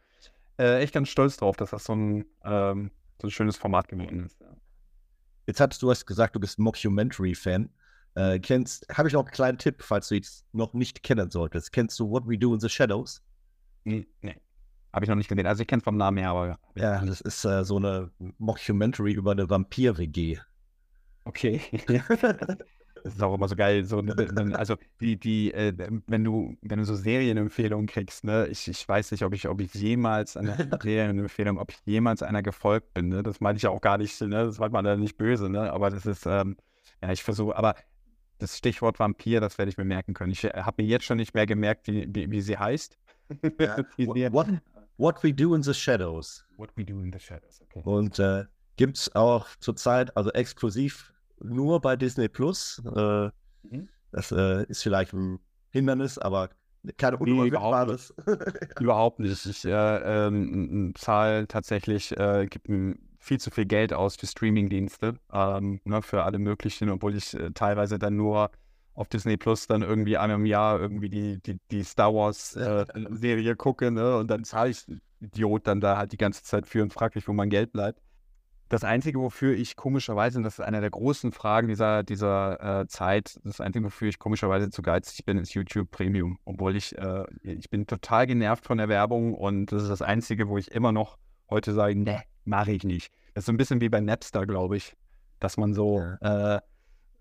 äh, 0.58 0.82
echt 0.82 0.94
ganz 0.94 1.10
stolz 1.10 1.38
drauf, 1.38 1.58
dass 1.58 1.72
das 1.72 1.84
so 1.84 1.94
ein, 1.94 2.26
ähm, 2.44 2.92
so 3.22 3.28
ein 3.28 3.32
schönes 3.32 3.58
Format 3.58 3.88
geworden 3.88 4.26
ist. 4.26 4.38
Jetzt 5.48 5.60
hattest 5.60 5.82
du 5.82 5.90
hast 5.90 6.06
gesagt, 6.06 6.36
du 6.36 6.40
bist 6.40 6.60
Mockumentary-Fan. 6.60 7.70
Äh, 8.16 8.40
kennst, 8.40 8.88
habe 8.90 9.08
ich 9.08 9.14
noch 9.14 9.22
einen 9.22 9.32
kleinen 9.32 9.58
Tipp, 9.58 9.84
falls 9.84 10.08
du 10.08 10.18
es 10.18 10.46
noch 10.54 10.74
nicht 10.74 11.04
kennen 11.04 11.30
solltest. 11.30 11.72
Kennst 11.72 12.00
du 12.00 12.10
What 12.10 12.28
We 12.28 12.38
Do 12.38 12.54
in 12.54 12.60
the 12.60 12.70
Shadows? 12.70 13.22
Nee, 13.84 14.08
nee. 14.22 14.36
Habe 14.94 15.06
ich 15.06 15.10
noch 15.10 15.18
nicht 15.18 15.28
gesehen. 15.28 15.46
Also 15.46 15.62
ich 15.62 15.68
kenne 15.68 15.80
es 15.80 15.84
vom 15.84 15.98
Namen 15.98 16.18
her, 16.18 16.30
aber. 16.30 16.58
Ja, 16.76 17.04
das 17.04 17.20
ist 17.22 17.44
äh, 17.44 17.66
so 17.66 17.76
eine 17.76 18.12
Mockumentary 18.38 19.12
über 19.12 19.32
eine 19.32 19.50
Vampir-WG. 19.50 20.40
Okay. 21.26 21.62
Das 23.06 23.14
ist 23.14 23.22
auch 23.22 23.36
immer 23.36 23.48
so 23.48 23.56
geil. 23.56 23.86
So, 23.86 24.00
also 24.54 24.78
die, 25.00 25.16
die, 25.16 25.54
äh, 25.54 25.74
wenn 26.08 26.24
du, 26.24 26.58
wenn 26.64 26.80
du 26.80 26.86
so 26.86 26.96
Serienempfehlungen 26.96 27.86
kriegst, 27.86 28.24
ne, 28.24 28.48
ich, 28.48 28.68
ich 28.68 28.90
weiß 28.90 29.12
nicht, 29.12 29.24
ob 29.24 29.36
ich, 29.36 29.48
ob 29.48 29.62
ich 29.62 29.72
jemals 29.76 30.36
eine 30.36 30.58
Serienempfehlung, 30.82 31.60
ob 31.60 31.70
ich 31.70 31.78
jemals 31.86 32.24
einer 32.24 32.42
gefolgt 32.42 32.96
bin, 32.96 33.10
ne? 33.10 33.22
Das 33.22 33.42
meine 33.42 33.58
ich 33.58 33.62
ja 33.62 33.70
auch 33.70 33.82
gar 33.82 34.00
nicht, 34.00 34.20
ne? 34.22 34.46
Das 34.46 34.58
meint 34.58 34.74
man 34.74 34.86
ja 34.86 34.96
nicht 34.96 35.18
böse, 35.18 35.52
ne? 35.52 35.72
Aber 35.72 35.92
das 35.92 36.08
ist, 36.08 36.26
ähm, 36.26 36.58
ja, 37.00 37.12
ich 37.12 37.24
versuche, 37.24 37.56
aber 37.56 37.76
das 38.40 38.58
Stichwort 38.58 38.98
Vampir, 38.98 39.40
das 39.40 39.60
werde 39.60 39.70
ich 39.70 39.78
mir 39.78 39.86
merken 39.86 40.16
können. 40.16 40.32
Ich 40.32 40.44
äh, 40.44 40.54
habe 40.56 40.82
mir 40.82 40.90
jetzt 40.90 41.06
schon 41.06 41.18
nicht 41.18 41.36
mehr 41.36 41.46
gemerkt, 41.46 41.86
wie, 41.86 42.08
wie, 42.10 42.32
wie 42.32 42.42
sie 42.42 42.58
heißt. 42.58 42.98
Ja. 43.60 43.78
what, 44.34 44.48
what, 44.98 45.24
We 45.24 45.32
Do 45.32 45.54
in 45.54 45.62
the 45.62 45.76
Shadows. 45.76 46.44
What 46.58 46.72
We 46.76 46.84
Do 46.84 47.00
in 47.02 47.14
the 47.14 47.20
Shadows, 47.20 47.62
okay. 47.62 47.82
Und 47.84 48.18
äh, 48.18 48.46
gibt 48.78 48.98
es 48.98 49.16
auch 49.16 49.48
zurzeit, 49.60 50.18
also 50.18 50.32
exklusiv 50.32 51.14
nur 51.42 51.82
bei 51.82 51.96
Disney 51.96 52.30
Plus. 52.30 52.82
Äh, 52.96 53.30
mhm. 53.64 53.90
Das 54.12 54.32
äh, 54.32 54.66
ist 54.68 54.84
vielleicht 54.84 55.14
ein 55.14 55.40
Hindernis, 55.70 56.18
aber 56.18 56.50
keine 56.98 57.18
nee, 57.20 57.48
überhaupt 57.48 57.92
nicht. 57.92 58.14
überhaupt 58.80 59.20
nicht. 59.20 59.46
Ich 59.46 59.66
äh, 59.66 60.28
ähm, 60.28 60.94
zahle 60.96 61.48
tatsächlich, 61.48 62.16
äh, 62.18 62.48
gebe 62.48 62.96
viel 63.20 63.40
zu 63.40 63.50
viel 63.50 63.66
Geld 63.66 63.92
aus 63.92 64.16
für 64.16 64.28
Streamingdienste, 64.28 65.16
ähm, 65.34 65.82
ne, 65.84 66.02
für 66.02 66.24
alle 66.24 66.38
möglichen, 66.38 66.90
obwohl 66.90 67.16
ich 67.16 67.34
äh, 67.34 67.52
teilweise 67.52 67.98
dann 67.98 68.16
nur 68.16 68.52
auf 68.94 69.10
Disney 69.10 69.36
Plus 69.36 69.68
dann 69.68 69.82
irgendwie 69.82 70.18
einmal 70.18 70.38
im 70.38 70.46
Jahr 70.46 70.80
irgendwie 70.80 71.10
die, 71.10 71.42
die, 71.42 71.60
die 71.72 71.84
Star 71.84 72.14
Wars 72.14 72.56
äh, 72.56 72.86
Serie 73.10 73.56
gucke, 73.56 73.92
ne? 73.92 74.18
Und 74.18 74.30
dann 74.30 74.44
zahle 74.44 74.70
ich 74.70 74.86
Idiot 75.20 75.68
dann 75.68 75.82
da 75.82 75.98
halt 75.98 76.12
die 76.12 76.18
ganze 76.18 76.44
Zeit 76.44 76.68
für 76.68 76.82
und 76.82 76.94
frage 76.94 77.18
mich, 77.18 77.28
wo 77.28 77.34
mein 77.34 77.50
Geld 77.50 77.72
bleibt. 77.72 78.00
Das 78.70 78.84
Einzige, 78.84 79.20
wofür 79.20 79.54
ich 79.54 79.76
komischerweise, 79.76 80.40
und 80.40 80.44
das 80.44 80.58
ist 80.58 80.66
eine 80.66 80.82
der 80.82 80.90
großen 80.90 81.32
Fragen 81.32 81.68
dieser, 81.68 82.02
dieser 82.02 82.82
äh, 82.82 82.88
Zeit, 82.88 83.40
das 83.44 83.62
Einzige, 83.62 83.86
wofür 83.86 84.08
ich 84.08 84.18
komischerweise 84.18 84.72
zu 84.72 84.82
geizig 84.82 85.24
bin, 85.24 85.38
ist 85.38 85.54
YouTube 85.54 85.92
Premium. 85.92 86.40
Obwohl 86.46 86.76
ich, 86.76 86.98
äh, 86.98 87.26
ich 87.44 87.70
bin 87.70 87.86
total 87.86 88.26
genervt 88.26 88.66
von 88.66 88.80
der 88.80 88.90
Werbung 88.90 89.36
und 89.36 89.72
das 89.72 89.84
ist 89.84 89.90
das 89.90 90.02
Einzige, 90.02 90.48
wo 90.48 90.58
ich 90.58 90.72
immer 90.72 90.92
noch 90.92 91.18
heute 91.50 91.74
sage, 91.74 91.96
ne, 91.96 92.24
mache 92.44 92.72
ich 92.72 92.84
nicht. 92.84 93.14
Das 93.36 93.44
ist 93.44 93.46
so 93.46 93.52
ein 93.52 93.58
bisschen 93.58 93.82
wie 93.82 93.90
bei 93.90 94.02
Napster, 94.02 94.48
glaube 94.48 94.78
ich, 94.78 94.96
dass 95.40 95.58
man 95.58 95.76
so 95.76 96.00
ja. 96.00 96.56
äh, 96.56 96.62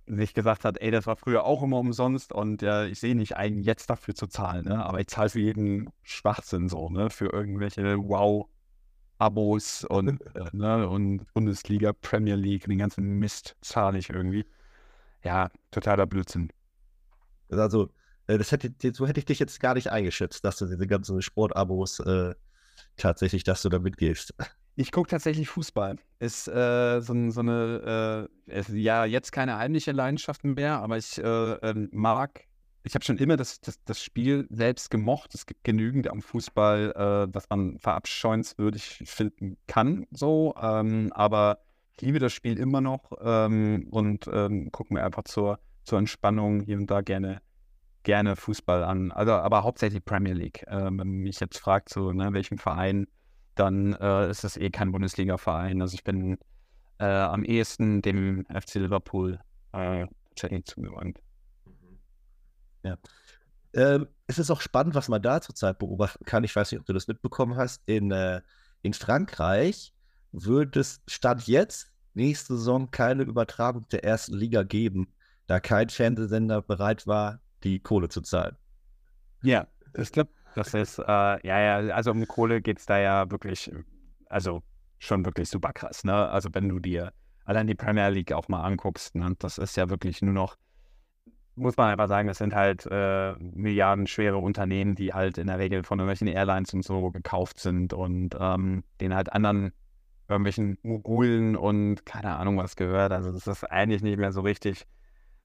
sich 0.07 0.33
gesagt 0.33 0.65
hat, 0.65 0.79
ey, 0.81 0.91
das 0.91 1.07
war 1.07 1.17
früher 1.17 1.45
auch 1.45 1.63
immer 1.63 1.79
umsonst 1.79 2.33
und 2.33 2.63
ich 2.63 3.01
sehe 3.01 3.15
nicht 3.15 3.37
ein, 3.37 3.63
jetzt 3.63 3.89
dafür 3.89 4.15
zu 4.15 4.27
zahlen, 4.27 4.67
ne? 4.67 4.85
aber 4.85 5.01
ich 5.01 5.07
zahle 5.07 5.31
für 5.31 5.41
jeden 5.41 5.89
Schwachsinn 6.03 6.69
so, 6.69 6.91
ne? 6.91 7.09
für 7.09 7.33
irgendwelche 7.33 7.97
Wow- 7.99 8.49
Abos 9.25 9.85
und, 9.85 10.21
äh, 10.35 10.51
ne, 10.53 10.89
und 10.89 11.33
Bundesliga, 11.33 11.93
Premier 11.93 12.37
League, 12.37 12.67
den 12.67 12.79
ganzen 12.79 13.19
Mist 13.19 13.57
zahle 13.63 13.99
ich 13.99 14.11
irgendwie. 14.11 14.45
Ja, 15.23 15.51
totaler 15.71 16.07
Blödsinn. 16.07 16.51
Also, 17.49 17.91
äh, 18.27 18.37
das 18.37 18.53
hätte, 18.53 18.73
so 18.93 19.07
hätte 19.07 19.21
ich 19.21 19.27
dich 19.27 19.39
jetzt 19.39 19.61
gar 19.61 19.75
nicht 19.75 19.91
eingeschätzt, 19.91 20.45
dass 20.45 20.59
du 20.59 20.67
diese 20.67 20.87
ganzen 20.87 21.23
Sportabos 21.23 22.01
äh, 22.01 22.35
tatsächlich, 22.97 23.45
dass 23.45 23.63
du 23.63 23.69
da 23.71 23.79
mitgehst. 23.79 24.35
Ich 24.77 24.91
gucke 24.91 25.09
tatsächlich 25.09 25.49
Fußball. 25.49 25.97
Ist 26.19 26.49
äh, 26.49 27.01
so, 27.01 27.31
so, 27.31 27.41
eine, 27.41 28.29
äh, 28.49 28.59
ist, 28.59 28.71
ja, 28.71 29.05
jetzt 29.05 29.31
keine 29.31 29.57
heimliche 29.57 29.93
Leidenschaft 29.93 30.45
mehr, 30.45 30.81
aber 30.81 30.99
ich 30.99 31.19
äh, 31.19 31.23
ähm, 31.23 31.89
mag 31.93 32.45
ich 32.85 32.95
habe 32.95 33.05
schon 33.05 33.17
immer 33.17 33.37
das, 33.37 33.61
das, 33.61 33.83
das, 33.85 34.03
Spiel 34.03 34.47
selbst 34.51 34.91
gemocht. 34.91 35.35
Es 35.35 35.47
gibt 35.47 35.65
genügend 35.65 36.09
am 36.09 36.21
Fußball, 36.21 36.93
äh, 36.95 37.35
was 37.35 37.49
man 37.49 37.79
verabscheuenswürdig 37.79 39.03
finden 39.07 39.57
kann, 39.67 40.07
so. 40.11 40.55
Ähm, 40.61 41.11
aber 41.15 41.61
ich 41.97 42.03
liebe 42.03 42.19
das 42.19 42.35
Spiel 42.35 42.59
immer 42.59 42.83
noch 42.83 43.13
ähm, 43.23 43.89
und 43.91 44.29
ähm, 44.31 44.71
gucke 44.71 44.93
mir 44.93 45.03
einfach 45.03 45.25
zur, 45.25 45.61
zur 45.85 45.99
Entspannung 45.99 46.61
hier 46.61 46.77
und 46.77 46.91
da 46.91 47.01
gerne, 47.01 47.41
gerne 48.03 48.37
Fußball 48.37 48.85
an. 48.85 49.13
Also, 49.13 49.33
aber 49.33 49.65
hauptsächlich 49.65 50.05
Premier 50.05 50.35
League. 50.35 50.63
Äh, 50.67 50.85
wenn 50.85 50.97
man 50.97 51.09
mich 51.09 51.41
jetzt 51.41 51.59
fragt, 51.59 51.89
so, 51.89 52.13
ne, 52.13 52.35
welchen 52.35 52.59
Verein, 52.59 53.07
dann 53.55 53.95
äh, 53.95 54.29
ist 54.29 54.45
das 54.45 54.59
eh 54.59 54.69
kein 54.69 54.93
Bundesliga-Verein. 54.93 55.81
Also 55.81 55.95
ich 55.95 56.05
bin 56.05 56.37
äh, 56.99 57.05
am 57.07 57.45
ehesten 57.45 58.03
dem 58.03 58.45
FC 58.47 58.75
Liverpool 58.75 59.41
äh, 59.73 60.07
zugewandt. 60.35 61.24
Ja. 62.85 62.97
Ähm, 63.73 64.07
es 64.27 64.39
ist 64.39 64.51
auch 64.51 64.61
spannend, 64.61 64.95
was 64.95 65.09
man 65.09 65.21
da 65.21 65.41
zurzeit 65.41 65.79
beobachten 65.79 66.25
kann. 66.25 66.45
Ich 66.45 66.55
weiß 66.55 66.71
nicht, 66.71 66.81
ob 66.81 66.87
du 66.87 66.93
das 66.93 67.09
mitbekommen 67.09 67.57
hast. 67.57 67.83
In, 67.87 68.11
äh, 68.13 68.41
in 68.83 68.95
Frankreich 68.95 69.93
wird 70.33 70.77
es 70.77 71.03
Stand 71.09 71.47
jetzt 71.47 71.91
nächste 72.15 72.57
Saison 72.57 72.91
keine 72.91 73.25
Übertragung 73.25 73.89
der 73.89 74.05
ersten 74.05 74.35
Liga 74.35 74.63
geben, 74.63 75.13
da 75.47 75.59
kein 75.61 75.89
Fernsehsender 75.89 76.63
bereit 76.63 77.07
war, 77.07 77.41
die 77.65 77.81
Kohle 77.81 78.09
zu 78.09 78.21
zahlen. 78.21 78.57
Ja, 79.43 79.67
ich 79.95 80.13
glaube, 80.13 80.31
das 80.55 80.73
ist, 80.75 80.99
äh, 80.99 81.03
ja, 81.03 81.41
ja, 81.81 81.95
also 81.95 82.13
um 82.13 82.27
Kohle 82.27 82.63
geht 82.63 82.79
es 82.79 82.87
da 82.87 82.99
ja 82.99 83.31
wirklich, 83.31 83.71
also 84.27 84.63
schon 84.99 85.25
wirklich 85.25 85.51
super 85.51 85.73
krass, 85.73 86.05
ne? 86.05 86.15
Also 86.29 86.49
wenn 86.53 86.69
du 86.69 86.79
dir 86.79 87.13
allein 87.45 87.67
die 87.67 87.75
Premier 87.75 88.09
League 88.09 88.33
auch 88.33 88.49
mal 88.49 88.63
anguckst, 88.63 89.15
ne? 89.15 89.35
das 89.39 89.59
ist 89.59 89.77
ja 89.77 89.91
wirklich 89.91 90.23
nur 90.23 90.33
noch 90.33 90.57
muss 91.57 91.77
man 91.77 91.91
einfach 91.91 92.09
sagen, 92.09 92.29
das 92.29 92.39
sind 92.39 92.55
halt 92.55 92.87
äh, 92.91 93.35
milliardenschwere 93.39 94.37
Unternehmen, 94.39 94.95
die 94.95 95.13
halt 95.13 95.39
in 95.39 95.47
der 95.47 95.59
Regel 95.59 95.85
von 95.85 95.99
irgendwelchen 95.99 96.27
Airlines 96.27 96.75
und 96.75 96.85
so 96.85 97.11
gekauft 97.11 97.61
sind 97.61 97.93
und 97.93 98.37
ähm, 98.39 98.85
denen 99.01 99.15
halt 99.15 99.33
anderen 99.33 99.73
irgendwelchen 100.29 100.79
Mogulen 100.83 101.57
und 101.57 102.07
keine 102.07 102.37
Ahnung 102.37 102.57
was 102.57 102.77
gehört. 102.77 103.13
Also 103.13 103.33
das 103.33 103.47
ist 103.47 103.65
eigentlich 103.65 104.03
nicht 104.03 104.19
mehr 104.19 104.33
so 104.33 104.41
richtig, 104.41 104.87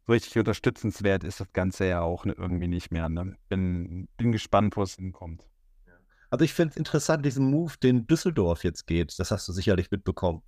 so 0.08 0.14
richtig 0.14 0.38
unterstützenswert 0.38 1.24
ist 1.24 1.40
das 1.40 1.52
Ganze 1.54 1.88
ja 1.88 2.02
auch 2.02 2.26
irgendwie 2.26 2.68
nicht 2.68 2.92
mehr. 2.92 3.10
Ne? 3.10 3.36
Bin, 3.50 4.08
bin 4.18 4.32
gespannt, 4.32 4.78
wo 4.78 4.84
es 4.84 4.96
hinkommt. 4.96 5.46
Also 6.32 6.46
ich 6.46 6.54
finde 6.54 6.72
es 6.72 6.78
interessant, 6.78 7.26
diesen 7.26 7.50
Move, 7.50 7.74
den 7.82 8.08
Düsseldorf 8.08 8.64
jetzt 8.64 8.88
geht. 8.88 9.18
Das 9.20 9.32
hast 9.32 9.48
du 9.48 9.52
sicherlich 9.52 9.90
mitbekommen. 9.92 10.44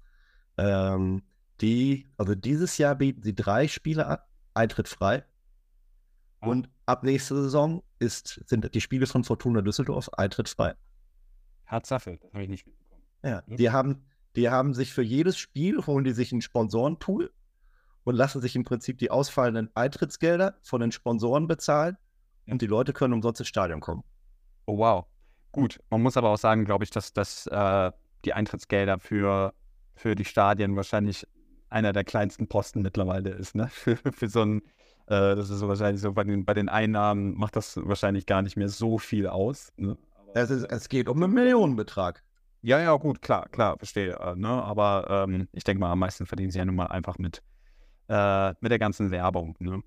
Ähm, 0.58 1.24
die, 1.60 2.08
also 2.18 2.36
dieses 2.36 2.78
Jahr 2.78 2.96
bieten 2.96 3.24
sie 3.24 3.36
drei 3.36 3.68
Spiele 3.68 4.08
an, 4.08 4.18
Eintritt 4.54 4.88
frei. 4.88 5.24
Und 6.50 6.70
ab 6.86 7.04
nächster 7.04 7.36
Saison 7.36 7.84
ist, 8.00 8.42
sind 8.48 8.74
die 8.74 8.82
Spiele 8.82 9.06
von 9.06 9.24
Fortuna 9.24 9.62
Düsseldorf 9.62 10.10
Eintritt 10.14 10.50
frei. 10.50 10.74
Tatsache, 11.68 12.18
das 12.18 12.34
habe 12.34 12.44
ich 12.44 12.50
nicht 12.50 12.66
mitbekommen. 12.66 13.04
Ja, 13.24 13.44
die 13.48 13.70
haben, 13.70 14.06
die 14.36 14.50
haben 14.50 14.74
sich 14.74 14.92
für 14.94 15.04
jedes 15.04 15.38
Spiel, 15.38 15.86
holen 15.86 16.04
die 16.04 16.14
sich 16.14 16.32
einen 16.32 16.42
Sponsorenpool 16.42 17.32
und 18.04 18.16
lassen 18.16 18.42
sich 18.42 18.56
im 18.56 18.64
Prinzip 18.64 18.98
die 18.98 19.12
ausfallenden 19.12 19.70
Eintrittsgelder 19.76 20.56
von 20.64 20.82
den 20.82 20.92
Sponsoren 20.92 21.48
bezahlen 21.48 21.98
und 22.48 22.62
die 22.62 22.68
Leute 22.68 22.94
können 22.94 23.14
umsonst 23.14 23.40
ins 23.40 23.48
Stadion 23.48 23.80
kommen. 23.80 24.04
Oh 24.66 24.78
wow. 24.78 25.06
Gut, 25.52 25.80
man 25.90 26.02
muss 26.02 26.18
aber 26.18 26.30
auch 26.30 26.38
sagen, 26.38 26.66
glaube 26.66 26.84
ich, 26.84 26.90
dass, 26.90 27.14
dass 27.14 27.46
äh, 27.48 27.92
die 28.26 28.34
Eintrittsgelder 28.34 29.00
für, 29.00 29.54
für 29.96 30.16
die 30.16 30.26
Stadien 30.26 30.76
wahrscheinlich 30.76 31.28
einer 31.70 31.94
der 31.94 32.04
kleinsten 32.04 32.48
Posten 32.48 32.82
mittlerweile 32.82 33.30
ist, 33.30 33.56
ne? 33.56 33.68
für, 33.72 33.98
für 33.98 34.28
so 34.28 34.42
ein, 34.42 34.62
äh, 35.08 35.36
das 35.36 35.50
ist 35.50 35.60
so 35.60 35.68
wahrscheinlich 35.68 36.02
so 36.02 36.14
bei 36.14 36.24
den, 36.24 36.46
bei 36.46 36.54
den 36.54 36.70
Einnahmen 36.70 37.38
macht 37.38 37.56
das 37.56 37.78
wahrscheinlich 37.78 38.26
gar 38.26 38.42
nicht 38.42 38.58
mehr 38.58 38.70
so 38.70 38.98
viel 38.98 39.28
aus. 39.28 39.72
Ne? 39.78 39.98
Es, 40.34 40.50
ist, 40.50 40.66
es 40.66 40.90
geht 40.90 41.10
um 41.10 41.22
einen 41.22 41.34
Millionenbetrag. 41.34 42.24
Ja, 42.62 42.80
ja, 42.80 42.96
gut, 42.96 43.22
klar, 43.22 43.50
klar, 43.50 43.78
verstehe. 43.78 44.14
Äh, 44.14 44.36
ne? 44.36 44.50
Aber 44.50 45.08
ähm, 45.10 45.48
ich 45.52 45.64
denke 45.64 45.80
mal, 45.80 45.92
am 45.92 46.00
meisten 46.00 46.26
verdienen 46.26 46.52
sie 46.52 46.60
ja 46.60 46.66
nun 46.66 46.76
mal 46.76 46.88
einfach 46.88 47.18
mit, 47.18 47.42
äh, 48.08 48.50
mit 48.60 48.72
der 48.72 48.80
ganzen 48.80 49.12
Werbung. 49.12 49.56
Ne? 49.60 49.82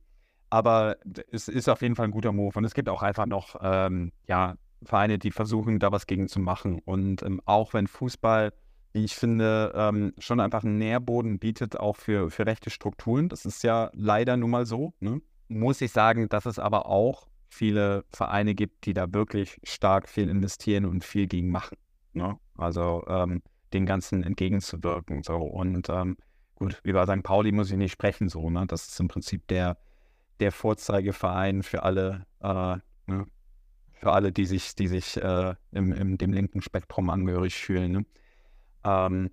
Aber 0.51 0.97
es 1.31 1.49
ist 1.49 1.69
auf 1.69 1.83
jeden 1.83 1.97
Fall 1.97 2.07
ein 2.07 2.11
guter 2.11 2.33
Move. 2.33 2.59
Und 2.59 2.65
es 2.65 2.75
gibt 2.75 2.89
auch 2.89 3.03
einfach 3.03 3.27
noch, 3.27 3.57
ähm, 3.61 4.13
ja, 4.27 4.57
Vereine, 4.83 5.19
die 5.19 5.31
versuchen, 5.31 5.79
da 5.79 5.93
was 5.93 6.07
gegen 6.07 6.29
zu 6.29 6.41
machen. 6.41 6.81
Und 6.85 7.23
ähm, 7.23 7.41
auch 7.45 7.75
wenn 7.75 7.87
Fußball, 7.87 8.53
ich 8.95 9.17
finde, 9.17 9.73
ähm, 9.75 10.15
schon 10.19 10.41
einfach 10.41 10.63
einen 10.63 10.79
Nährboden 10.79 11.39
bietet, 11.41 11.79
auch 11.79 11.97
für, 11.97 12.31
für 12.31 12.47
rechte 12.47 12.71
Strukturen, 12.71 13.29
das 13.29 13.45
ist 13.45 13.65
ja 13.65 13.91
leider 13.93 14.37
nun 14.37 14.51
mal 14.51 14.67
so, 14.67 14.95
ne? 15.01 15.21
muss 15.49 15.81
ich 15.81 15.91
sagen, 15.91 16.29
dass 16.29 16.47
es 16.47 16.59
aber 16.59 16.87
auch 16.87 17.27
viele 17.49 18.05
Vereine 18.11 18.55
gibt, 18.55 18.87
die 18.87 18.95
da 18.95 19.13
wirklich 19.13 19.61
stark 19.65 20.09
viel 20.09 20.29
investieren 20.29 20.85
und 20.87 21.05
viel 21.05 21.27
gegen 21.27 21.51
machen. 21.51 21.77
Ne? 22.13 22.39
Also 22.57 23.05
ähm, 23.09 23.43
den 23.73 23.85
Ganzen 23.85 24.23
entgegenzuwirken. 24.23 25.23
So. 25.23 25.37
Und 25.39 25.89
ähm, 25.89 26.17
gut, 26.55 26.81
über 26.85 27.07
St. 27.07 27.23
Pauli 27.23 27.53
muss 27.53 27.71
ich 27.71 27.77
nicht 27.77 27.93
sprechen, 27.93 28.29
so, 28.29 28.49
ne? 28.49 28.67
Das 28.67 28.89
ist 28.89 29.01
im 29.01 29.09
Prinzip 29.09 29.47
der, 29.49 29.77
der 30.41 30.53
Vorzeigeverein 30.53 31.63
für 31.63 31.83
alle, 31.83 32.27
äh, 32.41 32.77
ne? 33.07 33.27
für 33.93 34.13
alle, 34.13 34.33
die 34.33 34.47
sich, 34.47 34.75
die 34.75 34.87
sich 34.87 35.17
äh, 35.17 35.55
im, 35.73 35.93
im, 35.93 36.19
dem 36.19 36.33
linken 36.33 36.63
Spektrum 36.63 37.11
angehörig 37.11 37.57
fühlen. 37.57 37.93
Ne? 37.93 38.07
Ähm, 38.85 39.31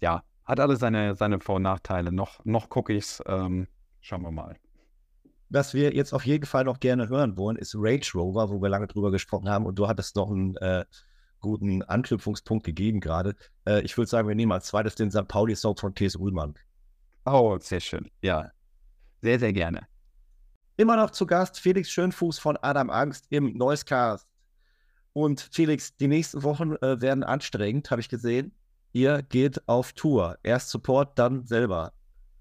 ja, 0.00 0.22
hat 0.44 0.60
alle 0.60 0.76
seine, 0.76 1.14
seine 1.14 1.40
Vor- 1.40 1.56
und 1.56 1.62
Nachteile. 1.62 2.12
Noch, 2.12 2.44
noch 2.44 2.68
gucke 2.68 2.92
ich 2.92 3.04
es. 3.04 3.22
Ähm, 3.26 3.66
schauen 4.00 4.22
wir 4.22 4.30
mal. 4.30 4.56
Was 5.48 5.74
wir 5.74 5.94
jetzt 5.94 6.12
auf 6.12 6.26
jeden 6.26 6.46
Fall 6.46 6.64
noch 6.64 6.80
gerne 6.80 7.08
hören 7.08 7.36
wollen, 7.36 7.56
ist 7.56 7.74
Rage 7.76 8.12
Rover, 8.14 8.50
wo 8.50 8.60
wir 8.60 8.68
lange 8.68 8.86
drüber 8.86 9.10
gesprochen 9.10 9.48
haben. 9.48 9.66
Und 9.66 9.78
du 9.78 9.88
hattest 9.88 10.16
noch 10.16 10.30
einen 10.30 10.56
äh, 10.56 10.84
guten 11.40 11.82
Anknüpfungspunkt 11.82 12.64
gegeben 12.64 13.00
gerade. 13.00 13.36
Äh, 13.66 13.82
ich 13.82 13.96
würde 13.96 14.08
sagen, 14.08 14.28
wir 14.28 14.34
nehmen 14.34 14.52
als 14.52 14.66
zweites 14.66 14.94
den 14.94 15.10
St. 15.10 15.28
Pauli-Song 15.28 15.76
von 15.76 15.94
T.S. 15.94 16.16
Ullmann. 16.16 16.54
Oh, 17.26 17.58
sehr 17.60 17.80
schön. 17.80 18.10
Ja, 18.22 18.50
sehr, 19.22 19.38
sehr 19.38 19.52
gerne. 19.52 19.86
Immer 20.76 20.96
noch 20.96 21.10
zu 21.10 21.26
Gast 21.26 21.60
Felix 21.60 21.90
Schönfuß 21.90 22.38
von 22.38 22.56
Adam 22.56 22.90
Angst 22.90 23.26
im 23.30 23.56
Noisecast. 23.56 24.26
Und 25.12 25.48
Felix, 25.52 25.94
die 25.96 26.08
nächsten 26.08 26.42
Wochen 26.42 26.74
äh, 26.76 27.00
werden 27.00 27.22
anstrengend, 27.22 27.90
habe 27.90 28.00
ich 28.00 28.08
gesehen. 28.08 28.52
Ihr 28.94 29.22
geht 29.22 29.68
auf 29.68 29.92
Tour. 29.92 30.38
Erst 30.44 30.70
Support, 30.70 31.18
dann 31.18 31.44
selber. 31.44 31.92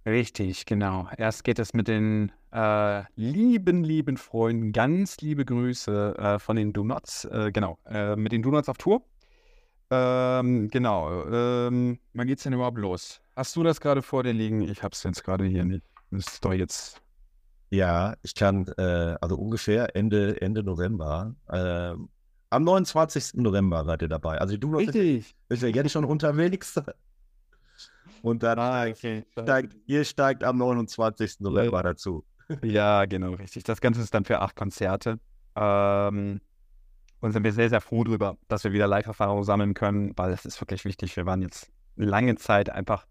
Richtig, 0.06 0.68
genau. 0.68 1.10
Erst 1.18 1.44
geht 1.44 1.58
es 1.58 1.74
mit 1.74 1.88
den 1.88 2.32
äh, 2.52 3.02
lieben, 3.16 3.84
lieben 3.84 4.18
Freunden, 4.18 4.72
ganz 4.72 5.20
liebe 5.20 5.46
Grüße 5.46 6.16
äh, 6.16 6.38
von 6.38 6.56
den 6.56 6.72
Donuts, 6.72 7.26
äh, 7.26 7.52
genau, 7.52 7.80
äh, 7.88 8.16
mit 8.16 8.32
den 8.32 8.44
Donuts 8.44 8.70
auf 8.70 8.78
Tour. 8.78 9.04
Ähm, 9.90 10.68
genau, 10.70 11.26
ähm, 11.26 11.98
wann 12.14 12.28
geht's 12.28 12.44
denn 12.44 12.54
überhaupt 12.54 12.78
los? 12.78 13.20
Hast 13.36 13.56
du 13.56 13.64
das 13.64 13.82
gerade 13.82 14.04
vor 14.04 14.22
dir 14.22 14.34
liegen? 14.34 14.62
Ich 14.62 14.84
hab's 14.84 15.02
jetzt 15.02 15.24
gerade 15.24 15.46
hier 15.46 15.66
nicht. 15.66 15.84
Das 16.12 16.28
ist 16.28 16.46
doch 16.46 16.54
jetzt 16.54 17.02
ja, 17.72 18.14
ich 18.22 18.36
kann, 18.36 18.68
äh, 18.78 19.16
also 19.20 19.36
ungefähr 19.36 19.96
Ende, 19.96 20.40
Ende 20.40 20.62
November. 20.62 21.34
Am 22.54 22.64
29. 22.64 23.34
November 23.42 23.84
seid 23.84 24.04
ihr 24.04 24.08
dabei. 24.08 24.38
Also 24.38 24.58
du 24.58 24.76
Richtig. 24.76 25.34
Ist 25.50 25.64
ja 25.64 25.70
jetzt 25.70 25.92
schon 25.92 26.06
unterwegs. 26.06 26.80
Und 28.22 28.44
dann 28.44 28.60
ah, 28.60 28.86
okay. 28.86 29.26
steigt, 29.32 29.76
ihr 29.88 30.06
steigt 30.06 30.44
am 30.44 30.58
29. 30.60 31.40
November 31.40 31.78
ja. 31.78 31.84
dazu. 31.84 32.24
Ja, 32.62 33.06
genau, 33.06 33.32
richtig. 33.32 33.64
Das 33.64 33.82
Ganze 33.82 34.02
ist 34.02 34.14
dann 34.14 34.26
für 34.26 34.40
acht 34.40 34.56
Konzerte. 34.56 35.20
Ähm, 35.56 36.42
und 37.22 37.32
sind 37.32 37.44
wir 37.44 37.54
sehr, 37.54 37.70
sehr 37.70 37.82
froh 37.82 38.04
darüber, 38.04 38.38
dass 38.50 38.64
wir 38.64 38.72
wieder 38.72 38.86
Live-Erfahrung 38.86 39.44
sammeln 39.44 39.74
können, 39.74 40.14
weil 40.16 40.32
es 40.32 40.46
ist 40.46 40.62
wirklich 40.62 40.86
wichtig. 40.86 41.16
Wir 41.16 41.26
waren 41.26 41.42
jetzt 41.42 41.72
lange 41.96 42.36
Zeit 42.36 42.70
einfach 42.70 43.08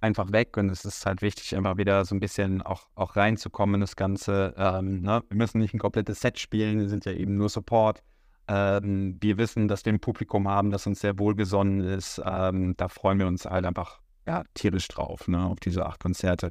einfach 0.00 0.32
weg 0.32 0.56
und 0.56 0.68
es 0.68 0.84
ist 0.84 1.06
halt 1.06 1.22
wichtig, 1.22 1.52
immer 1.52 1.78
wieder 1.78 2.04
so 2.04 2.14
ein 2.14 2.20
bisschen 2.20 2.60
auch, 2.60 2.88
auch 2.94 3.16
reinzukommen 3.16 3.76
in 3.76 3.80
das 3.82 3.96
Ganze. 3.96 4.54
Ähm, 4.58 5.00
ne? 5.00 5.22
Wir 5.28 5.36
müssen 5.36 5.58
nicht 5.58 5.72
ein 5.72 5.78
komplettes 5.78 6.20
Set 6.20 6.38
spielen, 6.38 6.80
wir 6.80 6.88
sind 6.88 7.04
ja 7.04 7.12
eben 7.12 7.36
nur 7.36 7.48
Support. 7.48 8.02
Ähm, 8.46 9.16
wir 9.20 9.38
wissen, 9.38 9.68
dass 9.68 9.84
wir 9.84 9.92
ein 9.92 10.00
Publikum 10.00 10.48
haben, 10.48 10.70
das 10.70 10.86
uns 10.86 11.00
sehr 11.00 11.18
wohlgesonnen 11.18 11.80
ist. 11.80 12.20
Ähm, 12.24 12.74
da 12.76 12.88
freuen 12.88 13.18
wir 13.18 13.26
uns 13.26 13.46
halt 13.46 13.64
einfach 13.64 14.00
ja, 14.26 14.44
tierisch 14.54 14.88
drauf, 14.88 15.28
ne? 15.28 15.44
auf 15.46 15.60
diese 15.60 15.86
acht 15.86 16.00
Konzerte. 16.00 16.50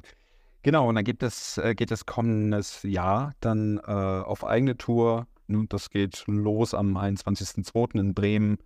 Genau, 0.62 0.88
und 0.88 0.94
dann 0.94 1.04
gibt 1.04 1.22
es, 1.22 1.58
äh, 1.58 1.74
geht 1.74 1.90
es 1.90 2.06
kommendes 2.06 2.82
Jahr 2.82 3.32
dann 3.40 3.78
äh, 3.78 3.90
auf 3.90 4.44
eigene 4.44 4.76
Tour. 4.76 5.26
Ne? 5.46 5.66
Das 5.68 5.90
geht 5.90 6.24
los 6.26 6.74
am 6.74 6.96
21.02. 6.96 7.98
in 8.00 8.14
Bremen. 8.14 8.58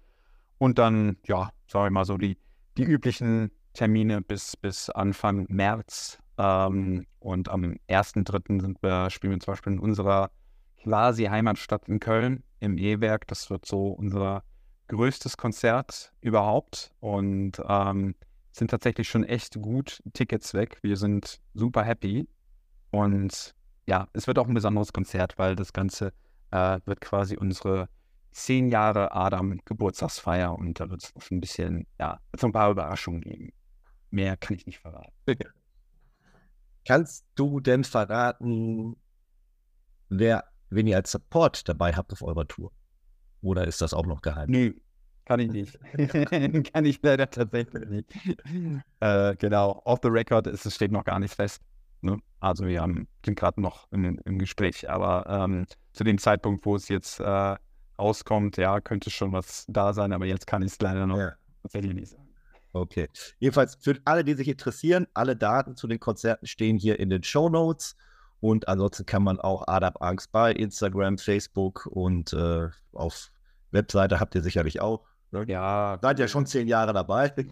Und 0.58 0.78
dann, 0.78 1.16
ja, 1.26 1.50
sag 1.66 1.86
ich 1.86 1.92
mal 1.92 2.04
so, 2.04 2.16
die, 2.16 2.38
die 2.76 2.84
üblichen 2.84 3.50
Termine 3.74 4.22
bis, 4.22 4.56
bis 4.56 4.90
Anfang 4.90 5.46
März. 5.48 6.18
Ähm, 6.38 7.04
und 7.18 7.48
am 7.48 7.76
1.3. 7.88 8.60
Sind 8.60 8.82
wir, 8.82 9.10
spielen 9.10 9.32
wir 9.32 9.40
zum 9.40 9.52
Beispiel 9.52 9.72
in 9.74 9.78
unserer 9.80 10.30
quasi 10.82 11.24
Heimatstadt 11.24 11.88
in 11.88 11.98
Köln 12.00 12.44
im 12.60 12.78
E-Werk. 12.78 13.26
Das 13.26 13.50
wird 13.50 13.66
so 13.66 13.88
unser 13.88 14.44
größtes 14.88 15.36
Konzert 15.36 16.12
überhaupt 16.20 16.92
und 17.00 17.60
ähm, 17.68 18.14
sind 18.52 18.70
tatsächlich 18.70 19.08
schon 19.08 19.24
echt 19.24 19.60
gut 19.60 20.02
Tickets 20.12 20.54
weg. 20.54 20.78
Wir 20.82 20.96
sind 20.96 21.40
super 21.54 21.84
happy 21.84 22.28
und 22.90 23.54
ja, 23.86 24.08
es 24.12 24.26
wird 24.26 24.38
auch 24.38 24.46
ein 24.46 24.54
besonderes 24.54 24.92
Konzert, 24.92 25.38
weil 25.38 25.56
das 25.56 25.72
Ganze 25.72 26.12
äh, 26.50 26.80
wird 26.84 27.00
quasi 27.00 27.36
unsere 27.36 27.88
zehn 28.32 28.68
Jahre 28.70 29.12
Adam 29.12 29.60
Geburtstagsfeier 29.64 30.56
und 30.56 30.80
da 30.80 30.90
wird 30.90 31.02
es 31.02 31.14
noch 31.14 31.30
ein 31.30 31.40
bisschen, 31.40 31.86
ja, 31.98 32.20
so 32.36 32.46
ein 32.46 32.52
paar 32.52 32.70
Überraschungen 32.70 33.20
geben. 33.20 33.52
Mehr 34.10 34.36
kann 34.36 34.56
ich 34.56 34.66
nicht 34.66 34.78
verraten. 34.78 35.12
Kannst 36.86 37.26
du 37.34 37.60
denn 37.60 37.84
verraten, 37.84 38.96
wer, 40.08 40.44
wen 40.70 40.86
ihr 40.86 40.96
als 40.96 41.12
Support 41.12 41.68
dabei 41.68 41.92
habt 41.92 42.12
auf 42.12 42.22
eurer 42.22 42.46
Tour? 42.46 42.72
Oder 43.40 43.66
ist 43.66 43.80
das 43.80 43.94
auch 43.94 44.06
noch 44.06 44.22
geheim? 44.22 44.50
Nö, 44.50 44.74
kann 45.24 45.40
ich 45.40 45.50
nicht. 45.50 45.78
kann 46.72 46.84
ich 46.84 47.00
leider 47.02 47.30
tatsächlich 47.30 47.88
nicht. 47.88 48.12
Äh, 49.00 49.36
genau, 49.36 49.80
off 49.84 50.00
the 50.02 50.08
record 50.08 50.46
ist, 50.46 50.66
es 50.66 50.74
steht 50.74 50.90
noch 50.90 51.04
gar 51.04 51.20
nicht 51.20 51.34
fest. 51.34 51.62
Ne? 52.00 52.18
Also 52.40 52.66
wir 52.66 52.80
haben, 52.80 53.08
sind 53.24 53.38
gerade 53.38 53.60
noch 53.60 53.90
im, 53.90 54.18
im, 54.24 54.38
Gespräch, 54.38 54.88
aber 54.88 55.26
ähm, 55.28 55.66
zu 55.92 56.04
dem 56.04 56.18
Zeitpunkt, 56.18 56.64
wo 56.64 56.76
es 56.76 56.88
jetzt 56.88 57.20
äh, 57.20 57.56
rauskommt, 57.98 58.56
ja, 58.56 58.80
könnte 58.80 59.10
schon 59.10 59.32
was 59.32 59.66
da 59.68 59.92
sein, 59.92 60.12
aber 60.12 60.26
jetzt 60.26 60.46
kann 60.46 60.62
ich 60.62 60.72
es 60.72 60.80
leider 60.80 61.06
noch 61.06 61.18
ja. 61.18 61.32
tatsächlich 61.62 61.94
nicht 61.94 62.08
sagen. 62.08 62.28
Okay. 62.72 63.08
Jedenfalls 63.38 63.76
für 63.76 63.98
alle, 64.04 64.24
die 64.24 64.34
sich 64.34 64.48
interessieren, 64.48 65.06
alle 65.14 65.36
Daten 65.36 65.74
zu 65.74 65.88
den 65.88 65.98
Konzerten 65.98 66.46
stehen 66.46 66.78
hier 66.78 67.00
in 67.00 67.10
den 67.10 67.22
Show 67.22 67.48
Notes. 67.48 67.96
Und 68.40 68.68
ansonsten 68.68 69.06
kann 69.06 69.22
man 69.22 69.40
auch 69.40 69.66
Adab 69.66 70.00
Angst 70.02 70.30
bei 70.32 70.52
Instagram, 70.52 71.18
Facebook 71.18 71.86
und 71.86 72.32
äh, 72.32 72.68
auf 72.92 73.30
Webseite 73.70 74.20
habt 74.20 74.34
ihr 74.34 74.42
sicherlich 74.42 74.80
auch. 74.80 75.04
Ne? 75.30 75.44
Ja. 75.48 75.98
Seid 76.00 76.18
ja 76.18 76.28
schon 76.28 76.46
zehn 76.46 76.68
Jahre 76.68 76.92
dabei. 76.92 77.32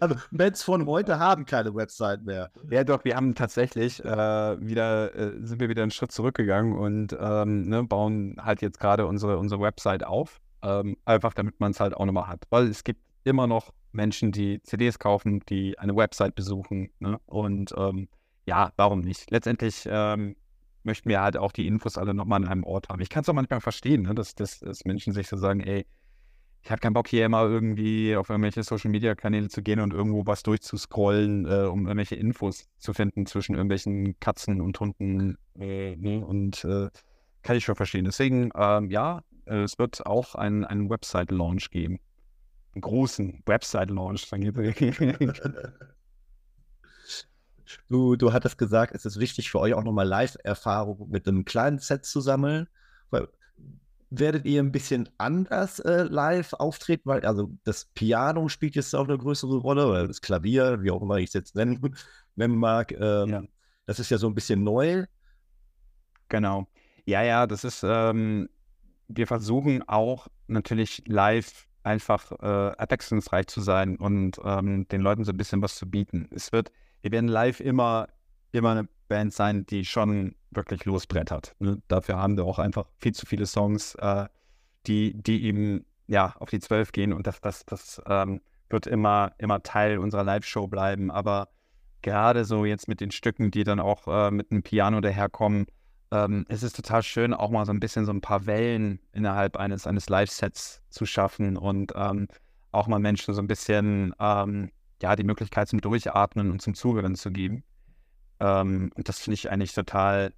Also 0.00 0.16
Bands 0.30 0.62
von 0.62 0.86
heute 0.86 1.18
haben 1.18 1.44
keine 1.44 1.74
Website 1.74 2.24
mehr. 2.24 2.50
Ja, 2.70 2.84
doch, 2.84 3.04
wir 3.04 3.16
haben 3.16 3.34
tatsächlich 3.34 4.02
äh, 4.02 4.06
wieder, 4.06 5.14
äh, 5.14 5.32
sind 5.42 5.60
wir 5.60 5.68
wieder 5.68 5.82
einen 5.82 5.90
Schritt 5.90 6.12
zurückgegangen 6.12 6.78
und 6.78 7.16
ähm, 7.20 7.68
ne, 7.68 7.82
bauen 7.82 8.36
halt 8.40 8.62
jetzt 8.62 8.80
gerade 8.80 9.06
unsere, 9.06 9.38
unsere 9.38 9.60
Website 9.60 10.04
auf. 10.04 10.40
Ähm, 10.62 10.96
einfach 11.04 11.34
damit 11.34 11.58
man 11.60 11.72
es 11.72 11.80
halt 11.80 11.94
auch 11.94 12.06
nochmal 12.06 12.28
hat. 12.28 12.44
Weil 12.50 12.68
es 12.68 12.84
gibt 12.84 13.02
immer 13.24 13.46
noch 13.46 13.72
Menschen, 13.90 14.32
die 14.32 14.62
CDs 14.62 14.98
kaufen, 14.98 15.40
die 15.48 15.78
eine 15.78 15.94
Website 15.96 16.34
besuchen. 16.34 16.90
Ne? 17.00 17.18
Und 17.26 17.74
ähm, 17.76 18.08
ja, 18.46 18.72
warum 18.76 19.00
nicht? 19.00 19.30
Letztendlich 19.30 19.86
ähm, 19.86 20.36
möchten 20.82 21.08
wir 21.08 21.20
halt 21.20 21.36
auch 21.36 21.52
die 21.52 21.66
Infos 21.66 21.98
alle 21.98 22.14
nochmal 22.14 22.42
an 22.42 22.48
einem 22.48 22.64
Ort 22.64 22.88
haben. 22.88 23.00
Ich 23.00 23.08
kann 23.08 23.22
es 23.22 23.28
auch 23.28 23.34
manchmal 23.34 23.60
verstehen, 23.60 24.02
ne? 24.02 24.14
dass, 24.14 24.34
dass, 24.34 24.60
dass 24.60 24.84
Menschen 24.84 25.12
sich 25.12 25.28
so 25.28 25.36
sagen, 25.36 25.60
ey, 25.60 25.86
ich 26.64 26.70
habe 26.70 26.80
keinen 26.80 26.92
Bock 26.92 27.08
hier 27.08 27.26
immer 27.26 27.42
irgendwie 27.42 28.14
auf 28.14 28.30
irgendwelche 28.30 28.62
Social 28.62 28.90
Media 28.90 29.16
Kanäle 29.16 29.48
zu 29.48 29.62
gehen 29.62 29.80
und 29.80 29.92
irgendwo 29.92 30.26
was 30.26 30.44
durchzuscrollen, 30.44 31.44
äh, 31.44 31.66
um 31.66 31.86
irgendwelche 31.86 32.14
Infos 32.14 32.68
zu 32.78 32.92
finden 32.92 33.26
zwischen 33.26 33.54
irgendwelchen 33.54 34.18
Katzen 34.20 34.60
und 34.60 34.78
Hunden. 34.78 35.38
Äh, 35.58 35.96
ne? 35.96 36.24
Und 36.24 36.64
äh, 36.64 36.88
kann 37.42 37.56
ich 37.56 37.64
schon 37.64 37.74
verstehen. 37.74 38.04
Deswegen, 38.04 38.50
ähm, 38.54 38.90
ja, 38.90 39.22
es 39.44 39.76
wird 39.78 40.06
auch 40.06 40.36
einen, 40.36 40.64
einen 40.64 40.88
Website-Launch 40.88 41.70
geben. 41.70 41.98
Einen 42.74 42.82
großen 42.82 43.42
Website-Launch. 43.44 44.30
du, 47.88 48.16
du 48.16 48.32
hattest 48.32 48.58
gesagt, 48.58 48.94
es 48.94 49.04
ist 49.04 49.20
wichtig 49.20 49.50
für 49.50 49.60
euch 49.60 49.74
auch 49.74 49.84
nochmal 49.84 50.06
Live-Erfahrung 50.06 51.08
mit 51.10 51.26
einem 51.26 51.44
kleinen 51.44 51.78
Set 51.78 52.04
zu 52.04 52.20
sammeln. 52.20 52.68
Weil 53.10 53.28
werdet 54.10 54.44
ihr 54.44 54.62
ein 54.62 54.72
bisschen 54.72 55.08
anders 55.18 55.78
äh, 55.80 56.02
live 56.02 56.52
auftreten? 56.54 57.02
Weil, 57.06 57.24
also 57.24 57.50
das 57.64 57.86
Piano 57.86 58.48
spielt 58.48 58.74
jetzt 58.74 58.94
auch 58.94 59.08
eine 59.08 59.18
größere 59.18 59.56
Rolle, 59.56 59.86
oder 59.86 60.06
das 60.06 60.20
Klavier, 60.20 60.82
wie 60.82 60.90
auch 60.90 61.02
immer 61.02 61.16
ich 61.16 61.28
es 61.28 61.32
jetzt 61.32 61.54
nennen, 61.54 61.96
nennen 62.36 62.56
mag. 62.56 62.92
Ähm, 62.92 63.28
ja. 63.28 63.42
Das 63.86 63.98
ist 63.98 64.10
ja 64.10 64.18
so 64.18 64.26
ein 64.26 64.34
bisschen 64.34 64.62
neu. 64.62 65.06
Genau. 66.28 66.66
Ja, 67.04 67.22
ja, 67.22 67.46
das 67.46 67.64
ist, 67.64 67.82
ähm, 67.84 68.48
wir 69.08 69.26
versuchen 69.26 69.86
auch 69.88 70.28
natürlich 70.46 71.02
live 71.06 71.66
einfach 71.82 72.30
äh, 72.32 72.76
abwechslungsreich 72.76 73.48
zu 73.48 73.60
sein 73.60 73.96
und 73.96 74.40
ähm, 74.44 74.86
den 74.88 75.00
Leuten 75.00 75.24
so 75.24 75.32
ein 75.32 75.36
bisschen 75.36 75.62
was 75.62 75.74
zu 75.76 75.90
bieten. 75.90 76.28
Es 76.30 76.52
wird, 76.52 76.70
wir 77.02 77.12
werden 77.12 77.28
live 77.28 77.60
immer, 77.60 78.08
immer 78.52 78.70
eine 78.70 78.88
Band 79.08 79.32
sein, 79.32 79.66
die 79.66 79.84
schon 79.84 80.34
wirklich 80.50 80.84
losbrettert. 80.84 81.54
Ne? 81.58 81.82
Dafür 81.88 82.16
haben 82.16 82.36
wir 82.36 82.44
auch 82.44 82.58
einfach 82.58 82.86
viel 82.98 83.12
zu 83.12 83.26
viele 83.26 83.46
Songs, 83.46 83.94
äh, 83.96 84.26
die, 84.86 85.14
die 85.14 85.44
eben 85.44 85.84
ja 86.06 86.34
auf 86.38 86.50
die 86.50 86.60
Zwölf 86.60 86.92
gehen 86.92 87.12
und 87.12 87.26
das, 87.26 87.40
das, 87.40 87.64
das 87.66 88.02
ähm, 88.06 88.40
wird 88.68 88.86
immer, 88.86 89.32
immer 89.38 89.62
Teil 89.62 89.98
unserer 89.98 90.24
Live-Show 90.24 90.66
bleiben. 90.66 91.10
Aber 91.10 91.48
gerade 92.00 92.44
so 92.44 92.64
jetzt 92.64 92.88
mit 92.88 93.00
den 93.00 93.10
Stücken, 93.10 93.50
die 93.50 93.64
dann 93.64 93.80
auch 93.80 94.08
äh, 94.08 94.30
mit 94.30 94.50
einem 94.50 94.62
Piano 94.62 95.00
daherkommen, 95.00 95.66
ähm, 96.10 96.44
es 96.48 96.62
ist 96.62 96.76
total 96.76 97.02
schön, 97.02 97.32
auch 97.34 97.50
mal 97.50 97.64
so 97.64 97.72
ein 97.72 97.80
bisschen 97.80 98.04
so 98.04 98.12
ein 98.12 98.20
paar 98.20 98.46
Wellen 98.46 99.00
innerhalb 99.12 99.56
eines, 99.56 99.86
eines 99.86 100.08
Live-Sets 100.08 100.82
zu 100.90 101.06
schaffen 101.06 101.56
und 101.56 101.92
ähm, 101.96 102.28
auch 102.70 102.86
mal 102.86 102.98
Menschen 102.98 103.34
so 103.34 103.40
ein 103.40 103.46
bisschen 103.46 104.14
ähm, 104.18 104.70
ja, 105.02 105.16
die 105.16 105.24
Möglichkeit 105.24 105.68
zum 105.68 105.80
Durchatmen 105.80 106.50
und 106.50 106.62
zum 106.62 106.74
Zuhören 106.74 107.14
zu 107.14 107.30
geben. 107.30 107.64
Ähm, 108.40 108.90
und 108.94 109.08
das 109.08 109.18
finde 109.18 109.34
ich 109.34 109.50
eigentlich 109.50 109.74
total 109.74 110.32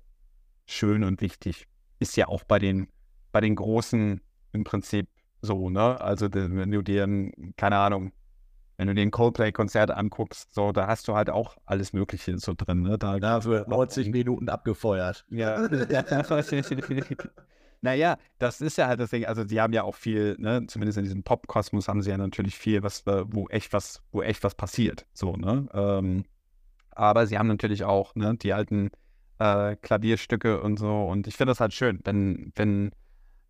schön 0.67 1.05
und 1.05 1.21
wichtig. 1.21 1.67
Ist 1.99 2.17
ja 2.17 2.29
auch 2.29 2.45
bei 2.45 2.59
den, 2.59 2.89
bei 3.33 3.41
den 3.41 3.55
Großen 3.55 4.21
im 4.53 4.65
Prinzip 4.65 5.09
so, 5.43 5.71
ne? 5.71 6.01
Also 6.01 6.29
wenn 6.33 6.71
du 6.71 6.83
dir, 6.83 7.07
keine 7.57 7.77
Ahnung, 7.77 8.13
wenn 8.77 8.89
du 8.89 8.95
dir 8.95 9.03
ein 9.03 9.11
Coldplay-Konzert 9.11 9.91
anguckst, 9.91 10.53
so, 10.53 10.73
da 10.73 10.87
hast 10.87 11.07
du 11.07 11.15
halt 11.15 11.31
auch 11.31 11.57
alles 11.65 11.93
Mögliche 11.93 12.39
so 12.39 12.55
drin. 12.57 12.83
Ne? 12.83 12.99
Da 12.99 13.21
Dafür 13.21 13.67
90 13.69 14.11
Minuten 14.11 14.49
abgefeuert. 14.49 15.25
Ja. 15.31 15.69
naja, 17.85 18.17
das 18.39 18.63
ist 18.63 18.79
ja 18.79 18.89
halt 18.89 18.99
das 18.99 19.11
Ding. 19.11 19.27
Also, 19.27 19.45
die 19.45 19.61
haben 19.61 19.75
ja 19.75 19.83
auch 19.83 19.95
viel, 19.95 20.37
ne? 20.39 20.67
zumindest 20.67 20.97
in 20.97 21.05
diesem 21.05 21.23
Pop-Kosmos 21.23 21.87
haben 21.87 22.01
sie 22.01 22.11
ja 22.11 22.17
natürlich 22.17 22.57
viel, 22.57 22.83
was, 22.83 23.07
äh, 23.07 23.25
wo 23.27 23.47
echt 23.49 23.75
was, 23.75 24.03
wo 24.11 24.23
echt 24.23 24.43
was 24.43 24.55
passiert. 24.55 25.07
So, 25.13 25.37
ne? 25.37 25.69
Ähm, 25.75 26.25
aber 26.93 27.27
sie 27.27 27.37
haben 27.39 27.47
natürlich 27.47 27.85
auch 27.85 28.15
ne, 28.15 28.37
die 28.37 28.55
alten 28.55 28.91
äh, 29.39 29.77
Klavierstücke 29.77 30.63
und 30.63 30.79
so. 30.79 31.05
Und 31.05 31.27
ich 31.27 31.37
finde 31.37 31.51
das 31.51 31.61
halt 31.61 31.75
schön, 31.75 32.01
wenn, 32.05 32.53
wenn, 32.57 32.93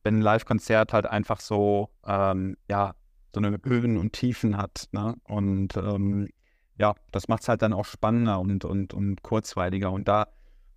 wenn 0.03 0.19
ein 0.19 0.23
Live-Konzert 0.23 0.93
halt 0.93 1.07
einfach 1.07 1.41
so, 1.41 1.91
ähm, 2.05 2.57
ja, 2.69 2.97
so 3.33 3.41
eine 3.41 3.57
Höhen 3.65 3.97
und 3.97 4.15
Tiefen 4.15 4.57
hat. 4.57 4.89
Ne? 4.91 5.15
Und 5.25 5.77
ähm, 5.77 6.29
ja, 6.77 6.95
das 7.13 7.29
macht 7.29 7.43
es 7.43 7.49
halt 7.49 7.63
dann 7.63 7.73
auch 7.73 7.85
spannender 7.85 8.41
und, 8.41 8.65
und, 8.65 8.95
und 8.95 9.23
kurzweiliger. 9.23 9.93
Und 9.93 10.09
da 10.09 10.27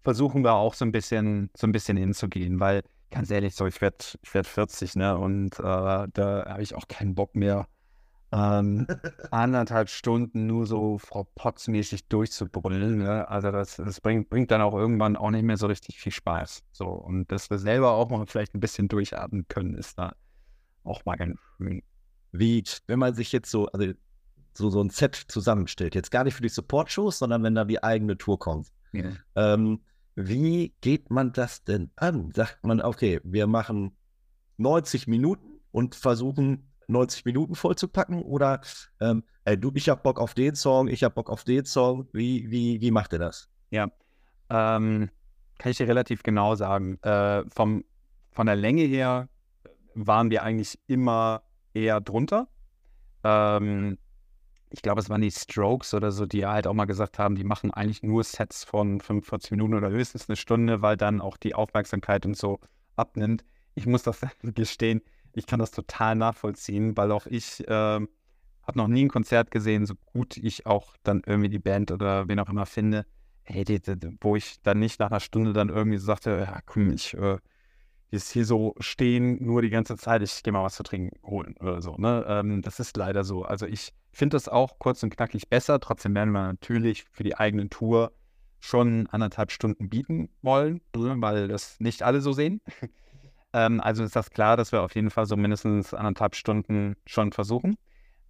versuchen 0.04 0.44
wir 0.44 0.54
auch 0.54 0.76
so 0.76 0.86
ein 0.86 0.92
bisschen, 0.92 1.50
so 1.58 1.66
ein 1.66 1.72
bisschen 1.72 1.98
hinzugehen, 1.98 2.60
weil 2.60 2.84
ganz 3.12 3.32
ehrlich, 3.32 3.56
so 3.56 3.66
ich 3.66 3.82
werde 3.82 3.98
ich 4.22 4.34
werd 4.34 4.48
40, 4.48 4.96
ne? 4.96 5.18
Und 5.18 5.60
äh, 5.60 5.64
da 5.64 6.46
habe 6.48 6.62
ich 6.62 6.76
auch 6.76 6.88
keinen 6.88 7.16
Bock 7.16 7.36
mehr, 7.36 7.68
ähm, 8.32 8.88
anderthalb 9.32 9.90
Stunden 9.90 10.48
nur 10.48 10.66
so 10.66 10.98
Frau 10.98 11.24
Potts-mäßig 11.36 12.08
durchzubrüllen. 12.10 12.98
Ne? 12.98 13.28
Also 13.30 13.52
das, 13.52 13.78
das 13.78 14.02
bringt, 14.02 14.30
bringt 14.30 14.52
dann 14.52 14.62
auch 14.62 14.74
irgendwann 14.74 15.16
auch 15.16 15.32
nicht 15.32 15.44
mehr 15.44 15.58
so 15.58 15.68
richtig 15.68 16.00
viel 16.00 16.12
Spaß. 16.12 16.64
So, 16.72 16.88
und 16.88 17.32
dass 17.32 17.50
wir 17.50 17.58
selber 17.58 17.92
auch 17.92 18.10
mal 18.10 18.26
vielleicht 18.26 18.54
ein 18.54 18.60
bisschen 18.60 18.90
durchatmen 18.90 19.48
können, 19.48 19.76
ist 19.76 19.98
da 19.98 20.14
auch 20.84 21.06
mal 21.06 21.16
ganz 21.16 21.40
schön 21.58 21.82
wie 22.32 22.64
wenn 22.88 23.00
man 23.00 23.14
sich 23.14 23.32
jetzt 23.32 23.50
so, 23.50 23.68
also 23.68 23.94
so, 24.54 24.70
so 24.70 24.82
ein 24.82 24.90
Set 24.90 25.16
zusammenstellt. 25.16 25.96
Jetzt 25.96 26.12
gar 26.12 26.24
nicht 26.24 26.34
für 26.34 26.42
die 26.42 26.50
Support-Shows, 26.50 27.20
sondern 27.20 27.44
wenn 27.44 27.56
da 27.56 27.66
die 27.66 27.84
eigene 27.84 28.18
Tour 28.18 28.40
kommt. 28.40 28.68
Ja. 28.92 29.12
Ähm, 29.36 29.82
wie 30.18 30.74
geht 30.82 31.12
man 31.12 31.32
das 31.32 31.64
denn 31.64 31.92
an? 31.96 32.32
Sagt 32.34 32.66
man, 32.66 32.82
okay, 32.82 33.22
wir 33.24 33.46
machen 33.46 33.96
90 34.58 35.06
Minuten 35.08 35.60
und 35.72 35.94
versuchen 35.94 36.72
90 36.88 37.24
Minuten 37.26 37.54
vollzupacken 37.54 38.24
oder 38.24 38.62
ähm, 39.00 39.24
ey, 39.46 39.60
du, 39.60 39.72
ich 39.76 39.90
hab 39.90 40.02
Bock 40.02 40.20
auf 40.20 40.34
den 40.34 40.56
Song, 40.56 40.88
ich 40.88 41.04
hab 41.04 41.14
Bock 41.14 41.30
auf 41.30 41.44
den 41.44 41.66
Song. 41.66 42.08
Wie, 42.14 42.50
wie, 42.50 42.82
wie 42.82 42.90
macht 42.90 43.14
ihr 43.14 43.20
das? 43.20 43.48
Ja, 43.70 43.92
ähm, 44.50 45.12
kann 45.60 45.72
ich 45.72 45.78
dir 45.78 45.88
relativ 45.88 46.24
genau 46.24 46.56
sagen. 46.56 46.98
Äh, 47.04 47.44
vom, 47.54 47.86
von 48.32 48.48
der 48.48 48.56
Länge 48.56 48.84
her 48.84 49.30
waren 49.94 50.32
wir 50.32 50.42
eigentlich 50.42 50.80
immer 50.88 51.44
eher 51.76 52.02
drunter. 52.02 52.48
Ähm, 53.24 54.00
ich 54.70 54.82
glaube, 54.82 55.02
es 55.02 55.10
waren 55.10 55.22
die 55.22 55.32
Strokes 55.32 55.94
oder 55.94 56.12
so, 56.12 56.26
die 56.26 56.46
halt 56.46 56.68
auch 56.68 56.74
mal 56.74 56.86
gesagt 56.86 57.20
haben, 57.20 57.36
die 57.36 57.44
machen 57.44 57.72
eigentlich 57.72 58.04
nur 58.04 58.24
Sets 58.24 58.64
von 58.64 59.00
45 59.00 59.52
Minuten 59.52 59.74
oder 59.74 59.90
höchstens 59.90 60.28
eine 60.30 60.36
Stunde, 60.36 60.82
weil 60.82 60.98
dann 60.98 61.22
auch 61.22 61.38
die 61.38 61.56
Aufmerksamkeit 61.56 62.26
und 62.26 62.36
so 62.36 62.60
abnimmt. 62.96 63.46
Ich 63.76 63.86
muss 63.86 64.04
das 64.04 64.22
gestehen, 64.42 65.02
ich 65.34 65.46
kann 65.46 65.60
das 65.60 65.72
total 65.72 66.16
nachvollziehen, 66.16 66.98
weil 66.98 67.12
auch 67.12 67.28
ich 67.28 67.66
äh, 67.68 67.72
habe 67.72 68.78
noch 68.78 68.88
nie 68.88 69.06
ein 69.06 69.10
Konzert 69.10 69.52
gesehen, 69.52 69.86
so 69.86 69.96
gut 70.06 70.36
ich 70.38 70.66
auch 70.66 70.96
dann 71.04 71.22
irgendwie 71.26 71.50
die 71.50 71.60
Band 71.60 71.92
oder 71.92 72.28
wen 72.28 72.40
auch 72.40 72.50
immer 72.50 72.66
finde, 72.66 73.06
hey, 73.44 73.64
die, 73.64 73.80
die, 73.80 74.18
wo 74.20 74.36
ich 74.36 74.62
dann 74.62 74.80
nicht 74.80 75.00
nach 75.00 75.10
einer 75.10 75.22
Stunde 75.22 75.54
dann 75.54 75.70
irgendwie 75.70 75.98
so 75.98 76.08
sagte, 76.08 76.32
ja, 76.32 76.60
komm, 76.66 76.92
ich 76.92 77.14
äh, 77.14 77.38
jetzt 78.10 78.32
hier 78.32 78.46
so 78.46 78.76
stehen, 78.80 79.44
nur 79.44 79.62
die 79.62 79.70
ganze 79.70 79.98
Zeit, 79.98 80.22
ich 80.22 80.44
gehe 80.44 80.54
mal 80.54 80.64
was 80.64 80.76
zu 80.76 80.84
trinken 80.84 81.18
holen 81.28 81.56
oder 81.60 81.82
so. 81.82 81.96
Ne? 81.98 82.26
Ähm, 82.28 82.62
das 82.62 82.80
ist 82.80 82.96
leider 82.96 83.24
so. 83.24 83.44
Also 83.44 83.66
ich 83.66 83.94
finde 84.12 84.36
das 84.36 84.48
auch 84.48 84.80
kurz 84.80 85.04
und 85.04 85.16
knackig 85.16 85.50
besser. 85.50 85.80
Trotzdem 85.80 86.16
werden 86.16 86.32
wir 86.32 86.48
natürlich 86.48 87.06
für 87.12 87.24
die 87.24 87.38
eigene 87.38 87.70
Tour 87.70 88.14
schon 88.60 89.08
anderthalb 89.08 89.52
Stunden 89.52 89.90
bieten 89.90 90.30
wollen, 90.42 90.82
ne? 90.96 91.16
weil 91.20 91.48
das 91.48 91.80
nicht 91.80 92.04
alle 92.04 92.22
so 92.22 92.32
sehen. 92.32 92.62
ähm, 93.54 93.82
also 93.82 94.04
ist 94.04 94.16
das 94.16 94.32
klar, 94.32 94.58
dass 94.58 94.72
wir 94.72 94.82
auf 94.82 94.96
jeden 94.96 95.10
Fall 95.10 95.26
so 95.26 95.36
mindestens 95.36 95.94
anderthalb 95.94 96.36
Stunden 96.36 96.96
schon 97.06 97.32
versuchen. 97.32 97.78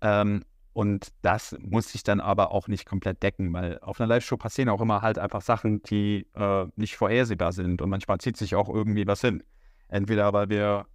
Ähm, 0.01 0.43
und 0.73 1.07
das 1.23 1.55
muss 1.59 1.91
sich 1.91 2.03
dann 2.03 2.19
aber 2.19 2.51
auch 2.51 2.67
nicht 2.67 2.85
komplett 2.85 3.23
decken, 3.23 3.51
weil 3.51 3.79
auf 3.79 3.99
einer 3.99 4.07
Live-Show 4.07 4.37
passieren 4.37 4.69
auch 4.69 4.81
immer 4.81 5.01
halt 5.01 5.17
einfach 5.17 5.41
Sachen, 5.41 5.81
die 5.83 6.27
äh, 6.35 6.67
nicht 6.75 6.97
vorhersehbar 6.97 7.51
sind. 7.51 7.81
Und 7.81 7.89
manchmal 7.89 8.19
zieht 8.19 8.37
sich 8.37 8.53
auch 8.53 8.69
irgendwie 8.69 9.07
was 9.07 9.21
hin. 9.21 9.43
Entweder 9.89 10.33
weil 10.33 10.49
wir 10.49 10.85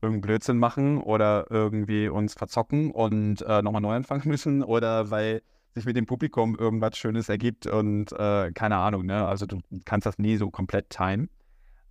irgendeinen 0.00 0.22
Blödsinn 0.22 0.58
machen 0.58 0.98
oder 0.98 1.46
irgendwie 1.50 2.08
uns 2.08 2.34
verzocken 2.34 2.90
und 2.90 3.42
äh, 3.42 3.62
nochmal 3.62 3.80
neu 3.80 3.94
anfangen 3.94 4.22
müssen 4.26 4.62
oder 4.62 5.10
weil 5.10 5.42
sich 5.74 5.86
mit 5.86 5.96
dem 5.96 6.06
Publikum 6.06 6.56
irgendwas 6.56 6.98
Schönes 6.98 7.28
ergibt 7.28 7.66
und 7.66 8.12
äh, 8.12 8.52
keine 8.52 8.76
Ahnung, 8.76 9.06
ne? 9.06 9.26
Also 9.26 9.46
du 9.46 9.60
kannst 9.84 10.06
das 10.06 10.18
nie 10.18 10.36
so 10.36 10.50
komplett 10.50 10.90
timen. 10.90 11.30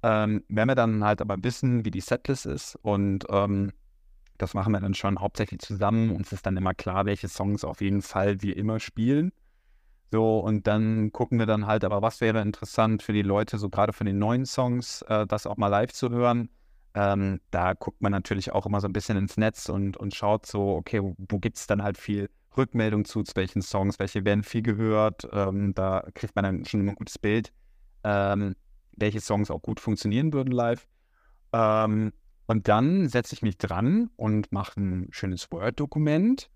Ähm, 0.04 0.44
wenn 0.50 0.68
wir 0.68 0.76
dann 0.76 1.04
halt 1.04 1.22
aber 1.22 1.38
wissen, 1.42 1.86
wie 1.86 1.92
die 1.92 2.02
Setlist 2.02 2.46
ist 2.46 2.76
und 2.76 3.26
ähm, 3.30 3.72
das 4.38 4.54
machen 4.54 4.74
wir 4.74 4.80
dann 4.80 4.96
schon 4.96 5.20
hauptsächlich 5.20 5.62
zusammen. 5.62 6.12
Uns 6.12 6.32
ist 6.32 6.46
dann 6.46 6.58
immer 6.58 6.74
klar, 6.74 7.06
welche 7.06 7.28
Songs 7.28 7.64
auf 7.64 7.82
jeden 7.82 8.02
Fall 8.02 8.42
wir 8.42 8.58
immer 8.58 8.80
spielen. 8.80 9.32
So, 10.12 10.40
und 10.40 10.68
dann 10.68 11.14
gucken 11.14 11.40
wir 11.40 11.46
dann 11.46 11.68
halt, 11.68 11.86
aber 11.86 12.02
was 12.02 12.20
wäre 12.20 12.42
interessant 12.42 13.02
für 13.02 13.14
die 13.14 13.22
Leute, 13.22 13.58
so 13.58 13.70
gerade 13.70 13.94
für 13.94 14.04
den 14.04 14.20
neuen 14.20 14.46
Songs, 14.46 15.04
äh, 15.04 15.26
das 15.26 15.48
auch 15.48 15.56
mal 15.56 15.70
live 15.70 15.94
zu 15.94 16.10
hören. 16.10 16.50
Ähm, 16.94 17.40
da 17.52 17.74
guckt 17.74 18.02
man 18.02 18.12
natürlich 18.12 18.52
auch 18.52 18.66
immer 18.66 18.82
so 18.82 18.88
ein 18.88 18.94
bisschen 18.94 19.18
ins 19.18 19.38
Netz 19.38 19.70
und, 19.70 19.96
und 19.96 20.14
schaut 20.14 20.46
so, 20.46 20.76
okay, 20.76 21.02
wo, 21.02 21.16
wo 21.18 21.40
gibt 21.40 21.58
es 21.58 21.68
dann 21.68 21.82
halt 21.82 21.98
viel 21.98 22.30
Rückmeldung 22.58 23.06
zu, 23.06 23.24
zu 23.24 23.34
welchen 23.36 23.62
Songs, 23.62 24.00
welche 24.00 24.26
werden 24.26 24.44
viel 24.44 24.62
gehört. 24.62 25.28
Ähm, 25.32 25.74
da 25.74 26.06
kriegt 26.14 26.36
man 26.36 26.44
dann 26.44 26.66
schon 26.66 26.86
ein 26.86 26.96
gutes 26.96 27.18
Bild, 27.18 27.54
ähm, 28.04 28.56
welche 28.98 29.22
Songs 29.22 29.50
auch 29.50 29.62
gut 29.62 29.80
funktionieren 29.80 30.34
würden 30.34 30.52
live. 30.52 30.86
Ähm, 31.54 32.12
und 32.48 32.68
dann 32.68 33.08
setze 33.08 33.34
ich 33.34 33.42
mich 33.42 33.58
dran 33.58 34.10
und 34.18 34.52
mache 34.52 34.82
ein 34.82 35.08
schönes 35.12 35.50
Word-Dokument. 35.52 36.50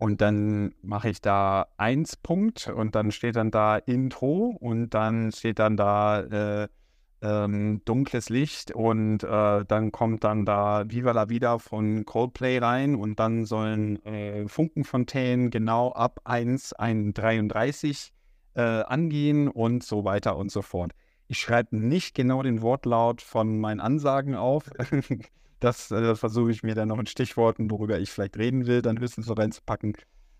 Und 0.00 0.22
dann 0.22 0.74
mache 0.80 1.10
ich 1.10 1.20
da 1.20 1.66
eins 1.76 2.16
Punkt 2.16 2.68
und 2.68 2.94
dann 2.94 3.12
steht 3.12 3.36
dann 3.36 3.50
da 3.50 3.76
Intro 3.76 4.56
und 4.58 4.94
dann 4.94 5.30
steht 5.30 5.58
dann 5.58 5.76
da 5.76 6.20
äh, 6.20 6.68
ähm, 7.20 7.82
dunkles 7.84 8.30
Licht 8.30 8.70
und 8.70 9.22
äh, 9.22 9.64
dann 9.66 9.92
kommt 9.92 10.24
dann 10.24 10.46
da 10.46 10.84
Viva 10.88 11.12
la 11.12 11.28
Vida 11.28 11.58
von 11.58 12.06
Coldplay 12.06 12.56
rein 12.60 12.94
und 12.94 13.20
dann 13.20 13.44
sollen 13.44 14.02
äh, 14.06 14.48
Funkenfontänen 14.48 15.50
genau 15.50 15.92
ab 15.92 16.20
1,33 16.24 18.12
äh, 18.54 18.62
angehen 18.62 19.48
und 19.48 19.84
so 19.84 20.06
weiter 20.06 20.38
und 20.38 20.50
so 20.50 20.62
fort. 20.62 20.92
Ich 21.28 21.40
schreibe 21.40 21.76
nicht 21.76 22.14
genau 22.14 22.42
den 22.42 22.62
Wortlaut 22.62 23.20
von 23.20 23.60
meinen 23.60 23.80
Ansagen 23.80 24.34
auf. 24.34 24.70
das 25.60 25.90
äh, 25.90 26.14
versuche 26.16 26.50
ich 26.50 26.62
mir 26.62 26.74
dann 26.74 26.88
noch 26.88 26.98
in 26.98 27.06
Stichworten, 27.06 27.70
worüber 27.70 27.98
ich 27.98 28.10
vielleicht 28.10 28.36
reden 28.36 28.66
will, 28.66 28.82
dann 28.82 28.98
höchstens 28.98 29.26
so 29.26 29.34
reinzupacken. 29.34 29.94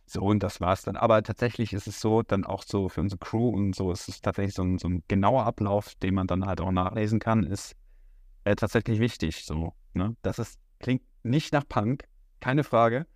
So, 0.06 0.22
und 0.22 0.42
das 0.42 0.60
war's 0.60 0.82
dann. 0.82 0.96
Aber 0.96 1.22
tatsächlich 1.22 1.72
ist 1.72 1.86
es 1.86 2.00
so, 2.00 2.22
dann 2.22 2.44
auch 2.44 2.64
so 2.64 2.88
für 2.88 3.00
unsere 3.00 3.20
Crew 3.20 3.50
und 3.50 3.76
so, 3.76 3.92
ist 3.92 4.08
es 4.08 4.20
tatsächlich 4.20 4.54
so 4.54 4.62
ein, 4.62 4.78
so 4.78 4.88
ein 4.88 5.04
genauer 5.06 5.44
Ablauf, 5.44 5.94
den 5.96 6.14
man 6.14 6.26
dann 6.26 6.46
halt 6.46 6.60
auch 6.60 6.72
nachlesen 6.72 7.20
kann, 7.20 7.44
ist 7.44 7.76
äh, 8.44 8.56
tatsächlich 8.56 8.98
wichtig. 8.98 9.44
So, 9.44 9.74
ne? 9.94 10.16
Das 10.22 10.40
ist, 10.40 10.58
klingt 10.80 11.02
nicht 11.22 11.52
nach 11.52 11.68
Punk, 11.68 12.08
keine 12.40 12.64
Frage. 12.64 13.06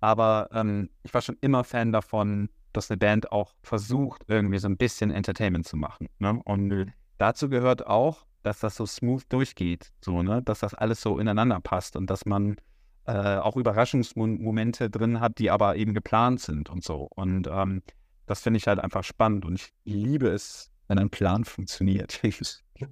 Aber 0.00 0.48
ähm, 0.52 0.90
ich 1.04 1.14
war 1.14 1.22
schon 1.22 1.36
immer 1.40 1.62
Fan 1.62 1.92
davon, 1.92 2.48
dass 2.72 2.90
eine 2.90 2.98
Band 2.98 3.30
auch 3.30 3.54
versucht, 3.62 4.24
irgendwie 4.26 4.58
so 4.58 4.66
ein 4.66 4.76
bisschen 4.76 5.12
Entertainment 5.12 5.68
zu 5.68 5.76
machen. 5.76 6.08
Ne? 6.18 6.40
Und 6.44 6.68
mhm. 6.68 6.92
dazu 7.18 7.48
gehört 7.48 7.86
auch, 7.86 8.26
dass 8.42 8.60
das 8.60 8.76
so 8.76 8.86
smooth 8.86 9.24
durchgeht, 9.28 9.92
so, 10.00 10.22
ne? 10.22 10.42
Dass 10.42 10.60
das 10.60 10.74
alles 10.74 11.00
so 11.00 11.18
ineinander 11.18 11.60
passt 11.60 11.96
und 11.96 12.08
dass 12.08 12.26
man 12.26 12.56
äh, 13.04 13.36
auch 13.36 13.56
Überraschungsmomente 13.56 14.90
drin 14.90 15.20
hat, 15.20 15.38
die 15.38 15.50
aber 15.50 15.76
eben 15.76 15.94
geplant 15.94 16.40
sind 16.40 16.70
und 16.70 16.84
so. 16.84 17.08
Und 17.10 17.48
ähm, 17.50 17.82
das 18.26 18.40
finde 18.40 18.58
ich 18.58 18.66
halt 18.66 18.78
einfach 18.78 19.04
spannend 19.04 19.44
und 19.44 19.56
ich 19.56 19.72
liebe 19.84 20.28
es, 20.28 20.70
wenn 20.88 20.98
ein 20.98 21.10
Plan 21.10 21.44
funktioniert. 21.44 22.20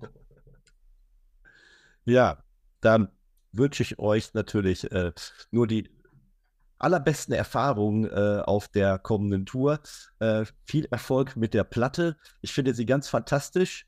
ja, 2.05 2.42
dann 2.80 3.09
wünsche 3.53 3.82
ich 3.82 3.98
euch 3.98 4.34
natürlich 4.34 4.90
äh, 4.90 5.12
nur 5.51 5.66
die 5.66 5.90
allerbesten 6.78 7.34
Erfahrungen 7.34 8.07
äh, 8.07 8.42
auf 8.44 8.68
der 8.68 8.98
kommenden 8.98 9.46
Tour. 9.46 9.80
Äh, 10.18 10.44
viel 10.64 10.86
Erfolg 10.90 11.36
mit 11.36 11.55
der 11.55 11.64
Platte. 11.64 12.16
Ich 12.40 12.53
finde 12.53 12.74
sie 12.74 12.86
ganz 12.86 13.09
fantastisch. 13.09 13.86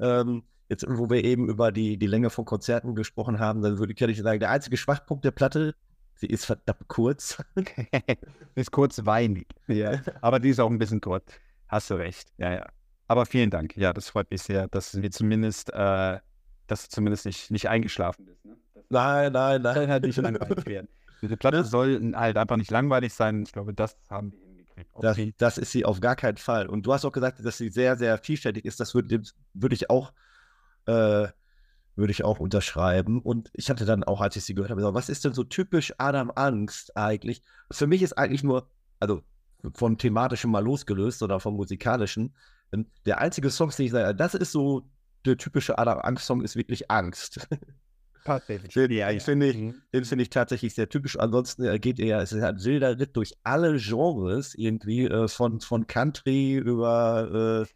Ähm, 0.00 0.42
Jetzt, 0.72 0.86
wo 0.88 1.10
wir 1.10 1.22
eben 1.22 1.50
über 1.50 1.70
die, 1.70 1.98
die 1.98 2.06
Länge 2.06 2.30
von 2.30 2.46
Konzerten 2.46 2.94
gesprochen 2.94 3.38
haben, 3.38 3.60
dann 3.60 3.78
würde 3.78 3.92
ich 3.92 4.22
sagen, 4.22 4.40
der 4.40 4.48
einzige 4.48 4.78
Schwachpunkt 4.78 5.22
der 5.22 5.30
Platte, 5.30 5.74
sie 6.14 6.28
ist 6.28 6.46
verdammt 6.46 6.88
kurz. 6.88 7.44
ist 8.54 8.70
kurz 8.70 9.04
weinig. 9.04 9.48
Ja. 9.66 10.00
Aber 10.22 10.40
die 10.40 10.48
ist 10.48 10.60
auch 10.60 10.70
ein 10.70 10.78
bisschen 10.78 11.02
kurz. 11.02 11.30
Hast 11.68 11.90
du 11.90 11.94
recht. 11.96 12.32
Ja, 12.38 12.54
ja. 12.54 12.66
Aber 13.06 13.26
vielen 13.26 13.50
Dank. 13.50 13.76
Ja, 13.76 13.92
das 13.92 14.08
freut 14.08 14.30
mich 14.30 14.40
sehr, 14.40 14.66
dass 14.68 15.02
wir 15.02 15.10
zumindest, 15.10 15.68
äh, 15.74 16.20
dass 16.68 16.84
du 16.84 16.88
zumindest 16.88 17.26
nicht, 17.26 17.50
nicht 17.50 17.68
eingeschlafen 17.68 18.24
bist. 18.24 18.42
Ne? 18.42 18.56
nein, 18.88 19.30
nein, 19.30 19.60
nein. 19.60 19.90
Halt 19.90 20.04
nicht 20.04 20.16
langweilig 20.16 20.64
werden. 20.64 20.88
Diese 21.20 21.36
Platte 21.36 21.64
soll 21.64 22.14
halt 22.14 22.38
einfach 22.38 22.56
nicht 22.56 22.70
langweilig 22.70 23.12
sein. 23.12 23.42
Ich 23.42 23.52
glaube, 23.52 23.74
das 23.74 23.98
haben 24.08 24.32
wir 24.32 24.38
hingekriegt. 24.38 24.88
Das, 25.02 25.18
das, 25.36 25.58
ist 25.58 25.72
sie 25.72 25.84
auf 25.84 26.00
gar 26.00 26.16
keinen 26.16 26.38
Fall. 26.38 26.66
Und 26.66 26.86
du 26.86 26.94
hast 26.94 27.04
auch 27.04 27.12
gesagt, 27.12 27.44
dass 27.44 27.58
sie 27.58 27.68
sehr, 27.68 27.98
sehr 27.98 28.16
vielfältig 28.16 28.64
ist. 28.64 28.80
Das 28.80 28.94
würde, 28.94 29.20
würde 29.52 29.74
ich 29.74 29.90
auch 29.90 30.14
äh, 30.86 31.28
würde 31.96 32.10
ich 32.10 32.24
auch 32.24 32.40
unterschreiben. 32.40 33.20
Und 33.20 33.50
ich 33.54 33.70
hatte 33.70 33.84
dann 33.84 34.04
auch, 34.04 34.20
als 34.20 34.36
ich 34.36 34.44
sie 34.44 34.54
gehört 34.54 34.70
habe, 34.70 34.80
gesagt, 34.80 34.94
was 34.94 35.08
ist 35.08 35.24
denn 35.24 35.34
so 35.34 35.44
typisch 35.44 35.92
Adam 35.98 36.32
Angst 36.34 36.96
eigentlich? 36.96 37.42
Für 37.70 37.86
mich 37.86 38.02
ist 38.02 38.16
eigentlich 38.16 38.42
nur, 38.42 38.68
also 39.00 39.22
von 39.74 39.98
thematischem 39.98 40.50
mal 40.50 40.64
losgelöst 40.64 41.22
oder 41.22 41.40
vom 41.40 41.54
musikalischen, 41.54 42.34
ähm, 42.72 42.86
der 43.06 43.18
einzige 43.18 43.50
Song, 43.50 43.70
den 43.70 43.86
ich 43.86 43.92
sage, 43.92 44.14
das 44.14 44.34
ist 44.34 44.52
so 44.52 44.88
der 45.24 45.36
typische 45.36 45.78
Adam 45.78 45.98
Angst-Song, 46.00 46.42
ist 46.42 46.56
wirklich 46.56 46.90
Angst. 46.90 47.46
Tatsächlich. 48.24 48.74
ja, 48.74 49.10
ich 49.10 49.22
finde 49.22 49.48
ich, 49.48 49.56
mhm. 49.56 49.74
den 49.92 50.04
finde 50.04 50.22
ich 50.22 50.30
tatsächlich 50.30 50.74
sehr 50.74 50.88
typisch. 50.88 51.18
Ansonsten 51.18 51.64
äh, 51.64 51.78
geht 51.80 51.98
er, 51.98 52.20
es 52.20 52.32
ist 52.32 52.42
ein 52.42 52.62
wilder 52.62 52.98
Ritt 52.98 53.16
durch 53.16 53.36
alle 53.42 53.76
Genres 53.78 54.54
irgendwie, 54.54 55.06
äh, 55.06 55.26
von, 55.26 55.60
von 55.60 55.88
Country 55.88 56.54
über 56.54 57.66
äh, 57.66 57.72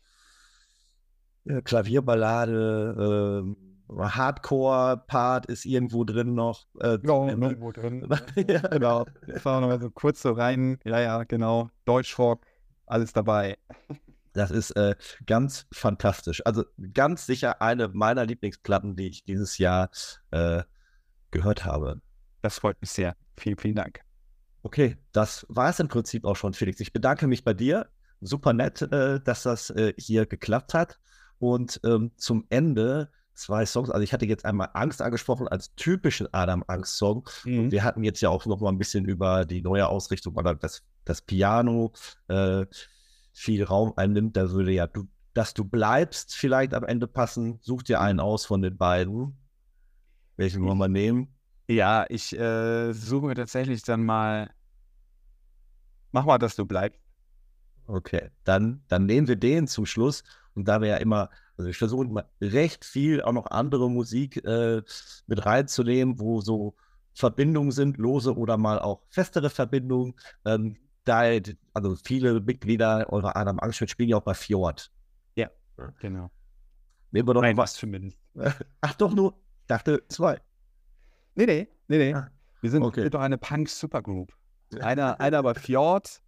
Klavierballade, 1.64 3.44
äh, 3.46 3.66
Hardcore-Part 3.88 5.46
ist 5.46 5.64
irgendwo 5.64 6.04
drin 6.04 6.34
noch. 6.34 6.66
Äh, 6.80 6.98
ja, 7.02 7.28
irgendwo 7.28 7.72
drin. 7.72 8.08
ja, 8.48 8.60
genau. 8.60 9.06
Fahren 9.36 9.62
wir 9.62 9.68
mal 9.68 9.80
so 9.80 9.90
kurz 9.90 10.22
so 10.22 10.32
rein. 10.32 10.78
Ja, 10.84 11.00
ja, 11.00 11.24
genau. 11.24 11.70
Deutschrock, 11.84 12.44
alles 12.86 13.12
dabei. 13.12 13.58
Das 14.32 14.50
ist 14.50 14.72
äh, 14.72 14.96
ganz 15.26 15.66
fantastisch. 15.72 16.42
Also 16.44 16.64
ganz 16.92 17.26
sicher 17.26 17.62
eine 17.62 17.88
meiner 17.88 18.26
Lieblingsplatten, 18.26 18.96
die 18.96 19.08
ich 19.08 19.24
dieses 19.24 19.56
Jahr 19.58 19.90
äh, 20.30 20.62
gehört 21.30 21.64
habe. 21.64 22.00
Das 22.42 22.58
freut 22.58 22.80
mich 22.80 22.90
sehr. 22.90 23.16
Vielen, 23.36 23.56
vielen 23.56 23.76
Dank. 23.76 24.00
Okay, 24.62 24.96
das 25.12 25.46
war 25.48 25.70
es 25.70 25.80
im 25.80 25.88
Prinzip 25.88 26.24
auch 26.24 26.36
schon, 26.36 26.52
Felix. 26.52 26.80
Ich 26.80 26.92
bedanke 26.92 27.26
mich 27.28 27.44
bei 27.44 27.54
dir. 27.54 27.88
Super 28.20 28.52
nett, 28.52 28.82
äh, 28.82 29.20
dass 29.20 29.44
das 29.44 29.70
äh, 29.70 29.94
hier 29.96 30.26
geklappt 30.26 30.74
hat. 30.74 30.98
Und 31.38 31.80
ähm, 31.84 32.12
zum 32.16 32.46
Ende 32.48 33.10
zwei 33.36 33.66
Songs. 33.66 33.90
Also 33.90 34.02
ich 34.02 34.12
hatte 34.12 34.26
jetzt 34.26 34.44
einmal 34.44 34.70
Angst 34.74 35.00
angesprochen 35.02 35.46
als 35.48 35.74
typischen 35.76 36.32
Adam 36.32 36.64
Angst-Song. 36.66 37.28
Mhm. 37.44 37.58
Und 37.58 37.70
wir 37.70 37.84
hatten 37.84 38.02
jetzt 38.02 38.20
ja 38.20 38.30
auch 38.30 38.46
noch 38.46 38.60
mal 38.60 38.70
ein 38.70 38.78
bisschen 38.78 39.04
über 39.04 39.44
die 39.44 39.62
neue 39.62 39.86
Ausrichtung 39.88 40.34
oder 40.34 40.54
das, 40.54 40.82
das 41.04 41.22
Piano 41.22 41.92
äh, 42.28 42.66
viel 43.32 43.64
Raum 43.64 43.92
einnimmt. 43.96 44.36
Da 44.36 44.50
würde 44.50 44.72
ja 44.72 44.86
du, 44.86 45.06
dass 45.34 45.54
du 45.54 45.64
bleibst 45.64 46.34
vielleicht 46.34 46.74
am 46.74 46.84
Ende 46.84 47.06
passen. 47.06 47.58
Such 47.60 47.82
dir 47.82 48.00
einen 48.00 48.20
aus 48.20 48.46
von 48.46 48.62
den 48.62 48.76
beiden. 48.76 49.36
Welchen 50.36 50.64
wollen 50.64 50.78
wir 50.78 50.88
nehmen? 50.88 51.34
Ja, 51.68 52.06
ich 52.08 52.38
äh, 52.38 52.92
suche 52.92 53.34
tatsächlich 53.34 53.82
dann 53.82 54.04
mal. 54.04 54.50
Mach 56.12 56.24
mal, 56.24 56.38
dass 56.38 56.56
du 56.56 56.64
bleibst. 56.64 57.00
Okay, 57.86 58.30
dann, 58.44 58.82
dann 58.88 59.06
nehmen 59.06 59.28
wir 59.28 59.36
den 59.36 59.66
zum 59.66 59.86
Schluss. 59.86 60.24
Und 60.56 60.66
da 60.66 60.80
wir 60.80 60.88
ja 60.88 60.96
immer, 60.96 61.30
also 61.56 61.70
ich 61.70 61.76
versuche 61.76 62.06
immer 62.06 62.24
recht 62.40 62.84
viel 62.84 63.22
auch 63.22 63.32
noch 63.32 63.46
andere 63.46 63.90
Musik 63.90 64.42
äh, 64.44 64.82
mit 65.26 65.46
reinzunehmen, 65.46 66.18
wo 66.18 66.40
so 66.40 66.74
Verbindungen 67.14 67.70
sind, 67.70 67.98
lose 67.98 68.36
oder 68.36 68.56
mal 68.56 68.78
auch 68.78 69.02
festere 69.10 69.50
Verbindungen. 69.50 70.14
Ähm, 70.44 70.76
da, 71.04 71.20
also 71.72 71.94
viele 72.02 72.40
Mitglieder 72.40 73.06
eurer 73.10 73.36
Adam 73.36 73.60
Angstschmidt 73.60 73.90
spielen 73.90 74.08
ja 74.08 74.16
auch 74.16 74.22
bei 74.22 74.34
Fjord. 74.34 74.90
Ja, 75.36 75.48
genau. 76.00 76.30
Nehmen 77.10 77.28
wir 77.28 77.34
doch 77.34 77.42
Nein, 77.42 77.56
was 77.56 77.74
zumindest. 77.74 78.18
Ach 78.80 78.94
doch, 78.94 79.14
nur, 79.14 79.34
ich 79.60 79.66
dachte 79.66 80.02
zwei. 80.08 80.40
Nee, 81.34 81.46
nee, 81.46 81.68
nee, 81.88 81.98
nee. 81.98 82.14
Ah, 82.14 82.30
wir 82.60 82.70
sind 82.70 82.82
okay. 82.82 83.08
doch 83.10 83.20
eine 83.20 83.38
Punk-Supergroup. 83.38 84.32
Einer, 84.80 85.20
einer 85.20 85.44
bei 85.44 85.54
Fjord, 85.54 86.20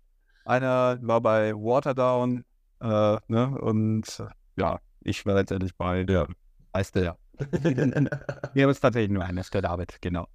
einer 0.45 0.97
war 1.03 1.21
bei 1.21 1.53
Waterdown, 1.53 2.45
äh, 2.81 3.17
ne? 3.29 3.59
Und 3.61 4.23
ja, 4.57 4.81
ich 5.01 5.25
war 5.27 5.35
letztendlich 5.35 5.77
bei 5.77 6.05
der 6.05 6.29
Meister, 6.73 7.03
ja. 7.03 7.17
Wir 7.39 8.65
haben 8.65 8.71
es 8.71 8.81
tatsächlich 8.81 9.11
nur 9.11 9.25
einer, 9.25 9.43
der 9.43 9.63
David, 9.63 9.99
genau. 10.01 10.27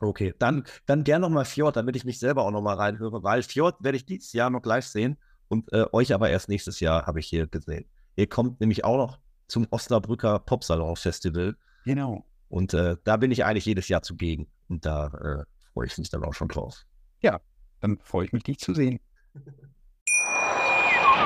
Okay, 0.00 0.34
dann, 0.38 0.64
dann 0.86 1.04
gern 1.04 1.22
nochmal 1.22 1.44
Fjord, 1.44 1.76
damit 1.76 1.96
ich 1.96 2.04
mich 2.04 2.18
selber 2.18 2.44
auch 2.44 2.50
nochmal 2.50 2.76
reinhöre, 2.76 3.22
weil 3.22 3.42
Fjord 3.42 3.82
werde 3.82 3.96
ich 3.96 4.06
dieses 4.06 4.32
Jahr 4.32 4.50
noch 4.50 4.64
live 4.64 4.86
sehen 4.86 5.18
und 5.48 5.72
äh, 5.72 5.86
euch 5.92 6.14
aber 6.14 6.30
erst 6.30 6.48
nächstes 6.48 6.80
Jahr 6.80 7.06
habe 7.06 7.20
ich 7.20 7.26
hier 7.26 7.46
gesehen. 7.46 7.86
Ihr 8.16 8.28
kommt 8.28 8.60
nämlich 8.60 8.84
auch 8.84 8.96
noch 8.96 9.18
zum 9.48 9.66
Osnabrücker 9.70 10.38
Popsalon 10.38 10.96
Festival. 10.96 11.56
Genau. 11.84 12.24
Und 12.48 12.72
äh, 12.74 12.96
da 13.04 13.16
bin 13.16 13.30
ich 13.30 13.44
eigentlich 13.44 13.66
jedes 13.66 13.88
Jahr 13.88 14.02
zugegen. 14.02 14.48
Und 14.68 14.86
da 14.86 15.06
äh, 15.06 15.44
freue 15.72 15.86
ich 15.86 15.98
mich 15.98 16.08
dann 16.08 16.24
auch 16.24 16.34
schon 16.34 16.48
drauf. 16.48 16.84
Ja, 17.20 17.40
dann 17.80 17.98
freue 17.98 18.26
ich 18.26 18.32
mich, 18.32 18.44
dich 18.44 18.58
zu 18.58 18.74
sehen. 18.74 19.00